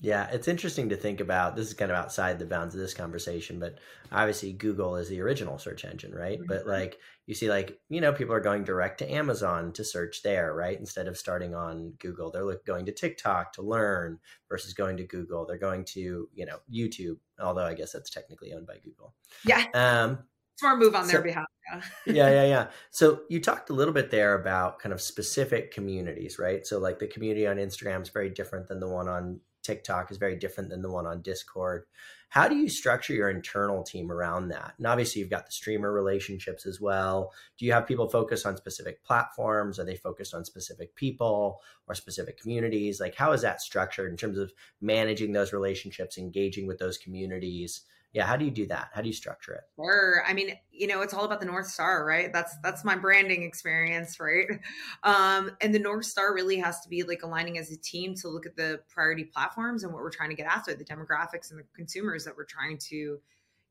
Yeah, 0.00 0.28
it's 0.32 0.48
interesting 0.48 0.88
to 0.88 0.96
think 0.96 1.20
about. 1.20 1.56
This 1.56 1.66
is 1.68 1.74
kind 1.74 1.90
of 1.90 1.96
outside 1.98 2.38
the 2.38 2.46
bounds 2.46 2.74
of 2.74 2.80
this 2.80 2.94
conversation, 2.94 3.58
but 3.58 3.78
obviously 4.10 4.52
Google 4.52 4.96
is 4.96 5.08
the 5.08 5.20
original 5.20 5.58
search 5.58 5.84
engine, 5.84 6.14
right? 6.14 6.38
Mm-hmm. 6.38 6.48
But 6.48 6.66
like 6.66 6.98
you 7.30 7.36
see, 7.36 7.48
like, 7.48 7.78
you 7.88 8.00
know, 8.00 8.12
people 8.12 8.34
are 8.34 8.40
going 8.40 8.64
direct 8.64 8.98
to 8.98 9.08
Amazon 9.08 9.72
to 9.74 9.84
search 9.84 10.24
there, 10.24 10.52
right? 10.52 10.76
Instead 10.76 11.06
of 11.06 11.16
starting 11.16 11.54
on 11.54 11.92
Google, 12.00 12.32
they're 12.32 12.58
going 12.66 12.86
to 12.86 12.92
TikTok 12.92 13.52
to 13.52 13.62
learn 13.62 14.18
versus 14.48 14.74
going 14.74 14.96
to 14.96 15.04
Google. 15.04 15.46
They're 15.46 15.56
going 15.56 15.84
to, 15.90 16.28
you 16.34 16.44
know, 16.44 16.56
YouTube, 16.68 17.18
although 17.40 17.64
I 17.64 17.74
guess 17.74 17.92
that's 17.92 18.10
technically 18.10 18.52
owned 18.52 18.66
by 18.66 18.78
Google. 18.82 19.14
Yeah. 19.44 19.64
Um, 19.74 20.24
Smart 20.56 20.80
move 20.80 20.96
on 20.96 21.04
so, 21.04 21.12
their 21.12 21.22
behalf. 21.22 21.46
Yeah. 21.72 21.82
yeah, 22.06 22.30
yeah, 22.30 22.44
yeah. 22.46 22.66
So 22.90 23.20
you 23.28 23.40
talked 23.40 23.70
a 23.70 23.74
little 23.74 23.94
bit 23.94 24.10
there 24.10 24.34
about 24.34 24.80
kind 24.80 24.92
of 24.92 25.00
specific 25.00 25.72
communities, 25.72 26.36
right? 26.36 26.66
So 26.66 26.80
like 26.80 26.98
the 26.98 27.06
community 27.06 27.46
on 27.46 27.58
Instagram 27.58 28.02
is 28.02 28.08
very 28.08 28.30
different 28.30 28.66
than 28.66 28.80
the 28.80 28.88
one 28.88 29.06
on 29.06 29.38
TikTok 29.62 30.10
is 30.10 30.18
very 30.18 30.36
different 30.36 30.70
than 30.70 30.82
the 30.82 30.90
one 30.90 31.06
on 31.06 31.22
Discord. 31.22 31.84
How 32.30 32.46
do 32.46 32.54
you 32.54 32.68
structure 32.68 33.12
your 33.12 33.28
internal 33.28 33.82
team 33.82 34.10
around 34.10 34.48
that? 34.48 34.74
And 34.78 34.86
obviously, 34.86 35.20
you've 35.20 35.30
got 35.30 35.46
the 35.46 35.52
streamer 35.52 35.92
relationships 35.92 36.64
as 36.64 36.80
well. 36.80 37.32
Do 37.58 37.66
you 37.66 37.72
have 37.72 37.88
people 37.88 38.08
focus 38.08 38.46
on 38.46 38.56
specific 38.56 39.02
platforms? 39.02 39.78
Are 39.80 39.84
they 39.84 39.96
focused 39.96 40.32
on 40.32 40.44
specific 40.44 40.94
people 40.94 41.60
or 41.88 41.94
specific 41.96 42.40
communities? 42.40 43.00
Like, 43.00 43.16
how 43.16 43.32
is 43.32 43.42
that 43.42 43.60
structured 43.60 44.10
in 44.10 44.16
terms 44.16 44.38
of 44.38 44.52
managing 44.80 45.32
those 45.32 45.52
relationships, 45.52 46.18
engaging 46.18 46.68
with 46.68 46.78
those 46.78 46.98
communities? 46.98 47.82
Yeah 48.12 48.24
how 48.26 48.36
do 48.36 48.44
you 48.44 48.50
do 48.50 48.66
that 48.66 48.88
how 48.92 49.00
do 49.00 49.08
you 49.08 49.12
structure 49.12 49.54
it 49.54 49.62
sure 49.76 50.22
i 50.26 50.32
mean 50.32 50.52
you 50.70 50.86
know 50.86 51.02
it's 51.02 51.14
all 51.14 51.24
about 51.24 51.40
the 51.40 51.46
north 51.46 51.66
star 51.66 52.04
right 52.04 52.32
that's 52.32 52.56
that's 52.62 52.84
my 52.84 52.96
branding 52.96 53.42
experience 53.42 54.18
right 54.18 54.46
um 55.04 55.50
and 55.60 55.74
the 55.74 55.78
north 55.78 56.04
star 56.04 56.34
really 56.34 56.56
has 56.56 56.80
to 56.80 56.88
be 56.88 57.02
like 57.02 57.22
aligning 57.22 57.58
as 57.58 57.70
a 57.70 57.76
team 57.76 58.14
to 58.14 58.28
look 58.28 58.46
at 58.46 58.56
the 58.56 58.80
priority 58.88 59.24
platforms 59.24 59.84
and 59.84 59.92
what 59.92 60.02
we're 60.02 60.10
trying 60.10 60.30
to 60.30 60.36
get 60.36 60.46
after 60.46 60.74
the 60.74 60.84
demographics 60.84 61.50
and 61.50 61.58
the 61.58 61.64
consumers 61.74 62.24
that 62.24 62.36
we're 62.36 62.44
trying 62.44 62.78
to 62.78 63.18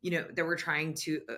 you 0.02 0.12
know 0.12 0.26
that 0.36 0.46
we're 0.46 0.56
trying 0.56 0.94
to 0.94 1.22
uh, 1.30 1.36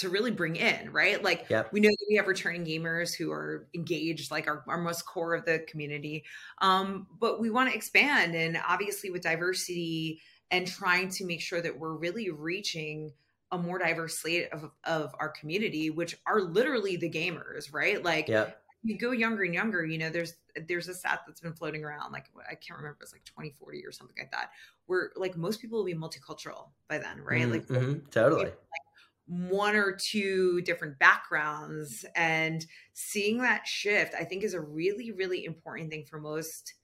to 0.00 0.08
really 0.08 0.30
bring 0.30 0.56
in, 0.56 0.90
right? 0.92 1.22
Like 1.22 1.44
yep. 1.50 1.70
we 1.72 1.80
know 1.80 1.88
that 1.90 2.06
we 2.08 2.16
have 2.16 2.26
returning 2.26 2.64
gamers 2.64 3.14
who 3.14 3.30
are 3.30 3.68
engaged, 3.74 4.30
like 4.30 4.48
our, 4.48 4.64
our 4.66 4.78
most 4.78 5.02
core 5.02 5.34
of 5.34 5.44
the 5.44 5.58
community. 5.68 6.24
Um, 6.62 7.06
but 7.20 7.38
we 7.38 7.50
want 7.50 7.68
to 7.68 7.76
expand 7.76 8.34
and 8.34 8.58
obviously 8.66 9.10
with 9.10 9.20
diversity 9.20 10.22
and 10.50 10.66
trying 10.66 11.08
to 11.10 11.24
make 11.24 11.40
sure 11.40 11.60
that 11.60 11.78
we're 11.78 11.94
really 11.94 12.30
reaching 12.30 13.12
a 13.52 13.58
more 13.58 13.78
diverse 13.78 14.18
slate 14.18 14.48
of, 14.52 14.70
of 14.84 15.14
our 15.18 15.28
community, 15.28 15.90
which 15.90 16.16
are 16.26 16.40
literally 16.40 16.96
the 16.96 17.10
gamers, 17.10 17.72
right? 17.72 18.02
Like 18.04 18.28
yep. 18.28 18.62
you 18.82 18.96
go 18.96 19.10
younger 19.10 19.42
and 19.42 19.54
younger, 19.54 19.84
you 19.84 19.98
know, 19.98 20.10
there's 20.10 20.34
there's 20.66 20.88
a 20.88 20.94
stat 20.94 21.20
that's 21.26 21.40
been 21.40 21.52
floating 21.52 21.84
around, 21.84 22.12
like 22.12 22.26
I 22.48 22.54
can't 22.54 22.78
remember, 22.78 22.98
it's 23.02 23.12
like 23.12 23.24
2040 23.24 23.86
or 23.86 23.92
something 23.92 24.16
like 24.18 24.32
that, 24.32 24.50
where 24.86 25.10
like 25.16 25.36
most 25.36 25.60
people 25.60 25.78
will 25.78 25.84
be 25.84 25.94
multicultural 25.94 26.68
by 26.88 26.98
then, 26.98 27.20
right? 27.22 27.42
Mm-hmm, 27.42 27.52
like 27.52 27.66
mm-hmm, 27.66 28.06
totally. 28.10 28.44
Like, 28.44 28.54
one 29.26 29.76
or 29.76 29.92
two 29.92 30.60
different 30.62 30.98
backgrounds 30.98 32.04
and 32.16 32.66
seeing 32.94 33.38
that 33.38 33.64
shift 33.64 34.12
i 34.18 34.24
think 34.24 34.42
is 34.42 34.54
a 34.54 34.60
really 34.60 35.12
really 35.12 35.44
important 35.44 35.88
thing 35.88 36.04
for 36.04 36.18
most 36.18 36.74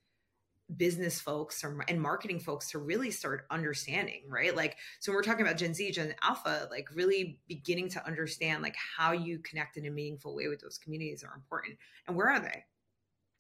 business 0.75 1.21
folks 1.21 1.62
or, 1.62 1.85
and 1.89 2.01
marketing 2.01 2.41
folks 2.41 2.71
to 2.71 2.79
really 2.79 3.11
start 3.11 3.47
understanding, 3.51 4.23
right? 4.29 4.55
Like, 4.55 4.77
so 4.99 5.12
when 5.12 5.17
we're 5.17 5.23
talking 5.23 5.47
about 5.47 5.59
Gen 5.59 5.75
Z, 5.75 5.93
Gen 5.93 6.14
Alpha, 6.23 6.69
like 6.71 6.89
really 6.95 7.39
beginning 7.47 7.89
to 7.91 8.05
understand 8.07 8.62
like 8.62 8.77
how 8.97 9.12
you 9.12 9.39
connect 9.39 9.77
in 9.77 9.87
a 9.87 9.91
meaningful 9.91 10.35
way 10.35 10.49
with 10.49 10.61
those 10.61 10.79
communities 10.79 11.23
are 11.23 11.35
important. 11.35 11.79
And 12.09 12.17
where 12.17 12.29
are 12.29 12.41
they? 12.41 12.64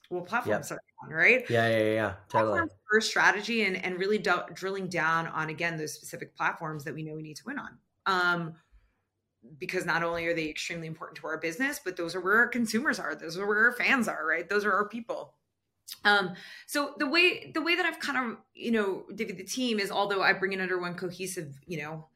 Well, 0.08 0.22
platforms 0.22 0.70
yep. 0.70 0.78
are 0.78 1.06
on, 1.06 1.12
right? 1.12 1.44
Yeah, 1.50 1.68
yeah, 1.68 1.92
yeah, 1.92 2.14
totally. 2.28 2.60
First 2.90 3.08
strategy 3.08 3.64
and 3.64 3.84
and 3.84 3.98
really 3.98 4.18
do- 4.18 4.44
drilling 4.54 4.88
down 4.88 5.26
on 5.26 5.48
again 5.48 5.76
those 5.76 5.94
specific 5.94 6.36
platforms 6.36 6.84
that 6.84 6.94
we 6.94 7.02
know 7.02 7.14
we 7.14 7.22
need 7.22 7.36
to 7.36 7.42
win 7.44 7.58
on. 7.58 7.78
Um, 8.06 8.54
because 9.58 9.84
not 9.84 10.02
only 10.02 10.26
are 10.26 10.34
they 10.34 10.48
extremely 10.48 10.86
important 10.86 11.18
to 11.18 11.26
our 11.26 11.38
business, 11.38 11.80
but 11.84 11.96
those 11.96 12.14
are 12.14 12.20
where 12.20 12.36
our 12.36 12.48
consumers 12.48 12.98
are. 12.98 13.14
Those 13.14 13.36
are 13.36 13.46
where 13.46 13.64
our 13.66 13.72
fans 13.72 14.08
are, 14.08 14.26
right? 14.26 14.48
Those 14.48 14.64
are 14.64 14.72
our 14.72 14.88
people 14.88 15.34
um 16.04 16.34
so 16.66 16.94
the 16.98 17.06
way 17.06 17.50
the 17.54 17.60
way 17.60 17.76
that 17.76 17.86
i've 17.86 18.00
kind 18.00 18.18
of 18.32 18.38
you 18.54 18.70
know 18.70 19.04
divvied 19.12 19.36
the 19.36 19.44
team 19.44 19.78
is 19.78 19.90
although 19.90 20.22
i 20.22 20.32
bring 20.32 20.52
it 20.52 20.60
under 20.60 20.78
one 20.78 20.94
cohesive 20.94 21.54
you 21.66 21.78
know 21.78 22.06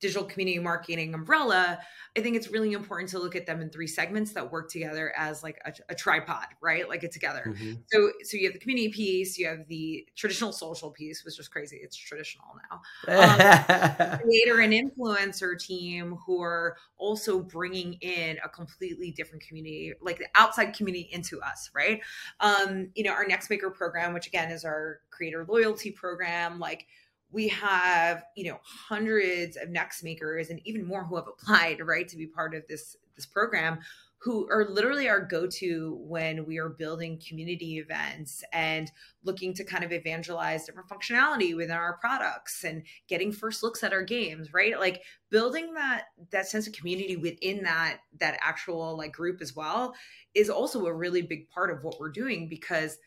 digital 0.00 0.24
community 0.24 0.58
marketing 0.58 1.14
umbrella, 1.14 1.78
I 2.16 2.20
think 2.20 2.34
it's 2.34 2.50
really 2.50 2.72
important 2.72 3.10
to 3.10 3.18
look 3.18 3.36
at 3.36 3.46
them 3.46 3.60
in 3.60 3.70
three 3.70 3.86
segments 3.86 4.32
that 4.32 4.50
work 4.50 4.70
together 4.70 5.12
as 5.16 5.42
like 5.42 5.60
a, 5.64 5.72
a 5.90 5.94
tripod, 5.94 6.46
right? 6.60 6.88
Like 6.88 7.04
it 7.04 7.12
together. 7.12 7.44
Mm-hmm. 7.46 7.74
So, 7.92 8.10
so 8.24 8.36
you 8.36 8.46
have 8.46 8.54
the 8.54 8.58
community 8.58 8.88
piece, 8.88 9.38
you 9.38 9.46
have 9.46 9.68
the 9.68 10.06
traditional 10.16 10.52
social 10.52 10.90
piece, 10.90 11.24
which 11.24 11.38
is 11.38 11.46
crazy. 11.48 11.78
It's 11.82 11.96
traditional 11.96 12.48
now. 12.70 12.80
Um, 13.06 14.18
creator 14.22 14.60
and 14.60 14.72
influencer 14.72 15.58
team 15.58 16.16
who 16.26 16.42
are 16.42 16.76
also 16.96 17.40
bringing 17.40 17.94
in 18.00 18.38
a 18.44 18.48
completely 18.48 19.12
different 19.12 19.44
community, 19.44 19.92
like 20.00 20.18
the 20.18 20.26
outside 20.34 20.74
community 20.74 21.08
into 21.12 21.40
us, 21.40 21.70
right? 21.74 22.00
Um, 22.40 22.88
you 22.94 23.04
know, 23.04 23.12
our 23.12 23.26
Next 23.26 23.50
Maker 23.50 23.70
program, 23.70 24.14
which 24.14 24.26
again 24.26 24.50
is 24.50 24.64
our 24.64 25.00
creator 25.10 25.44
loyalty 25.48 25.92
program, 25.92 26.58
like 26.58 26.86
we 27.32 27.48
have 27.48 28.24
you 28.36 28.50
know 28.50 28.58
hundreds 28.62 29.56
of 29.56 29.68
next 29.68 30.02
makers 30.02 30.50
and 30.50 30.60
even 30.64 30.86
more 30.86 31.04
who 31.04 31.16
have 31.16 31.28
applied 31.28 31.80
right 31.80 32.08
to 32.08 32.16
be 32.16 32.26
part 32.26 32.54
of 32.54 32.62
this 32.68 32.96
this 33.16 33.26
program 33.26 33.78
who 34.22 34.46
are 34.50 34.68
literally 34.68 35.08
our 35.08 35.20
go-to 35.20 35.98
when 36.02 36.44
we 36.44 36.58
are 36.58 36.68
building 36.68 37.18
community 37.26 37.78
events 37.78 38.44
and 38.52 38.92
looking 39.24 39.54
to 39.54 39.64
kind 39.64 39.82
of 39.82 39.92
evangelize 39.92 40.66
different 40.66 40.90
functionality 40.90 41.56
within 41.56 41.74
our 41.74 41.96
products 42.02 42.64
and 42.64 42.82
getting 43.08 43.32
first 43.32 43.62
looks 43.62 43.82
at 43.82 43.94
our 43.94 44.02
games 44.02 44.52
right? 44.52 44.78
Like 44.78 45.02
building 45.30 45.72
that 45.74 46.04
that 46.30 46.48
sense 46.48 46.66
of 46.66 46.74
community 46.74 47.16
within 47.16 47.62
that 47.62 48.00
that 48.18 48.38
actual 48.42 48.96
like 48.96 49.12
group 49.12 49.40
as 49.40 49.56
well 49.56 49.94
is 50.34 50.50
also 50.50 50.84
a 50.84 50.94
really 50.94 51.22
big 51.22 51.48
part 51.48 51.70
of 51.70 51.82
what 51.82 51.98
we're 51.98 52.10
doing 52.10 52.46
because 52.46 52.98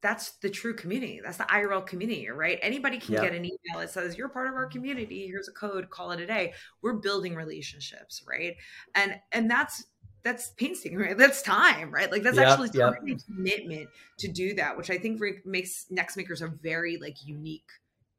that's 0.00 0.32
the 0.38 0.50
true 0.50 0.74
community. 0.74 1.20
That's 1.22 1.38
the 1.38 1.44
IRL 1.44 1.84
community, 1.86 2.28
right? 2.28 2.58
Anybody 2.62 2.98
can 2.98 3.14
yep. 3.14 3.22
get 3.24 3.32
an 3.32 3.44
email 3.44 3.80
that 3.80 3.90
says, 3.90 4.16
You're 4.16 4.28
part 4.28 4.48
of 4.48 4.54
our 4.54 4.66
community. 4.66 5.26
Here's 5.26 5.48
a 5.48 5.52
code, 5.52 5.90
call 5.90 6.12
it 6.12 6.20
a 6.20 6.26
day. 6.26 6.54
We're 6.82 6.94
building 6.94 7.34
relationships, 7.34 8.22
right? 8.28 8.56
And 8.94 9.16
and 9.32 9.50
that's 9.50 9.84
that's 10.22 10.50
painstaking, 10.50 10.98
right? 10.98 11.16
That's 11.16 11.42
time, 11.42 11.90
right? 11.90 12.10
Like 12.10 12.22
that's 12.22 12.36
yep, 12.36 12.48
actually 12.48 12.70
yep. 12.74 12.94
commitment 13.26 13.88
to 14.18 14.28
do 14.28 14.54
that, 14.54 14.76
which 14.76 14.90
I 14.90 14.98
think 14.98 15.20
makes 15.44 15.86
Next 15.90 16.16
Makers 16.16 16.42
a 16.42 16.48
very 16.48 16.96
like 16.96 17.26
unique, 17.26 17.70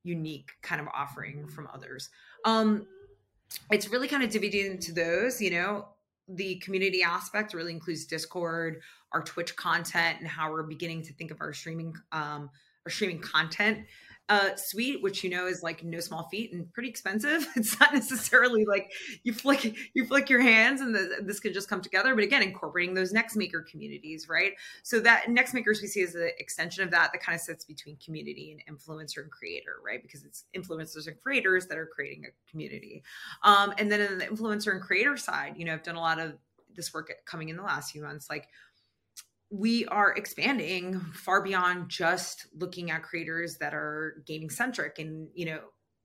unique 0.04 0.52
kind 0.62 0.82
of 0.82 0.88
offering 0.94 1.48
from 1.48 1.68
others. 1.74 2.10
Um, 2.46 2.88
it's 3.72 3.90
really 3.90 4.08
kind 4.08 4.24
of 4.24 4.30
divided 4.30 4.66
into 4.66 4.94
those, 4.94 5.42
you 5.42 5.52
know, 5.52 5.88
the 6.30 6.56
community 6.58 7.02
aspect 7.02 7.54
really 7.54 7.74
includes 7.74 8.06
Discord, 8.06 8.82
our 9.12 9.24
Twitch 9.24 9.56
content, 9.56 10.20
and 10.20 10.28
how 10.28 10.52
we're 10.52 10.64
beginning 10.64 11.02
to 11.04 11.14
think 11.14 11.32
of 11.32 11.42
our 11.42 11.54
streaming 11.54 11.94
um, 12.12 12.50
our 12.86 12.92
streaming 12.92 13.20
content 13.20 13.86
uh, 14.30 14.56
suite, 14.56 15.02
which 15.02 15.24
you 15.24 15.30
know 15.30 15.48
is 15.48 15.64
like 15.64 15.84
no 15.84 16.00
small 16.00 16.30
feat 16.30 16.54
and 16.54 16.72
pretty 16.72 16.90
expensive. 16.90 17.48
It's 17.56 17.78
not 17.80 17.94
necessarily 17.94 18.64
like 18.64 18.92
you 19.24 19.34
flick 19.34 19.76
you 19.94 20.06
flick 20.06 20.30
your 20.30 20.40
hands 20.40 20.82
and 20.82 20.94
the, 20.96 21.18
this 21.22 21.40
could 21.40 21.54
just 21.54 21.68
come 21.68 21.82
together. 21.82 22.16
But 22.16 22.24
again, 22.24 22.42
incorporating 22.42 22.94
those 22.94 23.12
next 23.12 23.36
maker 23.36 23.62
communities, 23.62 24.30
right? 24.30 24.54
So 24.84 25.00
that 25.02 25.30
next 25.30 25.54
makers 25.54 25.82
we 25.82 25.88
see 25.88 26.04
as 26.04 26.16
an 26.16 26.30
extension 26.38 26.84
of 26.84 26.92
that 26.92 27.12
that 27.12 27.22
kind 27.22 27.36
of 27.36 27.42
sits 27.42 27.66
between 27.66 27.98
community 27.98 28.56
and 28.68 28.78
influencer 28.78 29.24
and 29.24 29.32
creator, 29.32 29.78
right? 29.84 30.02
Because 30.02 30.24
it's 30.24 30.46
influencers 30.56 31.08
and 31.08 31.20
creators 31.20 31.66
that 31.68 31.78
are 31.78 31.88
creating 31.88 32.26
a 32.26 32.50
community. 32.52 33.04
Um, 33.44 33.74
and 33.78 33.92
then 33.92 34.00
in 34.00 34.18
the 34.20 34.26
influencer 34.26 34.72
and 34.72 34.82
creator 34.82 35.18
side, 35.18 35.56
you 35.58 35.66
know, 35.66 35.74
I've 35.74 35.84
done 35.84 35.96
a 35.96 36.02
lot 36.02 36.20
of 36.20 36.34
this 36.76 36.94
work 36.94 37.12
coming 37.26 37.50
in 37.50 37.58
the 37.58 37.64
last 37.64 37.92
few 37.92 38.02
months, 38.02 38.30
like 38.30 38.48
we 39.52 39.86
are 39.88 40.12
expanding 40.14 41.00
far 41.14 41.42
beyond 41.42 41.90
just 41.90 42.48
looking 42.56 42.92
at 42.92 43.02
creators 43.02 43.58
that 43.58 43.74
are 43.74 44.24
gaming 44.26 44.50
centric 44.50 45.00
and 45.00 45.28
you 45.34 45.46
know 45.46 45.60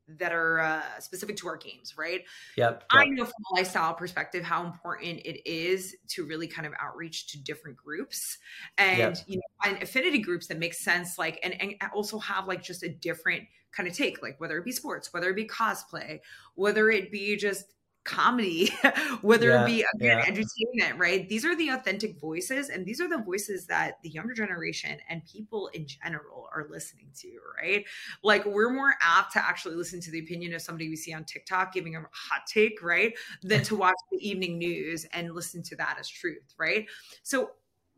that 0.07 0.33
are 0.33 0.61
uh, 0.61 0.83
specific 0.99 1.37
to 1.37 1.49
our 1.49 1.57
games 1.57 1.97
right 1.97 2.23
yep, 2.57 2.83
yep, 2.83 2.85
i 2.91 3.07
know 3.07 3.25
from 3.25 3.33
a 3.53 3.57
lifestyle 3.57 3.95
perspective 3.95 4.45
how 4.45 4.65
important 4.65 5.21
it 5.25 5.49
is 5.49 5.97
to 6.09 6.27
really 6.27 6.47
kind 6.47 6.67
of 6.67 6.73
outreach 6.81 7.29
to 7.29 7.43
different 7.43 7.77
groups 7.77 8.39
and 8.77 8.99
yep. 8.99 9.17
you 9.27 9.37
know 9.37 9.71
and 9.71 9.83
affinity 9.83 10.19
groups 10.19 10.47
that 10.47 10.59
make 10.59 10.75
sense 10.75 11.19
like 11.19 11.39
and, 11.43 11.61
and 11.61 11.75
also 11.95 12.19
have 12.19 12.47
like 12.47 12.63
just 12.63 12.83
a 12.83 12.89
different 12.89 13.45
kind 13.73 13.89
of 13.89 13.95
take 13.95 14.23
like 14.23 14.39
whether 14.41 14.59
it 14.59 14.65
be 14.65 14.73
sports 14.73 15.13
whether 15.13 15.31
it 15.31 15.37
be 15.37 15.47
cosplay 15.47 16.21
whether 16.55 16.91
it 16.91 17.11
be 17.11 17.37
just 17.37 17.75
comedy, 18.05 18.71
whether 19.23 19.49
yeah, 19.51 19.63
it 19.63 19.67
be 19.67 19.85
again 19.95 20.19
yeah. 20.19 20.25
entertainment, 20.27 20.99
right? 20.99 21.29
These 21.29 21.45
are 21.45 21.57
the 21.57 21.71
authentic 21.71 22.21
voices, 22.21 22.69
and 22.69 22.87
these 22.87 23.01
are 23.01 23.09
the 23.09 23.19
voices 23.19 23.67
that 23.67 24.03
the 24.03 24.11
younger 24.11 24.35
generation 24.35 24.99
and 25.09 25.23
people 25.25 25.69
in 25.69 25.87
general 25.87 26.49
are 26.55 26.67
listening 26.71 27.09
to, 27.17 27.31
right? 27.61 27.85
Like 28.23 28.45
we're 28.45 28.73
more 28.73 28.95
apt 29.03 29.33
to 29.33 29.45
actually 29.45 29.75
listen 29.75 30.01
to 30.03 30.11
the 30.11 30.21
opinion 30.21 30.55
of 30.55 30.63
somebody 30.63 30.89
we 30.89 30.97
see 30.97 31.13
on 31.13 31.25
TikTok 31.25 31.73
giving 31.73 31.97
a 31.97 32.01
hot 32.13 32.47
take, 32.47 32.83
right? 32.83 33.15
Than 33.43 33.63
to 33.65 33.77
watch 33.77 33.97
the 34.11 34.19
evening 34.19 34.59
news 34.59 35.07
and 35.13 35.35
listen 35.35 35.63
to 35.65 35.77
that 35.77 35.97
as 35.99 36.09
truth, 36.09 36.55
right? 36.59 36.87
So 37.23 37.51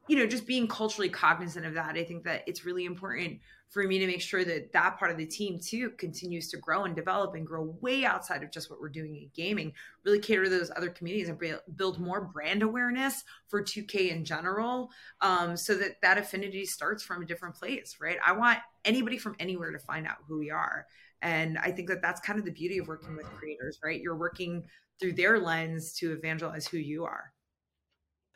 you 0.08 0.16
know, 0.16 0.26
just 0.26 0.46
being 0.46 0.68
culturally 0.68 1.08
cognizant 1.08 1.66
of 1.66 1.74
that, 1.74 1.96
I 1.96 2.04
think 2.04 2.24
that 2.24 2.44
it's 2.46 2.64
really 2.64 2.84
important 2.84 3.40
for 3.68 3.82
me 3.82 3.98
to 3.98 4.06
make 4.06 4.20
sure 4.20 4.44
that 4.44 4.72
that 4.72 4.98
part 4.98 5.10
of 5.10 5.16
the 5.16 5.26
team 5.26 5.58
too 5.58 5.90
continues 5.90 6.48
to 6.50 6.56
grow 6.56 6.84
and 6.84 6.94
develop 6.94 7.34
and 7.34 7.46
grow 7.46 7.76
way 7.80 8.04
outside 8.04 8.42
of 8.42 8.50
just 8.50 8.70
what 8.70 8.80
we're 8.80 8.88
doing 8.88 9.16
in 9.16 9.30
gaming. 9.34 9.72
Really 10.04 10.20
cater 10.20 10.44
to 10.44 10.50
those 10.50 10.70
other 10.76 10.88
communities 10.88 11.28
and 11.28 11.38
build 11.76 11.98
more 11.98 12.20
brand 12.20 12.62
awareness 12.62 13.24
for 13.48 13.62
2k 13.62 14.10
in 14.10 14.24
general 14.24 14.90
um, 15.20 15.56
so 15.56 15.74
that 15.74 16.00
that 16.02 16.18
affinity 16.18 16.64
starts 16.64 17.02
from 17.02 17.22
a 17.22 17.26
different 17.26 17.54
place 17.54 17.96
right? 18.00 18.18
I 18.24 18.32
want 18.32 18.58
anybody 18.84 19.18
from 19.18 19.36
anywhere 19.38 19.72
to 19.72 19.78
find 19.78 20.06
out 20.06 20.16
who 20.26 20.38
we 20.38 20.50
are. 20.50 20.86
And 21.22 21.58
i 21.58 21.72
think 21.72 21.88
that 21.88 22.02
that's 22.02 22.20
kind 22.20 22.38
of 22.38 22.44
the 22.44 22.50
beauty 22.50 22.78
of 22.78 22.88
working 22.88 23.16
with 23.16 23.26
creators 23.26 23.78
right? 23.82 24.00
You're 24.00 24.16
working 24.16 24.64
through 25.00 25.14
their 25.14 25.38
lens 25.38 25.92
to 25.94 26.12
evangelize 26.12 26.66
who 26.66 26.78
you 26.78 27.04
are 27.04 27.32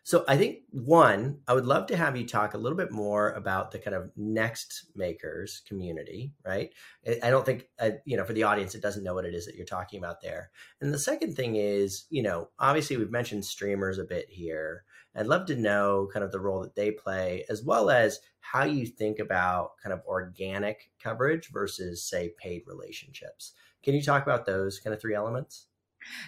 so 0.03 0.25
I 0.27 0.37
think 0.37 0.61
one, 0.71 1.41
I 1.47 1.55
would 1.55 1.67
love 1.67 1.87
to 1.89 1.97
have 1.97 2.17
you 2.17 2.27
talk 2.27 2.55
a 2.55 2.59
little 2.59 2.77
bit 2.77 2.91
more 2.91 3.31
about 3.31 3.71
the 3.71 3.79
kind 3.79 3.95
of 3.95 4.11
next 4.17 4.87
makers 4.97 5.63
community, 5.69 6.33
right? 6.45 6.71
I 7.23 7.31
don't 7.31 7.45
think 7.45 7.69
uh, 7.79 7.91
you 8.05 8.17
know 8.17 8.25
for 8.25 8.33
the 8.33 8.45
audience 8.45 8.75
it 8.75 8.83
doesn't 8.83 9.05
know 9.05 9.15
what 9.15 9.27
it 9.27 9.35
is 9.35 9.47
that 9.47 9.57
you're 9.57 9.67
talking 9.67 9.99
about 9.99 10.23
there. 10.23 10.51
And 10.81 10.93
the 10.93 10.99
second 10.99 11.35
thing 11.35 11.57
is, 11.57 12.07
you 12.11 12.23
know, 12.23 12.49
obviously 12.59 12.97
we've 12.97 13.11
mentioned 13.11 13.45
streamers 13.45 13.99
a 13.99 14.05
bit 14.05 14.27
here. 14.29 14.85
I'd 15.15 15.27
love 15.27 15.47
to 15.47 15.57
know 15.57 16.09
kind 16.13 16.25
of 16.25 16.33
the 16.33 16.41
role 16.41 16.63
that 16.63 16.77
they 16.77 16.93
play 16.93 17.45
as 17.49 17.63
well 17.63 17.91
as 17.91 18.21
how 18.41 18.65
you 18.65 18.87
think 18.87 19.19
about 19.19 19.73
kind 19.83 19.93
of 19.93 20.03
organic 20.07 20.91
coverage 21.03 21.51
versus 21.53 22.03
say 22.09 22.33
paid 22.39 22.63
relationships. 22.67 23.53
Can 23.83 23.95
you 23.95 24.03
talk 24.03 24.23
about 24.23 24.47
those 24.47 24.79
kind 24.79 24.95
of 24.95 25.01
three 25.01 25.15
elements? 25.15 25.67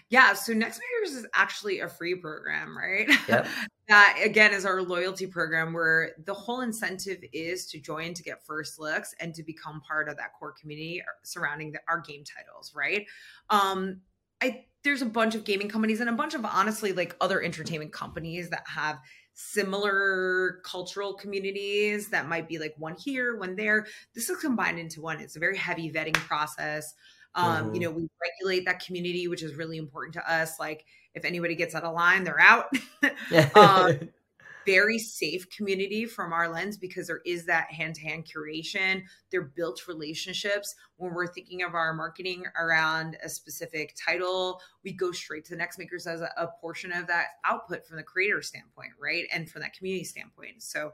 Yeah, 0.09 0.35
so 0.35 0.53
Next 0.53 0.81
Makers 0.81 1.17
is 1.17 1.27
actually 1.35 1.81
a 1.81 1.89
free 1.89 2.15
program, 2.15 2.77
right? 2.77 3.09
Yep. 3.29 3.47
that 3.89 4.19
again 4.25 4.53
is 4.53 4.65
our 4.65 4.83
loyalty 4.83 5.27
program 5.27 5.73
where 5.73 6.13
the 6.25 6.35
whole 6.35 6.61
incentive 6.61 7.19
is 7.33 7.67
to 7.67 7.81
join 7.81 8.15
to 8.15 8.23
get 8.23 8.45
first 8.47 8.79
looks 8.79 9.15
and 9.21 9.35
to 9.35 9.43
become 9.43 9.81
part 9.81 10.09
of 10.09 10.17
that 10.17 10.33
core 10.39 10.55
community 10.59 11.03
surrounding 11.25 11.73
the, 11.73 11.81
our 11.89 12.01
game 12.01 12.25
titles, 12.25 12.73
right? 12.75 13.07
Um, 13.51 14.01
I 14.41 14.65
there's 14.85 15.03
a 15.03 15.07
bunch 15.07 15.35
of 15.35 15.45
gaming 15.45 15.69
companies 15.69 16.01
and 16.01 16.11
a 16.11 16.15
bunch 16.15 16.35
of 16.35 16.45
honestly 16.45 16.93
like 16.93 17.17
other 17.21 17.43
entertainment 17.43 17.93
companies 17.93 18.51
that 18.51 18.65
have 18.67 18.99
similar 19.35 20.61
cultural 20.65 21.15
communities 21.15 22.09
that 22.09 22.29
might 22.29 22.49
be 22.49 22.59
like 22.59 22.75
one 22.79 22.97
here, 22.97 23.37
one 23.37 23.57
there. 23.57 23.87
This 24.15 24.29
is 24.29 24.39
combined 24.39 24.79
into 24.79 25.01
one. 25.01 25.21
It's 25.21 25.37
a 25.37 25.41
very 25.41 25.57
heavy 25.57 25.91
vetting 25.91 26.15
process. 26.15 26.95
Um, 27.35 27.67
mm-hmm. 27.67 27.75
You 27.75 27.81
know, 27.81 27.91
we 27.91 28.09
regulate 28.21 28.65
that 28.67 28.85
community, 28.85 29.29
which 29.29 29.43
is 29.43 29.55
really 29.55 29.79
important 29.79 30.15
to 30.15 30.33
us. 30.33 30.59
Like, 30.59 30.85
if 31.15 31.25
anybody 31.25 31.55
gets 31.55 31.75
out 31.75 31.85
of 31.85 31.95
line, 31.95 32.25
they're 32.25 32.41
out. 32.41 32.67
um, 33.55 34.09
very 34.67 34.99
safe 34.99 35.49
community 35.51 36.07
from 36.07 36.33
our 36.33 36.49
lens 36.49 36.77
because 36.77 37.07
there 37.07 37.21
is 37.25 37.47
that 37.47 37.71
hand-to-hand 37.73 38.25
curation 38.25 39.03
they're 39.31 39.43
built 39.57 39.89
relationships 39.89 40.75
when 40.97 41.13
we're 41.13 41.27
thinking 41.27 41.63
of 41.63 41.75
our 41.75 41.93
marketing 41.93 42.45
around 42.59 43.17
a 43.25 43.29
specific 43.29 43.95
title 43.97 44.61
we 44.85 44.93
go 44.93 45.13
straight 45.13 45.45
to 45.45 45.51
the 45.51 45.57
next 45.57 45.79
makers 45.79 46.07
as 46.07 46.21
a, 46.21 46.31
a 46.37 46.49
portion 46.61 46.93
of 46.93 47.07
that 47.07 47.27
output 47.45 47.87
from 47.87 47.97
the 47.97 48.03
creator 48.03 48.43
standpoint 48.43 48.91
right 49.01 49.25
and 49.33 49.51
from 49.51 49.63
that 49.63 49.75
community 49.75 50.05
standpoint 50.05 50.63
so 50.63 50.93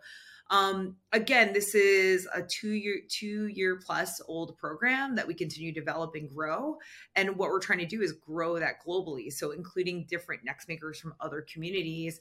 um, 0.50 0.96
again, 1.12 1.52
this 1.52 1.74
is 1.74 2.26
a 2.34 2.42
two 2.42 2.70
year, 2.70 3.00
two 3.08 3.48
year 3.48 3.80
plus 3.84 4.20
old 4.26 4.56
program 4.56 5.14
that 5.16 5.26
we 5.26 5.34
continue 5.34 5.72
to 5.72 5.80
develop 5.80 6.14
and 6.14 6.28
grow. 6.28 6.78
And 7.16 7.36
what 7.36 7.50
we're 7.50 7.60
trying 7.60 7.80
to 7.80 7.86
do 7.86 8.00
is 8.00 8.12
grow 8.12 8.58
that 8.58 8.76
globally. 8.86 9.32
So, 9.32 9.50
including 9.50 10.06
different 10.08 10.44
next 10.44 10.68
makers 10.68 10.98
from 10.98 11.14
other 11.20 11.46
communities 11.52 12.20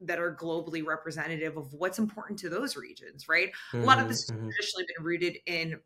that 0.00 0.18
are 0.18 0.34
globally 0.34 0.84
representative 0.84 1.56
of 1.56 1.72
what's 1.72 1.98
important 1.98 2.38
to 2.40 2.48
those 2.48 2.76
regions, 2.76 3.28
right? 3.28 3.50
Mm-hmm, 3.72 3.82
a 3.82 3.86
lot 3.86 3.98
of 3.98 4.08
this 4.08 4.28
has 4.28 4.30
mm-hmm. 4.30 4.48
traditionally 4.50 4.86
been 4.96 5.04
rooted 5.04 5.38
in 5.46 5.80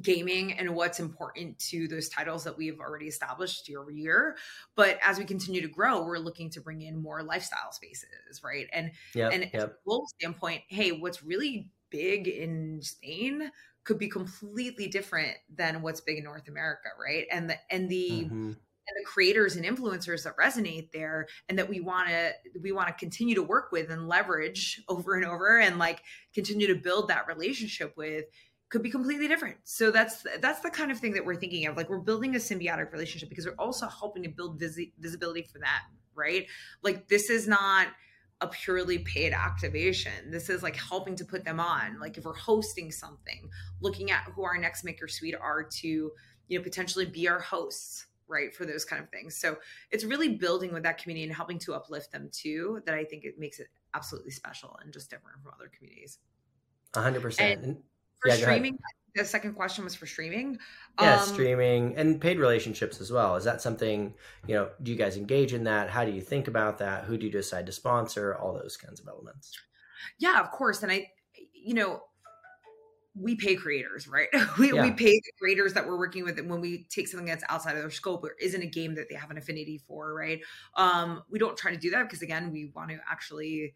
gaming 0.00 0.52
and 0.52 0.74
what's 0.74 1.00
important 1.00 1.58
to 1.58 1.88
those 1.88 2.08
titles 2.08 2.44
that 2.44 2.56
we've 2.56 2.78
already 2.80 3.06
established 3.06 3.68
year 3.68 3.80
over 3.80 3.90
year. 3.90 4.36
But 4.76 4.98
as 5.02 5.18
we 5.18 5.24
continue 5.24 5.60
to 5.60 5.68
grow, 5.68 6.04
we're 6.04 6.18
looking 6.18 6.50
to 6.50 6.60
bring 6.60 6.82
in 6.82 7.02
more 7.02 7.22
lifestyle 7.22 7.72
spaces, 7.72 8.42
right? 8.44 8.68
And 8.72 8.92
yep, 9.14 9.32
and 9.32 9.50
yep. 9.52 9.76
global 9.84 10.06
standpoint, 10.18 10.62
hey, 10.68 10.92
what's 10.92 11.22
really 11.22 11.70
big 11.90 12.28
in 12.28 12.80
Spain 12.82 13.50
could 13.84 13.98
be 13.98 14.08
completely 14.08 14.86
different 14.86 15.36
than 15.54 15.82
what's 15.82 16.00
big 16.00 16.18
in 16.18 16.24
North 16.24 16.48
America, 16.48 16.88
right? 17.02 17.26
And 17.32 17.50
the 17.50 17.56
and 17.70 17.88
the 17.88 18.24
mm-hmm 18.24 18.52
and 18.90 19.04
the 19.04 19.06
creators 19.06 19.56
and 19.56 19.64
influencers 19.64 20.24
that 20.24 20.36
resonate 20.36 20.90
there 20.92 21.26
and 21.48 21.58
that 21.58 21.68
we 21.68 21.80
want 21.80 22.08
to 22.08 22.32
we 22.60 22.72
want 22.72 22.88
to 22.88 22.94
continue 22.94 23.34
to 23.34 23.42
work 23.42 23.70
with 23.72 23.90
and 23.90 24.08
leverage 24.08 24.82
over 24.88 25.14
and 25.14 25.24
over 25.24 25.58
and 25.58 25.78
like 25.78 26.02
continue 26.34 26.66
to 26.66 26.74
build 26.74 27.08
that 27.08 27.26
relationship 27.26 27.94
with 27.96 28.24
could 28.70 28.82
be 28.84 28.90
completely 28.90 29.26
different. 29.26 29.56
So 29.64 29.90
that's 29.90 30.24
that's 30.40 30.60
the 30.60 30.70
kind 30.70 30.90
of 30.90 30.98
thing 30.98 31.12
that 31.14 31.24
we're 31.24 31.36
thinking 31.36 31.66
of. 31.66 31.76
Like 31.76 31.90
we're 31.90 31.98
building 31.98 32.36
a 32.36 32.38
symbiotic 32.38 32.92
relationship 32.92 33.28
because 33.28 33.44
we're 33.44 33.54
also 33.58 33.88
helping 33.88 34.22
to 34.22 34.28
build 34.28 34.58
visi- 34.58 34.92
visibility 34.98 35.42
for 35.42 35.58
them, 35.58 35.98
right? 36.14 36.46
Like 36.82 37.08
this 37.08 37.28
is 37.30 37.48
not 37.48 37.88
a 38.40 38.46
purely 38.46 39.00
paid 39.00 39.32
activation. 39.32 40.30
This 40.30 40.48
is 40.48 40.62
like 40.62 40.76
helping 40.76 41.16
to 41.16 41.24
put 41.24 41.44
them 41.44 41.58
on. 41.60 41.98
Like 41.98 42.16
if 42.16 42.24
we're 42.24 42.32
hosting 42.32 42.92
something, 42.92 43.50
looking 43.80 44.12
at 44.12 44.22
who 44.34 44.44
our 44.44 44.56
next 44.56 44.84
maker 44.84 45.08
suite 45.08 45.34
are 45.38 45.64
to, 45.64 46.12
you 46.48 46.58
know, 46.58 46.62
potentially 46.62 47.04
be 47.04 47.28
our 47.28 47.40
hosts, 47.40 48.06
right? 48.28 48.54
For 48.54 48.64
those 48.64 48.84
kind 48.84 49.02
of 49.02 49.10
things. 49.10 49.36
So 49.36 49.58
it's 49.90 50.04
really 50.04 50.36
building 50.36 50.72
with 50.72 50.84
that 50.84 50.96
community 50.96 51.24
and 51.24 51.34
helping 51.34 51.58
to 51.58 51.74
uplift 51.74 52.12
them 52.12 52.30
too 52.32 52.80
that 52.86 52.94
I 52.94 53.04
think 53.04 53.24
it 53.24 53.34
makes 53.36 53.58
it 53.58 53.66
absolutely 53.94 54.30
special 54.30 54.78
and 54.82 54.92
just 54.92 55.10
different 55.10 55.42
from 55.42 55.52
other 55.52 55.70
communities. 55.76 56.18
A 56.94 57.02
hundred 57.02 57.22
percent 57.22 57.82
for 58.20 58.28
yeah, 58.28 58.36
streaming 58.36 58.78
the 59.14 59.24
second 59.24 59.54
question 59.54 59.84
was 59.84 59.94
for 59.94 60.06
streaming. 60.06 60.58
Yeah 61.00 61.20
um, 61.20 61.28
streaming 61.28 61.96
and 61.96 62.20
paid 62.20 62.38
relationships 62.38 63.00
as 63.00 63.10
well. 63.10 63.36
Is 63.36 63.44
that 63.44 63.60
something 63.60 64.14
you 64.46 64.54
know 64.54 64.70
do 64.82 64.90
you 64.92 64.96
guys 64.96 65.16
engage 65.16 65.52
in 65.52 65.64
that? 65.64 65.90
How 65.90 66.04
do 66.04 66.12
you 66.12 66.20
think 66.20 66.48
about 66.48 66.78
that? 66.78 67.04
Who 67.04 67.16
do 67.16 67.26
you 67.26 67.32
decide 67.32 67.66
to 67.66 67.72
sponsor? 67.72 68.36
All 68.36 68.52
those 68.52 68.76
kinds 68.76 69.00
of 69.00 69.08
elements. 69.08 69.58
Yeah 70.18 70.40
of 70.40 70.50
course. 70.50 70.82
And 70.82 70.92
i 70.92 71.08
you 71.52 71.74
know 71.74 72.02
we 73.14 73.34
pay 73.34 73.56
creators, 73.56 74.06
right? 74.06 74.28
We, 74.58 74.72
yeah. 74.72 74.82
we 74.82 74.92
pay 74.92 75.12
the 75.12 75.32
creators 75.38 75.74
that 75.74 75.86
we're 75.86 75.98
working 75.98 76.24
with 76.24 76.38
And 76.38 76.48
when 76.48 76.60
we 76.60 76.86
take 76.90 77.08
something 77.08 77.26
that's 77.26 77.44
outside 77.48 77.76
of 77.76 77.82
their 77.82 77.90
scope 77.90 78.24
or 78.24 78.36
isn't 78.40 78.62
a 78.62 78.66
game 78.66 78.94
that 78.94 79.08
they 79.08 79.16
have 79.16 79.30
an 79.30 79.38
affinity 79.38 79.78
for, 79.78 80.14
right? 80.14 80.40
Um, 80.76 81.22
we 81.28 81.38
don't 81.38 81.56
try 81.56 81.72
to 81.72 81.76
do 81.76 81.90
that 81.90 82.04
because 82.04 82.22
again, 82.22 82.52
we 82.52 82.70
want 82.74 82.90
to 82.90 82.98
actually 83.10 83.74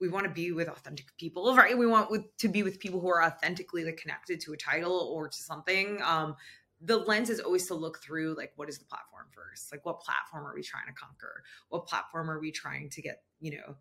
we 0.00 0.08
want 0.08 0.24
to 0.24 0.30
be 0.30 0.52
with 0.52 0.68
authentic 0.68 1.06
people, 1.16 1.54
right? 1.56 1.76
We 1.76 1.86
want 1.86 2.10
with, 2.10 2.36
to 2.38 2.48
be 2.48 2.62
with 2.62 2.78
people 2.78 3.00
who 3.00 3.08
are 3.08 3.22
authentically 3.22 3.84
like 3.84 3.96
connected 3.96 4.40
to 4.42 4.52
a 4.52 4.56
title 4.56 5.10
or 5.12 5.28
to 5.28 5.36
something. 5.36 6.00
Um, 6.02 6.36
the 6.80 6.96
lens 6.96 7.28
is 7.30 7.40
always 7.40 7.66
to 7.66 7.74
look 7.74 7.98
through 7.98 8.34
like 8.36 8.52
what 8.56 8.68
is 8.68 8.78
the 8.78 8.84
platform 8.84 9.26
first 9.30 9.72
like 9.72 9.84
what 9.84 10.00
platform 10.00 10.46
are 10.46 10.54
we 10.54 10.62
trying 10.62 10.86
to 10.86 10.92
conquer 10.92 11.42
what 11.70 11.86
platform 11.86 12.30
are 12.30 12.38
we 12.38 12.52
trying 12.52 12.88
to 12.88 13.02
get 13.02 13.22
you 13.40 13.50
know 13.50 13.74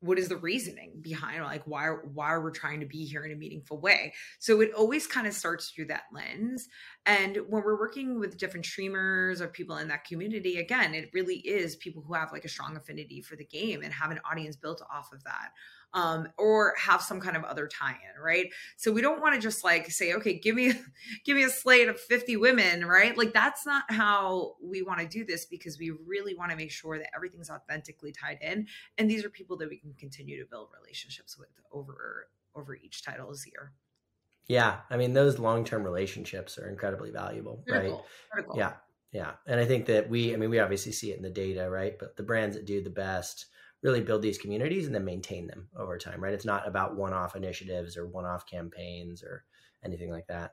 what 0.00 0.18
is 0.18 0.28
the 0.28 0.36
reasoning 0.36 0.92
behind 1.00 1.42
like 1.44 1.62
why 1.66 1.88
why 1.88 2.28
are 2.28 2.40
we 2.40 2.50
trying 2.50 2.80
to 2.80 2.86
be 2.86 3.04
here 3.04 3.24
in 3.24 3.32
a 3.32 3.36
meaningful 3.36 3.78
way? 3.80 4.12
So 4.38 4.60
it 4.60 4.72
always 4.72 5.06
kind 5.06 5.26
of 5.26 5.34
starts 5.34 5.70
through 5.70 5.86
that 5.86 6.04
lens. 6.12 6.68
And 7.06 7.36
when 7.48 7.62
we're 7.62 7.78
working 7.78 8.18
with 8.18 8.38
different 8.38 8.66
streamers 8.66 9.40
or 9.40 9.48
people 9.48 9.76
in 9.76 9.88
that 9.88 10.04
community 10.04 10.58
again 10.58 10.94
it 10.94 11.10
really 11.12 11.36
is 11.36 11.76
people 11.76 12.02
who 12.02 12.14
have 12.14 12.32
like 12.32 12.44
a 12.44 12.48
strong 12.48 12.76
affinity 12.76 13.20
for 13.20 13.36
the 13.36 13.44
game 13.44 13.82
and 13.82 13.92
have 13.92 14.10
an 14.10 14.20
audience 14.30 14.56
built 14.56 14.82
off 14.92 15.12
of 15.12 15.22
that 15.24 15.50
um, 15.94 16.28
or 16.38 16.74
have 16.78 17.02
some 17.02 17.20
kind 17.20 17.36
of 17.36 17.44
other 17.44 17.66
tie-in, 17.66 18.22
right? 18.22 18.46
So 18.76 18.92
we 18.92 19.00
don't 19.00 19.20
want 19.20 19.34
to 19.34 19.40
just 19.40 19.64
like 19.64 19.90
say, 19.90 20.14
okay, 20.14 20.38
give 20.38 20.54
me 20.54 20.72
give 21.24 21.36
me 21.36 21.44
a 21.44 21.50
slate 21.50 21.88
of 21.88 21.98
50 22.00 22.36
women, 22.36 22.84
right? 22.84 23.16
Like 23.16 23.32
that's 23.32 23.66
not 23.66 23.84
how 23.88 24.56
we 24.62 24.82
want 24.82 25.00
to 25.00 25.06
do 25.06 25.24
this 25.24 25.46
because 25.46 25.78
we 25.78 25.90
really 25.90 26.34
want 26.34 26.50
to 26.50 26.56
make 26.56 26.70
sure 26.70 26.98
that 26.98 27.10
everything's 27.14 27.50
authentically 27.50 28.12
tied 28.12 28.38
in. 28.40 28.66
And 28.98 29.10
these 29.10 29.24
are 29.24 29.30
people 29.30 29.56
that 29.58 29.68
we 29.68 29.78
can 29.78 29.94
continue 29.94 30.42
to 30.42 30.48
build 30.48 30.68
relationships 30.80 31.38
with 31.38 31.48
over 31.72 32.28
over 32.54 32.74
each 32.74 33.02
title 33.02 33.20
title's 33.20 33.46
year. 33.46 33.72
Yeah. 34.48 34.78
I 34.90 34.96
mean, 34.96 35.12
those 35.12 35.38
long-term 35.38 35.84
relationships 35.84 36.58
are 36.58 36.68
incredibly 36.68 37.10
valuable, 37.10 37.62
critical, 37.68 37.98
right? 37.98 38.04
Critical. 38.32 38.56
Yeah. 38.58 38.72
Yeah. 39.12 39.32
And 39.46 39.60
I 39.60 39.64
think 39.64 39.86
that 39.86 40.08
we, 40.08 40.34
I 40.34 40.36
mean, 40.36 40.50
we 40.50 40.58
obviously 40.58 40.92
see 40.92 41.12
it 41.12 41.16
in 41.16 41.22
the 41.22 41.30
data, 41.30 41.68
right? 41.68 41.96
But 41.98 42.16
the 42.16 42.22
brands 42.22 42.56
that 42.56 42.66
do 42.66 42.82
the 42.82 42.90
best 42.90 43.46
really 43.82 44.00
build 44.00 44.22
these 44.22 44.38
communities 44.38 44.86
and 44.86 44.94
then 44.94 45.04
maintain 45.04 45.46
them 45.46 45.68
over 45.76 45.96
time, 45.96 46.22
right? 46.22 46.34
It's 46.34 46.44
not 46.44 46.68
about 46.68 46.96
one-off 46.96 47.36
initiatives 47.36 47.96
or 47.96 48.06
one-off 48.06 48.46
campaigns 48.46 49.22
or 49.22 49.44
anything 49.84 50.10
like 50.10 50.26
that. 50.26 50.52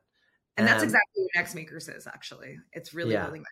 And 0.56 0.68
that's 0.68 0.82
um, 0.82 0.86
exactly 0.86 1.24
what 1.24 1.32
Next 1.36 1.56
Makers 1.56 1.88
is 1.90 2.08
actually. 2.08 2.58
It's 2.74 2.94
really 2.94 3.14
yeah. 3.14 3.26
building 3.26 3.44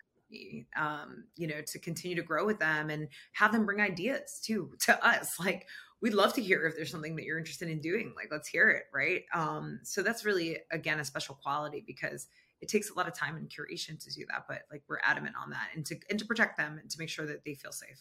um, 0.76 1.24
you 1.36 1.46
know, 1.46 1.60
to 1.66 1.78
continue 1.78 2.16
to 2.16 2.22
grow 2.22 2.44
with 2.44 2.58
them 2.58 2.90
and 2.90 3.08
have 3.32 3.52
them 3.52 3.64
bring 3.64 3.80
ideas 3.80 4.40
too 4.44 4.72
to 4.80 5.06
us. 5.06 5.38
Like 5.38 5.66
we'd 6.00 6.14
love 6.14 6.32
to 6.34 6.42
hear 6.42 6.66
if 6.66 6.76
there's 6.76 6.90
something 6.90 7.16
that 7.16 7.24
you're 7.24 7.38
interested 7.38 7.68
in 7.68 7.80
doing. 7.80 8.12
Like 8.16 8.28
let's 8.30 8.48
hear 8.48 8.70
it, 8.70 8.84
right? 8.92 9.22
Um, 9.32 9.80
so 9.84 10.02
that's 10.02 10.24
really 10.24 10.58
again 10.72 11.00
a 11.00 11.04
special 11.04 11.36
quality 11.36 11.84
because 11.86 12.26
it 12.60 12.68
takes 12.68 12.90
a 12.90 12.94
lot 12.94 13.06
of 13.06 13.14
time 13.14 13.36
and 13.36 13.48
curation 13.48 14.02
to 14.02 14.12
do 14.12 14.24
that, 14.30 14.46
but 14.48 14.62
like 14.72 14.82
we're 14.88 14.98
adamant 15.04 15.36
on 15.40 15.50
that 15.50 15.68
and 15.74 15.84
to 15.86 15.96
and 16.10 16.18
to 16.18 16.24
protect 16.24 16.56
them 16.56 16.78
and 16.80 16.90
to 16.90 16.98
make 16.98 17.08
sure 17.08 17.26
that 17.26 17.44
they 17.44 17.54
feel 17.54 17.72
safe. 17.72 18.00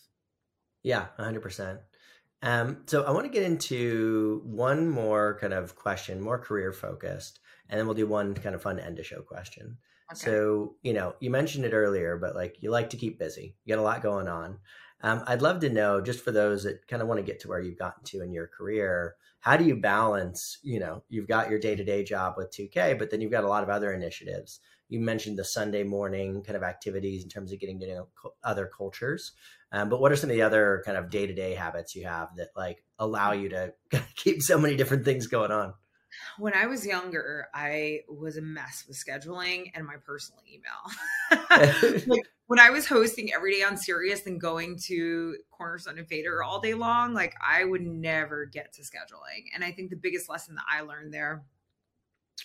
Yeah, 0.85 1.07
100%. 1.17 1.79
Um, 2.43 2.83
so 2.85 3.03
I 3.05 3.09
want 3.09 3.25
to 3.25 3.31
get 3.31 3.41
into 3.41 4.43
one 4.45 4.87
more 4.87 5.35
kind 5.41 5.51
of 5.51 5.75
question, 5.75 6.21
more 6.21 6.37
career 6.37 6.71
focused, 6.71 7.39
and 7.67 7.79
then 7.79 7.87
we'll 7.87 7.95
do 7.95 8.05
one 8.05 8.35
kind 8.35 8.53
of 8.53 8.61
fun 8.61 8.77
end 8.77 8.99
of 8.99 9.05
show 9.07 9.23
question. 9.23 9.79
Okay. 10.11 10.19
So, 10.19 10.75
you 10.83 10.93
know, 10.93 11.15
you 11.19 11.31
mentioned 11.31 11.65
it 11.65 11.73
earlier, 11.73 12.17
but 12.17 12.35
like 12.35 12.57
you 12.61 12.69
like 12.69 12.91
to 12.91 12.97
keep 12.97 13.17
busy. 13.17 13.55
You 13.65 13.75
got 13.75 13.81
a 13.81 13.83
lot 13.83 14.03
going 14.03 14.27
on. 14.27 14.59
Um, 15.01 15.23
I'd 15.25 15.41
love 15.41 15.59
to 15.61 15.69
know, 15.71 16.01
just 16.01 16.23
for 16.23 16.31
those 16.31 16.63
that 16.65 16.87
kind 16.87 17.01
of 17.01 17.07
want 17.07 17.17
to 17.17 17.25
get 17.25 17.39
to 17.39 17.47
where 17.47 17.59
you've 17.59 17.79
gotten 17.79 18.03
to 18.03 18.21
in 18.21 18.31
your 18.31 18.47
career, 18.47 19.15
how 19.39 19.57
do 19.57 19.63
you 19.63 19.75
balance, 19.75 20.59
you 20.61 20.79
know, 20.79 21.03
you've 21.09 21.27
got 21.27 21.49
your 21.49 21.57
day 21.57 21.75
to 21.75 21.83
day 21.83 22.03
job 22.03 22.35
with 22.37 22.51
2K, 22.51 22.99
but 22.99 23.09
then 23.09 23.21
you've 23.21 23.31
got 23.31 23.43
a 23.43 23.49
lot 23.49 23.63
of 23.63 23.69
other 23.69 23.91
initiatives. 23.91 24.59
You 24.87 24.99
mentioned 24.99 25.39
the 25.39 25.43
Sunday 25.43 25.83
morning 25.83 26.43
kind 26.43 26.55
of 26.55 26.61
activities 26.61 27.23
in 27.23 27.29
terms 27.29 27.51
of 27.51 27.59
getting 27.59 27.79
to 27.79 27.87
know 27.87 28.07
other 28.43 28.69
cultures. 28.75 29.31
Um, 29.75 29.89
but 29.89 29.99
what 29.99 30.11
are 30.11 30.15
some 30.15 30.29
of 30.29 30.35
the 30.35 30.41
other 30.41 30.81
kind 30.85 30.97
of 30.97 31.09
day 31.09 31.27
to 31.27 31.33
day 31.33 31.53
habits 31.53 31.95
you 31.95 32.05
have 32.05 32.35
that 32.37 32.49
like 32.55 32.83
allow 32.97 33.33
you 33.33 33.49
to 33.49 33.73
keep 34.15 34.41
so 34.41 34.57
many 34.57 34.75
different 34.75 35.03
things 35.03 35.27
going 35.27 35.51
on? 35.51 35.73
when 36.37 36.53
I 36.53 36.67
was 36.67 36.85
younger, 36.85 37.47
I 37.53 38.01
was 38.07 38.37
a 38.37 38.41
mess 38.41 38.85
with 38.87 38.97
scheduling 38.97 39.71
and 39.73 39.85
my 39.85 39.95
personal 40.05 40.41
email. 40.47 42.03
like, 42.07 42.21
when 42.47 42.59
I 42.59 42.69
was 42.69 42.87
hosting 42.87 43.33
every 43.33 43.53
day 43.53 43.63
on 43.63 43.77
Sirius 43.77 44.25
and 44.25 44.39
going 44.39 44.77
to 44.87 45.35
Cornerstone 45.51 45.97
and 45.97 46.07
Fader 46.07 46.43
all 46.43 46.59
day 46.59 46.73
long, 46.73 47.13
like 47.13 47.33
I 47.45 47.65
would 47.65 47.81
never 47.81 48.45
get 48.45 48.73
to 48.73 48.81
scheduling. 48.81 49.45
And 49.53 49.63
I 49.63 49.71
think 49.71 49.89
the 49.89 49.95
biggest 49.95 50.29
lesson 50.29 50.55
that 50.55 50.65
I 50.71 50.81
learned 50.81 51.13
there 51.13 51.43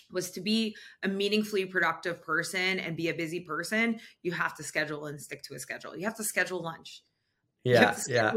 was 0.09 0.31
to 0.31 0.41
be 0.41 0.75
a 1.03 1.07
meaningfully 1.07 1.65
productive 1.65 2.21
person 2.23 2.79
and 2.79 2.97
be 2.97 3.09
a 3.09 3.13
busy 3.13 3.41
person, 3.41 3.99
you 4.23 4.31
have 4.31 4.55
to 4.55 4.63
schedule 4.63 5.05
and 5.05 5.21
stick 5.21 5.43
to 5.43 5.53
a 5.53 5.59
schedule. 5.59 5.95
You 5.95 6.05
have 6.05 6.17
to 6.17 6.23
schedule 6.23 6.63
lunch. 6.63 7.03
Yeah, 7.63 7.95
you 8.07 8.13
yeah. 8.15 8.33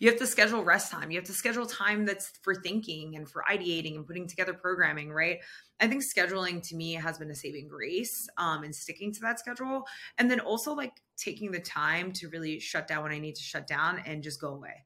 You 0.00 0.10
have 0.10 0.18
to 0.18 0.26
schedule 0.26 0.64
rest 0.64 0.90
time. 0.90 1.10
You 1.10 1.18
have 1.18 1.26
to 1.26 1.32
schedule 1.34 1.66
time 1.66 2.06
that's 2.06 2.32
for 2.42 2.54
thinking 2.54 3.16
and 3.16 3.28
for 3.28 3.44
ideating 3.50 3.96
and 3.96 4.06
putting 4.06 4.26
together 4.26 4.54
programming, 4.54 5.12
right? 5.12 5.38
I 5.80 5.88
think 5.88 6.02
scheduling 6.02 6.66
to 6.68 6.76
me 6.76 6.94
has 6.94 7.18
been 7.18 7.30
a 7.30 7.34
saving 7.34 7.68
grace 7.68 8.28
um, 8.38 8.64
and 8.64 8.74
sticking 8.74 9.12
to 9.12 9.20
that 9.20 9.38
schedule. 9.38 9.84
And 10.16 10.30
then 10.30 10.40
also 10.40 10.74
like 10.74 10.92
taking 11.18 11.50
the 11.50 11.60
time 11.60 12.12
to 12.14 12.28
really 12.28 12.58
shut 12.58 12.88
down 12.88 13.02
when 13.02 13.12
I 13.12 13.18
need 13.18 13.36
to 13.36 13.42
shut 13.42 13.66
down 13.66 14.00
and 14.06 14.22
just 14.22 14.40
go 14.40 14.54
away. 14.54 14.84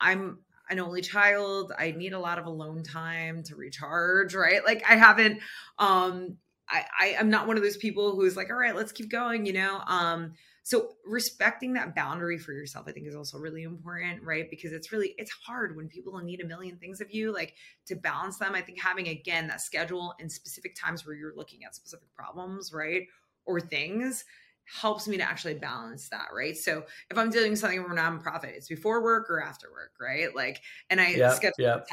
I'm 0.00 0.38
an 0.70 0.80
only 0.80 1.02
child. 1.02 1.72
I 1.78 1.92
need 1.92 2.12
a 2.12 2.18
lot 2.18 2.38
of 2.38 2.46
alone 2.46 2.82
time 2.82 3.42
to 3.44 3.56
recharge, 3.56 4.34
right? 4.34 4.64
Like 4.64 4.84
I 4.88 4.96
haven't 4.96 5.40
um 5.78 6.38
I, 6.68 6.84
I 7.00 7.06
am 7.20 7.30
not 7.30 7.46
one 7.46 7.56
of 7.56 7.62
those 7.62 7.76
people 7.76 8.16
who's 8.16 8.36
like, 8.36 8.50
all 8.50 8.56
right, 8.56 8.74
let's 8.74 8.90
keep 8.92 9.10
going, 9.10 9.46
you 9.46 9.52
know. 9.52 9.80
Um 9.86 10.32
so 10.66 10.94
respecting 11.06 11.74
that 11.74 11.94
boundary 11.94 12.38
for 12.38 12.52
yourself 12.52 12.86
i 12.88 12.92
think 12.92 13.06
is 13.06 13.14
also 13.14 13.38
really 13.38 13.62
important 13.62 13.86
right? 14.22 14.50
Because 14.50 14.72
it's 14.72 14.92
really 14.92 15.14
it's 15.16 15.30
hard 15.30 15.76
when 15.76 15.88
people 15.88 16.18
need 16.18 16.40
a 16.40 16.46
million 16.46 16.76
things 16.76 17.00
of 17.00 17.12
you 17.12 17.32
like 17.32 17.54
to 17.86 17.94
balance 17.94 18.38
them. 18.38 18.54
I 18.54 18.60
think 18.60 18.80
having 18.80 19.08
again 19.08 19.46
that 19.48 19.60
schedule 19.60 20.14
and 20.20 20.30
specific 20.30 20.74
times 20.74 21.06
where 21.06 21.14
you're 21.14 21.36
looking 21.36 21.64
at 21.64 21.74
specific 21.74 22.12
problems 22.14 22.72
right 22.72 23.06
or 23.44 23.60
things 23.60 24.24
helps 24.64 25.06
me 25.06 25.16
to 25.16 25.22
actually 25.22 25.54
balance 25.54 26.08
that 26.08 26.26
right? 26.34 26.56
So 26.56 26.84
if 27.10 27.16
i'm 27.16 27.30
doing 27.30 27.54
something 27.54 27.82
for 27.84 27.92
a 27.92 27.96
nonprofit 27.96 28.56
it's 28.56 28.68
before 28.68 29.02
work 29.02 29.30
or 29.30 29.40
after 29.40 29.70
work 29.70 29.92
right? 30.00 30.34
Like 30.34 30.60
and 30.90 31.00
i 31.00 31.10
yep, 31.10 31.34
schedule 31.34 31.54
yep. 31.58 31.86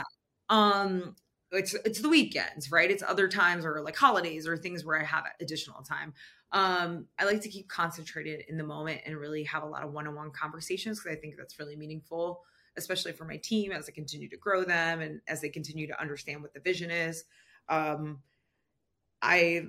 um 0.50 1.16
it's 1.52 1.76
it's 1.86 2.02
the 2.02 2.10
weekends 2.10 2.72
right? 2.72 2.90
It's 2.90 3.04
other 3.04 3.28
times 3.28 3.66
or 3.66 3.82
like 3.82 3.96
holidays 3.96 4.48
or 4.48 4.58
things 4.58 4.84
where 4.84 5.00
i 5.00 5.04
have 5.04 5.26
additional 5.40 5.84
time 5.84 6.14
um, 6.54 7.08
I 7.20 7.26
like 7.26 7.42
to 7.42 7.50
keep 7.50 7.68
concentrated 7.68 8.46
in 8.48 8.58
the 8.58 8.64
moment 8.64 9.02
and 9.06 9.18
really 9.18 9.44
have 9.46 9.64
a 9.64 9.68
lot 9.68 9.84
of 9.84 9.92
one-on-one 9.92 10.32
conversations 10.32 11.00
because 11.00 11.18
I 11.18 11.20
think 11.20 11.36
that's 11.36 11.58
really 11.58 11.76
meaningful, 11.76 12.44
especially 12.78 13.12
for 13.12 13.26
my 13.26 13.38
team 13.38 13.72
as 13.72 13.90
I 13.90 13.92
continue 13.92 14.30
to 14.30 14.38
grow 14.38 14.64
them 14.64 15.02
and 15.02 15.20
as 15.28 15.42
they 15.42 15.50
continue 15.50 15.88
to 15.88 16.00
understand 16.00 16.44
what 16.44 16.54
the 16.54 16.60
vision 16.60 16.92
is. 16.92 17.26
Um, 17.70 18.20
I 19.24 19.68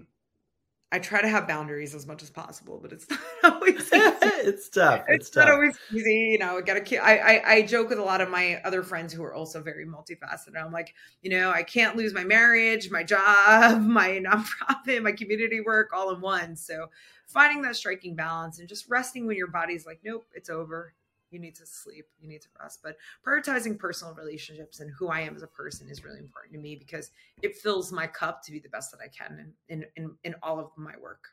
I 0.95 1.01
try 1.01 1.21
to 1.21 1.29
have 1.29 1.49
boundaries 1.49 1.93
as 1.93 2.07
much 2.07 2.23
as 2.23 2.31
possible, 2.31 2.79
but 2.81 2.93
it's 2.93 3.11
not 3.43 3.55
always 3.55 3.75
easy. 3.81 3.97
it's 3.97 4.69
tough. 4.69 5.01
It's, 5.09 5.27
it's 5.27 5.31
tough. 5.31 5.47
not 5.47 5.55
always 5.55 5.77
easy. 5.93 6.29
You 6.31 6.39
know, 6.39 6.61
gotta 6.61 6.81
keep, 6.81 7.01
I, 7.01 7.19
I, 7.19 7.53
I 7.55 7.63
joke 7.63 7.89
with 7.89 7.99
a 7.99 8.03
lot 8.05 8.21
of 8.21 8.31
my 8.31 8.61
other 8.65 8.85
friends 8.85 9.13
who 9.13 9.25
are 9.25 9.35
also 9.35 9.61
very 9.61 9.85
multifaceted. 9.85 10.57
I'm 10.57 10.71
like, 10.71 10.95
you 11.21 11.31
know, 11.31 11.51
I 11.51 11.65
can't 11.65 11.97
lose 11.97 12.15
my 12.15 12.23
marriage, 12.23 12.93
my 12.93 13.03
job, 13.03 13.83
my 13.83 14.23
nonprofit, 14.25 15.03
my 15.03 15.11
community 15.11 15.61
work 15.61 15.91
all 15.93 16.15
in 16.15 16.21
one. 16.21 16.55
So 16.55 16.91
finding 17.27 17.61
that 17.63 17.75
striking 17.75 18.15
balance 18.15 18.61
and 18.61 18.69
just 18.69 18.89
resting 18.89 19.27
when 19.27 19.37
your 19.37 19.49
body's 19.49 19.87
like, 19.87 19.99
nope, 20.05 20.27
it's 20.33 20.49
over 20.49 20.95
you 21.35 21.41
need 21.41 21.57
to 21.57 21.67
sleep, 21.67 22.07
you 22.19 22.29
need 22.29 22.41
to 22.43 22.49
rest. 22.59 22.81
But 22.83 22.97
prioritizing 23.27 23.79
personal 23.79 24.15
relationships 24.15 24.81
and 24.81 24.91
who 24.99 25.09
I 25.09 25.21
am 25.21 25.35
as 25.37 25.43
a 25.43 25.49
person 25.49 25.89
is 25.91 26.05
really 26.05 26.21
important 26.21 26.55
to 26.55 26.61
me 26.61 26.77
because 26.77 27.11
it 27.43 27.57
fills 27.57 27.93
my 27.93 28.07
cup 28.07 28.43
to 28.45 28.53
be 28.53 28.61
the 28.61 28.69
best 28.69 28.93
that 28.93 29.01
I 29.05 29.09
can 29.09 29.53
in 29.69 29.85
in 29.97 30.17
in, 30.23 30.35
all 30.43 30.59
of 30.59 30.71
my 30.77 30.95
work. 31.03 31.25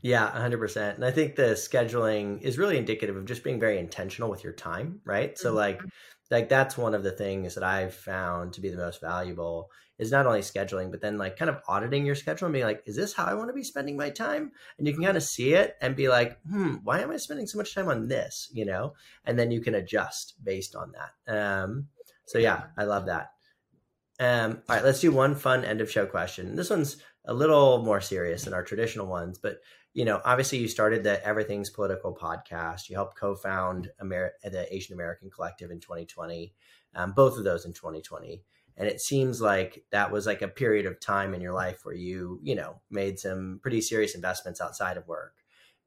Yeah, 0.00 0.30
100%. 0.30 0.94
And 0.94 1.04
I 1.04 1.10
think 1.10 1.34
the 1.34 1.54
scheduling 1.54 2.40
is 2.40 2.56
really 2.56 2.78
indicative 2.78 3.16
of 3.16 3.24
just 3.24 3.42
being 3.42 3.58
very 3.58 3.78
intentional 3.78 4.30
with 4.30 4.44
your 4.44 4.52
time, 4.52 5.00
right? 5.04 5.36
So 5.36 5.48
mm-hmm. 5.48 5.56
like 5.56 5.80
like 6.30 6.48
that's 6.48 6.76
one 6.76 6.94
of 6.94 7.02
the 7.02 7.12
things 7.12 7.54
that 7.54 7.64
I've 7.64 7.94
found 7.94 8.52
to 8.54 8.60
be 8.60 8.68
the 8.68 8.76
most 8.76 9.00
valuable 9.00 9.70
is 9.98 10.12
not 10.12 10.26
only 10.26 10.40
scheduling, 10.40 10.90
but 10.90 11.00
then 11.00 11.18
like 11.18 11.36
kind 11.36 11.48
of 11.48 11.60
auditing 11.66 12.06
your 12.06 12.14
schedule 12.14 12.46
and 12.46 12.52
being 12.52 12.64
like, 12.64 12.82
is 12.86 12.96
this 12.96 13.14
how 13.14 13.24
I 13.24 13.34
want 13.34 13.48
to 13.48 13.54
be 13.54 13.64
spending 13.64 13.96
my 13.96 14.10
time? 14.10 14.52
And 14.78 14.86
you 14.86 14.94
can 14.94 15.02
kind 15.02 15.16
of 15.16 15.22
see 15.22 15.54
it 15.54 15.76
and 15.80 15.96
be 15.96 16.08
like, 16.08 16.38
hmm, 16.48 16.76
why 16.84 17.00
am 17.00 17.10
I 17.10 17.16
spending 17.16 17.46
so 17.46 17.58
much 17.58 17.74
time 17.74 17.88
on 17.88 18.08
this? 18.08 18.48
You 18.52 18.64
know, 18.64 18.94
and 19.24 19.38
then 19.38 19.50
you 19.50 19.60
can 19.60 19.74
adjust 19.74 20.34
based 20.44 20.76
on 20.76 20.92
that. 20.92 21.34
Um, 21.36 21.88
so 22.26 22.38
yeah, 22.38 22.64
I 22.76 22.84
love 22.84 23.06
that. 23.06 23.30
Um, 24.20 24.62
all 24.68 24.76
right, 24.76 24.84
let's 24.84 25.00
do 25.00 25.12
one 25.12 25.34
fun 25.34 25.64
end 25.64 25.80
of 25.80 25.90
show 25.90 26.06
question. 26.06 26.56
This 26.56 26.70
one's 26.70 26.98
a 27.24 27.34
little 27.34 27.82
more 27.82 28.00
serious 28.00 28.44
than 28.44 28.54
our 28.54 28.62
traditional 28.62 29.06
ones, 29.06 29.38
but 29.38 29.58
you 29.98 30.04
know, 30.04 30.20
obviously 30.24 30.58
you 30.58 30.68
started 30.68 31.02
the 31.02 31.24
Everything's 31.26 31.70
Political 31.70 32.14
podcast. 32.14 32.88
You 32.88 32.94
helped 32.94 33.16
co-found 33.18 33.90
Amer- 34.00 34.34
the 34.44 34.72
Asian 34.72 34.94
American 34.94 35.28
Collective 35.28 35.72
in 35.72 35.80
2020. 35.80 36.54
Um, 36.94 37.12
both 37.12 37.36
of 37.36 37.42
those 37.42 37.64
in 37.66 37.72
2020 37.72 38.42
and 38.76 38.86
it 38.86 39.00
seems 39.00 39.40
like 39.40 39.84
that 39.90 40.12
was 40.12 40.24
like 40.24 40.40
a 40.40 40.48
period 40.48 40.86
of 40.86 41.00
time 41.00 41.34
in 41.34 41.40
your 41.40 41.52
life 41.52 41.80
where 41.84 41.94
you 41.94 42.40
you 42.42 42.54
know 42.54 42.80
made 42.90 43.18
some 43.18 43.58
pretty 43.60 43.80
serious 43.80 44.14
investments 44.14 44.60
outside 44.60 44.96
of 44.96 45.06
work 45.06 45.34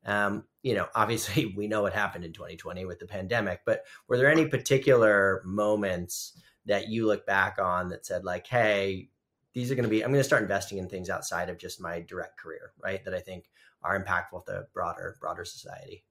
um, 0.06 0.44
you 0.62 0.76
know 0.76 0.88
obviously 0.94 1.46
we 1.58 1.68
know 1.68 1.82
what 1.82 1.94
happened 1.94 2.24
in 2.24 2.34
2020 2.34 2.86
with 2.86 3.00
the 3.00 3.08
pandemic 3.08 3.62
but 3.66 3.84
were 4.08 4.18
there 4.18 4.32
any 4.32 4.46
particular 4.46 5.42
moments 5.44 6.38
that 6.66 6.90
you 6.90 7.08
look 7.08 7.26
back 7.26 7.58
on 7.60 7.90
that 7.90 8.06
said 8.06 8.24
like 8.24 8.46
hey 8.46 9.10
these 9.54 9.72
are 9.72 9.76
going 9.76 9.84
to 9.84 9.90
be 9.90 10.04
i'm 10.04 10.12
going 10.12 10.20
to 10.20 10.24
start 10.24 10.44
investing 10.44 10.78
in 10.78 10.88
things 10.88 11.10
outside 11.10 11.50
of 11.50 11.58
just 11.58 11.82
my 11.82 12.00
direct 12.02 12.38
career 12.38 12.74
right 12.84 13.04
that 13.06 13.16
i 13.16 13.20
think 13.20 13.50
are 13.84 14.02
impactful 14.02 14.46
to 14.46 14.66
broader 14.74 15.18
broader 15.20 15.46
society 15.46 16.04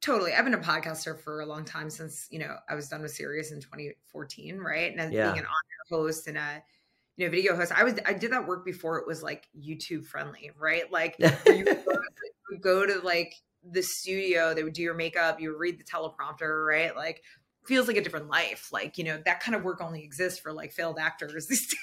Totally. 0.00 0.32
I've 0.32 0.44
been 0.44 0.54
a 0.54 0.58
podcaster 0.58 1.18
for 1.18 1.40
a 1.40 1.46
long 1.46 1.64
time 1.64 1.90
since, 1.90 2.28
you 2.30 2.38
know, 2.38 2.56
I 2.68 2.74
was 2.74 2.88
done 2.88 3.02
with 3.02 3.10
Sirius 3.10 3.50
in 3.50 3.60
2014, 3.60 4.58
right? 4.58 4.94
And 4.96 5.12
yeah. 5.12 5.26
being 5.26 5.38
an 5.38 5.44
on-air 5.44 5.98
host 5.98 6.28
and 6.28 6.38
a, 6.38 6.62
you 7.16 7.26
know, 7.26 7.30
video 7.32 7.56
host, 7.56 7.72
I 7.74 7.82
was, 7.82 7.94
I 8.06 8.12
did 8.12 8.30
that 8.30 8.46
work 8.46 8.64
before 8.64 8.98
it 8.98 9.08
was 9.08 9.24
like 9.24 9.48
YouTube 9.58 10.06
friendly, 10.06 10.52
right? 10.56 10.90
Like 10.92 11.16
you 11.46 11.64
go, 11.64 11.74
to, 11.74 12.58
go 12.60 12.86
to 12.86 13.00
like 13.04 13.34
the 13.68 13.82
studio, 13.82 14.54
they 14.54 14.62
would 14.62 14.72
do 14.72 14.82
your 14.82 14.94
makeup, 14.94 15.40
you 15.40 15.50
would 15.50 15.58
read 15.58 15.80
the 15.80 15.84
teleprompter, 15.84 16.64
right? 16.64 16.94
Like 16.94 17.24
feels 17.66 17.88
like 17.88 17.96
a 17.96 18.00
different 18.00 18.28
life. 18.28 18.68
Like, 18.72 18.98
you 18.98 19.04
know, 19.04 19.20
that 19.24 19.40
kind 19.40 19.56
of 19.56 19.64
work 19.64 19.80
only 19.80 20.04
exists 20.04 20.38
for 20.38 20.52
like 20.52 20.72
failed 20.72 20.98
actors 21.00 21.48
these 21.48 21.66
days. 21.66 21.78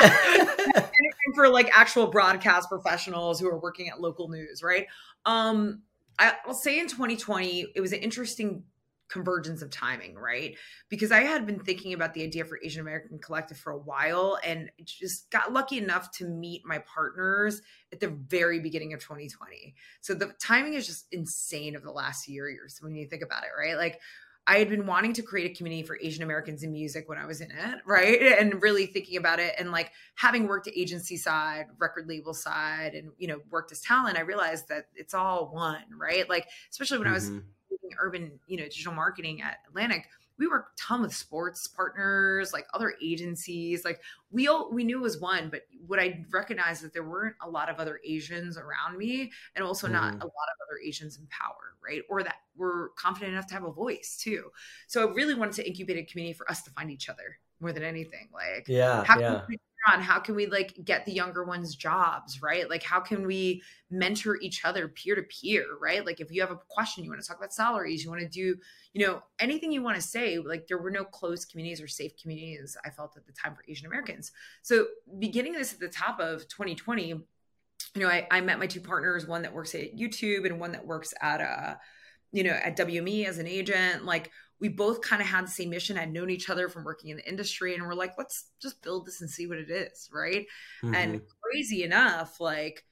for 1.34 1.48
like 1.48 1.70
actual 1.72 2.06
broadcast 2.06 2.68
professionals 2.68 3.40
who 3.40 3.48
are 3.48 3.58
working 3.58 3.88
at 3.88 4.00
local 4.00 4.28
news, 4.28 4.62
right? 4.62 4.86
Um, 5.24 5.82
I'll 6.18 6.54
say 6.54 6.80
in 6.80 6.88
2020, 6.88 7.72
it 7.76 7.80
was 7.80 7.92
an 7.92 8.00
interesting 8.00 8.64
convergence 9.08 9.62
of 9.62 9.70
timing, 9.70 10.14
right? 10.14 10.56
Because 10.88 11.10
I 11.10 11.20
had 11.20 11.46
been 11.46 11.60
thinking 11.60 11.94
about 11.94 12.14
the 12.14 12.22
idea 12.22 12.44
for 12.44 12.58
Asian 12.62 12.82
American 12.82 13.18
Collective 13.18 13.56
for 13.56 13.72
a 13.72 13.78
while 13.78 14.38
and 14.44 14.70
just 14.84 15.30
got 15.30 15.52
lucky 15.52 15.78
enough 15.78 16.10
to 16.12 16.26
meet 16.26 16.62
my 16.64 16.78
partners 16.80 17.62
at 17.92 18.00
the 18.00 18.08
very 18.08 18.60
beginning 18.60 18.92
of 18.92 19.00
2020. 19.00 19.74
So 20.00 20.14
the 20.14 20.32
timing 20.40 20.74
is 20.74 20.86
just 20.86 21.06
insane 21.10 21.74
of 21.74 21.82
the 21.82 21.90
last 21.90 22.28
year 22.28 22.50
years 22.50 22.78
when 22.80 22.94
you 22.94 23.06
think 23.06 23.22
about 23.22 23.44
it, 23.44 23.50
right? 23.58 23.76
Like 23.76 24.00
I 24.48 24.58
had 24.60 24.70
been 24.70 24.86
wanting 24.86 25.12
to 25.12 25.22
create 25.22 25.50
a 25.50 25.54
community 25.54 25.82
for 25.86 25.98
Asian 26.00 26.22
Americans 26.22 26.62
in 26.62 26.72
music 26.72 27.06
when 27.06 27.18
I 27.18 27.26
was 27.26 27.42
in 27.42 27.50
it, 27.50 27.80
right? 27.84 28.18
And 28.38 28.62
really 28.62 28.86
thinking 28.86 29.18
about 29.18 29.40
it 29.40 29.54
and 29.58 29.72
like 29.72 29.92
having 30.14 30.46
worked 30.48 30.68
agency 30.74 31.18
side, 31.18 31.66
record 31.78 32.08
label 32.08 32.32
side, 32.32 32.94
and 32.94 33.10
you 33.18 33.28
know, 33.28 33.40
worked 33.50 33.72
as 33.72 33.80
talent, 33.80 34.16
I 34.16 34.22
realized 34.22 34.68
that 34.68 34.86
it's 34.94 35.12
all 35.12 35.50
one, 35.52 35.84
right? 35.94 36.26
Like, 36.28 36.46
especially 36.70 36.98
when 36.98 37.08
mm-hmm. 37.08 37.12
I 37.12 37.14
was 37.14 37.30
mm-hmm. 37.30 37.88
urban, 38.00 38.40
you 38.46 38.56
know, 38.56 38.64
digital 38.64 38.94
marketing 38.94 39.42
at 39.42 39.58
Atlantic, 39.68 40.08
we 40.38 40.46
work 40.46 40.68
a 40.72 40.80
ton 40.80 41.02
with 41.02 41.14
sports 41.14 41.66
partners, 41.66 42.52
like 42.52 42.66
other 42.74 42.94
agencies. 43.02 43.84
Like 43.84 44.00
we 44.30 44.48
all 44.48 44.70
we 44.72 44.84
knew 44.84 45.00
was 45.00 45.20
one, 45.20 45.48
but 45.50 45.62
what 45.86 45.98
I 45.98 46.24
recognized 46.30 46.82
that 46.82 46.92
there 46.92 47.04
weren't 47.04 47.36
a 47.42 47.48
lot 47.48 47.68
of 47.68 47.78
other 47.78 48.00
Asians 48.04 48.56
around 48.56 48.96
me, 48.96 49.32
and 49.56 49.64
also 49.64 49.86
mm-hmm. 49.86 49.96
not 49.96 50.14
a 50.14 50.16
lot 50.16 50.22
of 50.22 50.56
other 50.66 50.78
Asians 50.84 51.18
in 51.18 51.26
power, 51.26 51.74
right? 51.84 52.02
Or 52.08 52.22
that 52.22 52.36
were 52.56 52.92
confident 52.96 53.32
enough 53.32 53.46
to 53.48 53.54
have 53.54 53.64
a 53.64 53.72
voice 53.72 54.18
too. 54.20 54.50
So 54.86 55.08
I 55.08 55.12
really 55.12 55.34
wanted 55.34 55.54
to 55.56 55.66
incubate 55.66 55.96
a 55.96 56.04
community 56.04 56.34
for 56.34 56.50
us 56.50 56.62
to 56.62 56.70
find 56.70 56.90
each 56.90 57.08
other 57.08 57.38
more 57.60 57.72
than 57.72 57.82
anything. 57.82 58.28
Like, 58.32 58.66
yeah, 58.68 59.04
how 59.04 59.18
yeah. 59.18 59.42
we 59.48 59.58
on 59.86 60.00
how 60.00 60.18
can 60.18 60.34
we 60.34 60.46
like 60.46 60.74
get 60.84 61.04
the 61.04 61.12
younger 61.12 61.44
ones 61.44 61.74
jobs 61.74 62.42
right? 62.42 62.68
Like 62.68 62.82
how 62.82 63.00
can 63.00 63.26
we 63.26 63.62
mentor 63.90 64.36
each 64.40 64.64
other 64.64 64.88
peer 64.88 65.14
to 65.14 65.22
peer 65.22 65.64
right? 65.80 66.04
Like 66.04 66.20
if 66.20 66.30
you 66.30 66.40
have 66.40 66.50
a 66.50 66.58
question 66.68 67.04
you 67.04 67.10
want 67.10 67.22
to 67.22 67.28
talk 67.28 67.38
about 67.38 67.52
salaries 67.52 68.04
you 68.04 68.10
want 68.10 68.22
to 68.22 68.28
do 68.28 68.56
you 68.92 69.06
know 69.06 69.22
anything 69.38 69.70
you 69.70 69.82
want 69.82 69.96
to 69.96 70.02
say 70.02 70.38
like 70.38 70.66
there 70.66 70.78
were 70.78 70.90
no 70.90 71.04
closed 71.04 71.50
communities 71.50 71.80
or 71.80 71.88
safe 71.88 72.12
communities 72.20 72.76
i 72.84 72.90
felt 72.90 73.16
at 73.16 73.26
the 73.26 73.32
time 73.32 73.54
for 73.54 73.62
asian 73.68 73.86
americans. 73.86 74.32
So 74.62 74.86
beginning 75.18 75.52
this 75.52 75.72
at 75.72 75.80
the 75.80 75.88
top 75.88 76.20
of 76.20 76.48
2020 76.48 77.08
you 77.08 77.24
know 77.96 78.08
I, 78.08 78.26
I 78.30 78.40
met 78.40 78.58
my 78.58 78.66
two 78.66 78.80
partners 78.80 79.26
one 79.26 79.42
that 79.42 79.52
works 79.52 79.74
at 79.74 79.96
youtube 79.96 80.46
and 80.46 80.60
one 80.60 80.72
that 80.72 80.86
works 80.86 81.14
at 81.20 81.40
a 81.40 81.78
you 82.32 82.44
know 82.44 82.50
at 82.50 82.76
wme 82.76 83.26
as 83.26 83.38
an 83.38 83.46
agent 83.46 84.04
like 84.04 84.30
we 84.60 84.68
both 84.68 85.00
kind 85.00 85.22
of 85.22 85.28
had 85.28 85.46
the 85.46 85.50
same 85.50 85.70
mission, 85.70 85.96
had 85.96 86.12
known 86.12 86.30
each 86.30 86.50
other 86.50 86.68
from 86.68 86.84
working 86.84 87.10
in 87.10 87.16
the 87.16 87.28
industry, 87.28 87.74
and 87.74 87.84
we're 87.84 87.94
like, 87.94 88.14
let's 88.18 88.50
just 88.60 88.82
build 88.82 89.06
this 89.06 89.20
and 89.20 89.30
see 89.30 89.46
what 89.46 89.58
it 89.58 89.70
is, 89.70 90.08
right? 90.12 90.46
Mm-hmm. 90.82 90.94
And 90.94 91.22
crazy 91.42 91.84
enough, 91.84 92.40
like 92.40 92.84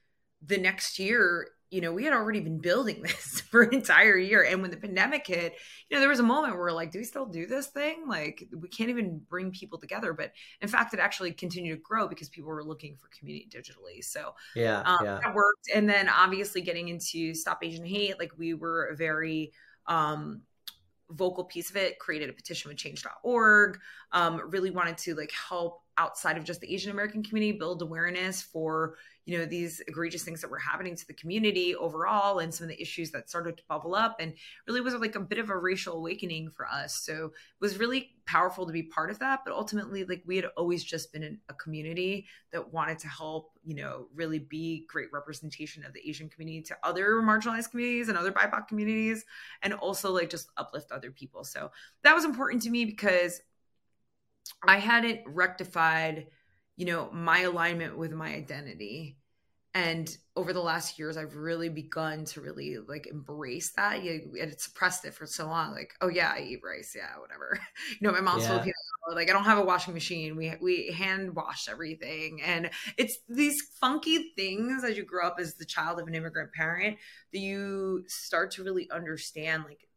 the 0.45 0.57
next 0.57 0.99
year, 0.99 1.49
you 1.69 1.81
know, 1.81 1.91
we 1.91 2.05
had 2.05 2.13
already 2.13 2.39
been 2.39 2.59
building 2.59 3.01
this 3.01 3.41
for 3.41 3.63
an 3.63 3.73
entire 3.73 4.17
year. 4.17 4.43
And 4.43 4.61
when 4.61 4.71
the 4.71 4.77
pandemic 4.77 5.27
hit, 5.27 5.55
you 5.89 5.95
know, 5.95 5.99
there 5.99 6.09
was 6.09 6.19
a 6.19 6.23
moment 6.23 6.53
where 6.53 6.63
we're 6.63 6.71
like, 6.71 6.91
do 6.91 6.99
we 6.99 7.03
still 7.03 7.25
do 7.25 7.45
this 7.45 7.67
thing? 7.67 8.07
Like, 8.07 8.47
we 8.57 8.69
can't 8.69 8.89
even 8.89 9.21
bring 9.29 9.51
people 9.51 9.77
together. 9.77 10.13
But 10.13 10.31
in 10.61 10.67
fact, 10.67 10.93
it 10.93 10.99
actually 10.99 11.33
continued 11.33 11.75
to 11.75 11.81
grow 11.81 12.07
because 12.07 12.29
people 12.29 12.49
were 12.49 12.63
looking 12.63 12.95
for 12.95 13.09
community 13.09 13.49
digitally. 13.53 14.03
So, 14.03 14.33
yeah, 14.55 14.81
um, 14.81 14.99
yeah. 15.03 15.19
that 15.21 15.35
worked. 15.35 15.69
And 15.73 15.89
then 15.89 16.07
obviously 16.07 16.61
getting 16.61 16.87
into 16.87 17.33
Stop 17.33 17.59
Asian 17.63 17.85
Hate, 17.85 18.19
like, 18.19 18.31
we 18.37 18.53
were 18.53 18.85
a 18.85 18.95
very, 18.95 19.51
um, 19.87 20.43
vocal 21.11 21.43
piece 21.43 21.69
of 21.69 21.77
it 21.77 21.99
created 21.99 22.29
a 22.29 22.33
petition 22.33 22.69
with 22.69 22.77
change.org 22.77 23.79
um, 24.11 24.41
really 24.49 24.71
wanted 24.71 24.97
to 24.97 25.15
like 25.15 25.31
help 25.31 25.81
outside 25.97 26.37
of 26.37 26.43
just 26.43 26.61
the 26.61 26.73
asian 26.73 26.91
american 26.91 27.23
community 27.23 27.57
build 27.57 27.81
awareness 27.81 28.41
for 28.41 28.95
you 29.27 29.37
know 29.37 29.45
these 29.45 29.81
egregious 29.87 30.23
things 30.23 30.41
that 30.41 30.49
were 30.49 30.57
happening 30.57 30.95
to 30.95 31.05
the 31.05 31.13
community 31.13 31.75
overall 31.75 32.39
and 32.39 32.53
some 32.53 32.63
of 32.63 32.69
the 32.69 32.81
issues 32.81 33.11
that 33.11 33.29
started 33.29 33.57
to 33.57 33.63
bubble 33.67 33.93
up 33.93 34.15
and 34.19 34.33
really 34.67 34.81
was 34.81 34.95
like 34.95 35.15
a 35.15 35.19
bit 35.19 35.37
of 35.37 35.49
a 35.49 35.57
racial 35.57 35.97
awakening 35.97 36.49
for 36.49 36.65
us. 36.65 37.01
So 37.03 37.25
it 37.25 37.31
was 37.59 37.77
really 37.77 38.15
powerful 38.25 38.65
to 38.65 38.73
be 38.73 38.83
part 38.83 39.09
of 39.09 39.19
that 39.19 39.41
but 39.45 39.53
ultimately 39.53 40.03
like 40.03 40.21
we 40.25 40.35
had 40.35 40.45
always 40.57 40.83
just 40.83 41.13
been 41.13 41.39
a 41.47 41.53
community 41.53 42.25
that 42.51 42.73
wanted 42.73 42.99
to 42.99 43.07
help 43.07 43.51
you 43.63 43.73
know 43.73 44.07
really 44.13 44.39
be 44.39 44.85
great 44.89 45.07
representation 45.13 45.85
of 45.85 45.93
the 45.93 46.09
asian 46.09 46.27
community 46.27 46.61
to 46.61 46.75
other 46.83 47.21
marginalized 47.21 47.71
communities 47.71 48.09
and 48.09 48.17
other 48.17 48.33
bipoc 48.33 48.67
communities 48.67 49.23
and 49.61 49.73
also 49.73 50.11
like 50.11 50.29
just 50.29 50.49
uplift 50.57 50.91
other 50.91 51.11
people. 51.11 51.43
So 51.43 51.71
that 52.03 52.13
was 52.13 52.25
important 52.25 52.63
to 52.63 52.69
me 52.69 52.85
because 52.85 53.41
i 54.65 54.77
hadn't 54.77 55.21
rectified 55.25 56.27
you 56.77 56.85
know, 56.85 57.09
my 57.11 57.41
alignment 57.41 57.97
with 57.97 58.13
my 58.13 58.33
identity. 58.33 59.17
And 59.73 60.15
over 60.35 60.53
the 60.53 60.61
last 60.61 60.97
years, 60.97 61.17
I've 61.17 61.35
really 61.35 61.69
begun 61.69 62.25
to 62.25 62.41
really 62.41 62.77
like 62.87 63.05
embrace 63.07 63.73
that. 63.75 64.03
You 64.03 64.31
had 64.39 64.59
suppressed 64.59 65.05
it 65.05 65.13
for 65.13 65.25
so 65.27 65.47
long. 65.47 65.71
Like, 65.73 65.93
oh 66.01 66.07
yeah, 66.07 66.33
I 66.35 66.41
eat 66.41 66.61
rice. 66.63 66.93
Yeah, 66.95 67.19
whatever. 67.19 67.59
You 67.99 68.07
know, 68.07 68.13
my 68.13 68.21
mom's 68.21 68.43
yeah. 68.43 68.49
Filipino. 68.49 68.73
Like, 69.13 69.29
I 69.29 69.33
don't 69.33 69.43
have 69.45 69.57
a 69.57 69.63
washing 69.63 69.93
machine. 69.93 70.35
We 70.35 70.53
we 70.61 70.91
hand 70.91 71.35
wash 71.35 71.67
everything, 71.69 72.41
and 72.41 72.69
it's 72.97 73.19
these 73.29 73.61
funky 73.79 74.33
things 74.35 74.83
as 74.83 74.97
you 74.97 75.05
grow 75.05 75.27
up 75.27 75.37
as 75.39 75.55
the 75.55 75.65
child 75.65 75.99
of 75.99 76.07
an 76.07 76.15
immigrant 76.15 76.51
parent 76.53 76.97
that 77.31 77.39
you 77.39 78.03
start 78.07 78.51
to 78.51 78.63
really 78.63 78.89
understand. 78.91 79.63
Like, 79.63 79.87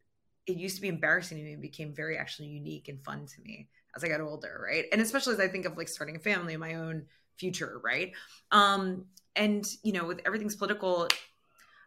it 0.46 0.56
used 0.56 0.76
to 0.76 0.82
be 0.82 0.88
embarrassing 0.88 1.38
to 1.38 1.44
me, 1.44 1.54
and 1.54 1.62
became 1.62 1.94
very 1.94 2.18
actually 2.18 2.48
unique 2.48 2.88
and 2.88 3.02
fun 3.02 3.26
to 3.26 3.42
me 3.42 3.68
as 3.96 4.04
I 4.04 4.08
got 4.08 4.20
older, 4.20 4.60
right? 4.64 4.84
And 4.92 5.00
especially 5.00 5.34
as 5.34 5.40
I 5.40 5.48
think 5.48 5.66
of 5.66 5.76
like 5.76 5.88
starting 5.88 6.16
a 6.16 6.20
family, 6.20 6.56
my 6.56 6.74
own 6.74 7.06
future, 7.36 7.80
right? 7.82 8.12
Um, 8.50 9.06
and 9.36 9.66
you 9.82 9.92
know, 9.92 10.04
with 10.04 10.20
everything's 10.26 10.56
political, 10.56 11.08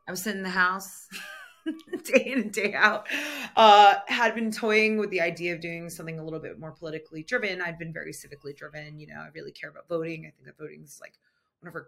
I 0.07 0.11
was 0.11 0.21
sitting 0.21 0.39
in 0.39 0.43
the 0.43 0.49
house 0.49 1.07
day 2.03 2.31
in 2.31 2.39
and 2.39 2.51
day 2.51 2.73
out. 2.73 3.07
Uh, 3.55 3.95
had 4.07 4.35
been 4.35 4.51
toying 4.51 4.97
with 4.97 5.09
the 5.11 5.21
idea 5.21 5.53
of 5.53 5.61
doing 5.61 5.89
something 5.89 6.19
a 6.19 6.23
little 6.23 6.39
bit 6.39 6.59
more 6.59 6.71
politically 6.71 7.23
driven. 7.23 7.61
I'd 7.61 7.79
been 7.79 7.93
very 7.93 8.11
civically 8.11 8.55
driven. 8.55 8.99
You 8.99 9.07
know, 9.07 9.15
I 9.15 9.29
really 9.33 9.51
care 9.51 9.69
about 9.69 9.87
voting. 9.87 10.25
I 10.25 10.31
think 10.31 10.45
that 10.45 10.57
voting 10.57 10.83
is 10.83 10.99
like 11.01 11.13
one 11.61 11.69
of 11.69 11.75
our 11.75 11.87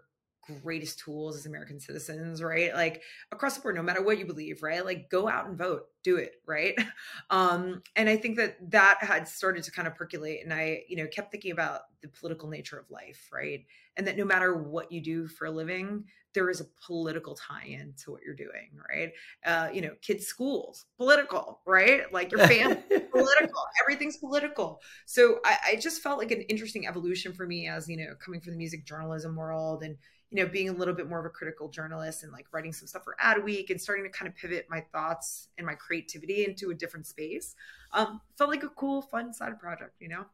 greatest 0.62 0.98
tools 0.98 1.36
as 1.36 1.46
American 1.46 1.80
citizens, 1.80 2.42
right? 2.42 2.74
Like 2.74 3.02
across 3.32 3.56
the 3.56 3.60
board, 3.60 3.74
no 3.76 3.82
matter 3.82 4.02
what 4.02 4.18
you 4.18 4.26
believe, 4.26 4.62
right? 4.62 4.84
Like 4.84 5.10
go 5.10 5.28
out 5.28 5.46
and 5.46 5.58
vote, 5.58 5.86
do 6.02 6.16
it, 6.16 6.36
right? 6.46 6.74
Um, 7.30 7.82
and 7.96 8.08
I 8.08 8.16
think 8.16 8.36
that 8.36 8.56
that 8.70 8.98
had 9.00 9.26
started 9.26 9.64
to 9.64 9.72
kind 9.72 9.88
of 9.88 9.94
percolate, 9.96 10.44
and 10.44 10.52
I, 10.52 10.82
you 10.88 10.96
know, 10.96 11.06
kept 11.08 11.32
thinking 11.32 11.50
about 11.50 11.82
the 12.02 12.08
political 12.08 12.48
nature 12.48 12.78
of 12.78 12.90
life, 12.90 13.28
right? 13.32 13.64
And 13.96 14.06
that 14.06 14.16
no 14.16 14.24
matter 14.24 14.54
what 14.54 14.92
you 14.92 15.00
do 15.00 15.26
for 15.26 15.46
a 15.46 15.50
living, 15.50 16.04
there 16.36 16.50
is 16.50 16.60
a 16.60 16.66
political 16.86 17.34
tie-in 17.34 17.94
to 18.04 18.12
what 18.12 18.20
you're 18.22 18.34
doing, 18.34 18.68
right? 18.88 19.10
Uh, 19.44 19.70
you 19.72 19.80
know, 19.80 19.92
kids' 20.02 20.26
schools, 20.26 20.84
political, 20.98 21.60
right? 21.66 22.12
Like 22.12 22.30
your 22.30 22.46
family, 22.46 22.76
political. 23.10 23.62
Everything's 23.82 24.18
political. 24.18 24.80
So 25.06 25.40
I, 25.44 25.56
I 25.68 25.76
just 25.76 26.02
felt 26.02 26.18
like 26.18 26.30
an 26.30 26.42
interesting 26.42 26.86
evolution 26.86 27.32
for 27.32 27.46
me 27.46 27.68
as 27.68 27.88
you 27.88 27.96
know, 27.96 28.14
coming 28.22 28.40
from 28.40 28.52
the 28.52 28.58
music 28.58 28.84
journalism 28.84 29.34
world 29.34 29.82
and 29.82 29.96
you 30.30 30.42
know, 30.42 30.48
being 30.50 30.68
a 30.68 30.72
little 30.72 30.94
bit 30.94 31.08
more 31.08 31.20
of 31.20 31.26
a 31.26 31.30
critical 31.30 31.68
journalist 31.68 32.22
and 32.22 32.32
like 32.32 32.46
writing 32.52 32.72
some 32.72 32.88
stuff 32.88 33.04
for 33.04 33.16
Adweek 33.22 33.70
and 33.70 33.80
starting 33.80 34.04
to 34.04 34.10
kind 34.10 34.28
of 34.28 34.36
pivot 34.36 34.66
my 34.68 34.80
thoughts 34.92 35.48
and 35.56 35.66
my 35.66 35.74
creativity 35.74 36.44
into 36.44 36.70
a 36.70 36.74
different 36.74 37.06
space. 37.06 37.54
Um, 37.92 38.20
felt 38.36 38.50
like 38.50 38.64
a 38.64 38.68
cool, 38.70 39.02
fun 39.02 39.32
side 39.32 39.58
project, 39.60 39.94
you 40.00 40.08
know? 40.08 40.26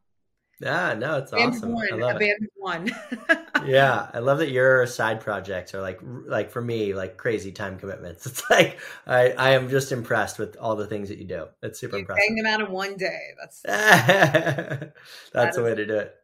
Yeah, 0.61 0.95
no, 0.95 1.19
it's 1.19 1.33
awesome. 1.33 1.73
One, 1.73 1.89
I 1.93 1.97
love 1.97 2.23
it. 2.23 2.37
one. 2.55 2.89
yeah, 3.67 4.09
I 4.15 4.21
love 4.21 4.39
that 4.39 4.51
your 4.51 4.87
side 4.87 5.21
projects 5.21 5.75
are 5.75 5.81
like, 5.81 5.99
like 6.03 6.51
for 6.51 6.63
me, 6.63 6.95
like 6.95 7.17
crazy 7.17 7.51
time 7.51 7.79
commitments. 7.79 8.27
It's 8.33 8.49
like 8.49 8.79
I, 9.07 9.33
I 9.33 9.51
am 9.51 9.69
just 9.69 9.91
impressed 9.91 10.39
with 10.39 10.57
all 10.57 10.77
the 10.77 10.87
things 10.87 11.09
that 11.09 11.19
you 11.19 11.25
do. 11.25 11.47
It's 11.63 11.81
super 11.81 11.97
you 11.97 12.01
impressive. 12.01 12.23
Bang 12.29 12.37
them 12.37 12.47
out 12.47 12.61
in 12.61 12.71
one 12.73 12.97
day. 12.97 13.31
That's 13.41 13.61
that's 13.63 14.93
that 15.33 15.55
the 15.55 15.63
way 15.65 15.75
to 15.75 15.85
do 15.85 15.97
it. 15.97 16.15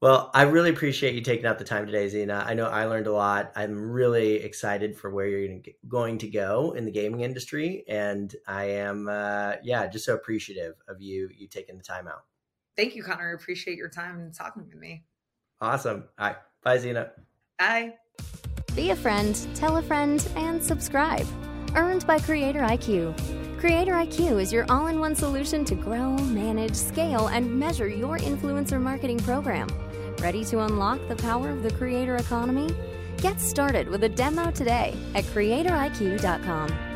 Well, 0.00 0.30
I 0.32 0.42
really 0.42 0.70
appreciate 0.70 1.14
you 1.14 1.20
taking 1.20 1.44
out 1.44 1.58
the 1.58 1.64
time 1.64 1.84
today, 1.84 2.08
Zena. 2.08 2.42
I 2.46 2.54
know 2.54 2.64
I 2.64 2.86
learned 2.86 3.06
a 3.06 3.12
lot. 3.12 3.52
I'm 3.54 3.78
really 3.78 4.36
excited 4.36 4.96
for 4.96 5.10
where 5.10 5.26
you're 5.26 5.60
going 5.88 6.16
to 6.18 6.28
go 6.28 6.72
in 6.72 6.86
the 6.86 6.90
gaming 6.90 7.20
industry, 7.20 7.84
and 7.86 8.34
I 8.46 8.64
am, 8.64 9.08
uh, 9.08 9.56
yeah, 9.62 9.86
just 9.88 10.06
so 10.06 10.14
appreciative 10.14 10.76
of 10.88 11.02
you 11.02 11.28
you 11.36 11.48
taking 11.48 11.76
the 11.76 11.82
time 11.82 12.08
out. 12.08 12.24
Thank 12.78 12.96
you, 12.96 13.02
Conor. 13.02 13.28
I 13.28 13.34
appreciate 13.34 13.76
your 13.76 13.90
time 13.90 14.18
and 14.20 14.32
talking 14.32 14.64
with 14.64 14.74
me. 14.74 15.04
Awesome. 15.60 16.04
All 16.18 16.28
right, 16.28 16.36
bye, 16.62 16.78
Zena. 16.78 17.10
Bye. 17.58 17.96
Be 18.74 18.92
a 18.92 18.96
friend, 18.96 19.38
tell 19.54 19.76
a 19.76 19.82
friend, 19.82 20.26
and 20.34 20.64
subscribe. 20.64 21.26
Earned 21.74 22.06
by 22.06 22.18
CreatorIQ. 22.20 23.60
Creator 23.60 23.92
IQ 23.92 24.40
is 24.40 24.50
your 24.50 24.64
all 24.70 24.86
in 24.86 24.98
one 24.98 25.14
solution 25.14 25.66
to 25.66 25.74
grow, 25.74 26.16
manage, 26.16 26.74
scale, 26.74 27.26
and 27.26 27.60
measure 27.60 27.88
your 27.88 28.16
influencer 28.16 28.80
marketing 28.80 29.18
program. 29.18 29.68
Ready 30.20 30.44
to 30.46 30.60
unlock 30.60 31.00
the 31.08 31.16
power 31.16 31.48
of 31.48 31.62
the 31.62 31.72
creator 31.72 32.16
economy? 32.16 32.68
Get 33.22 33.40
started 33.40 33.88
with 33.88 34.04
a 34.04 34.08
demo 34.08 34.50
today 34.50 34.94
at 35.14 35.24
creatoriq.com. 35.24 36.89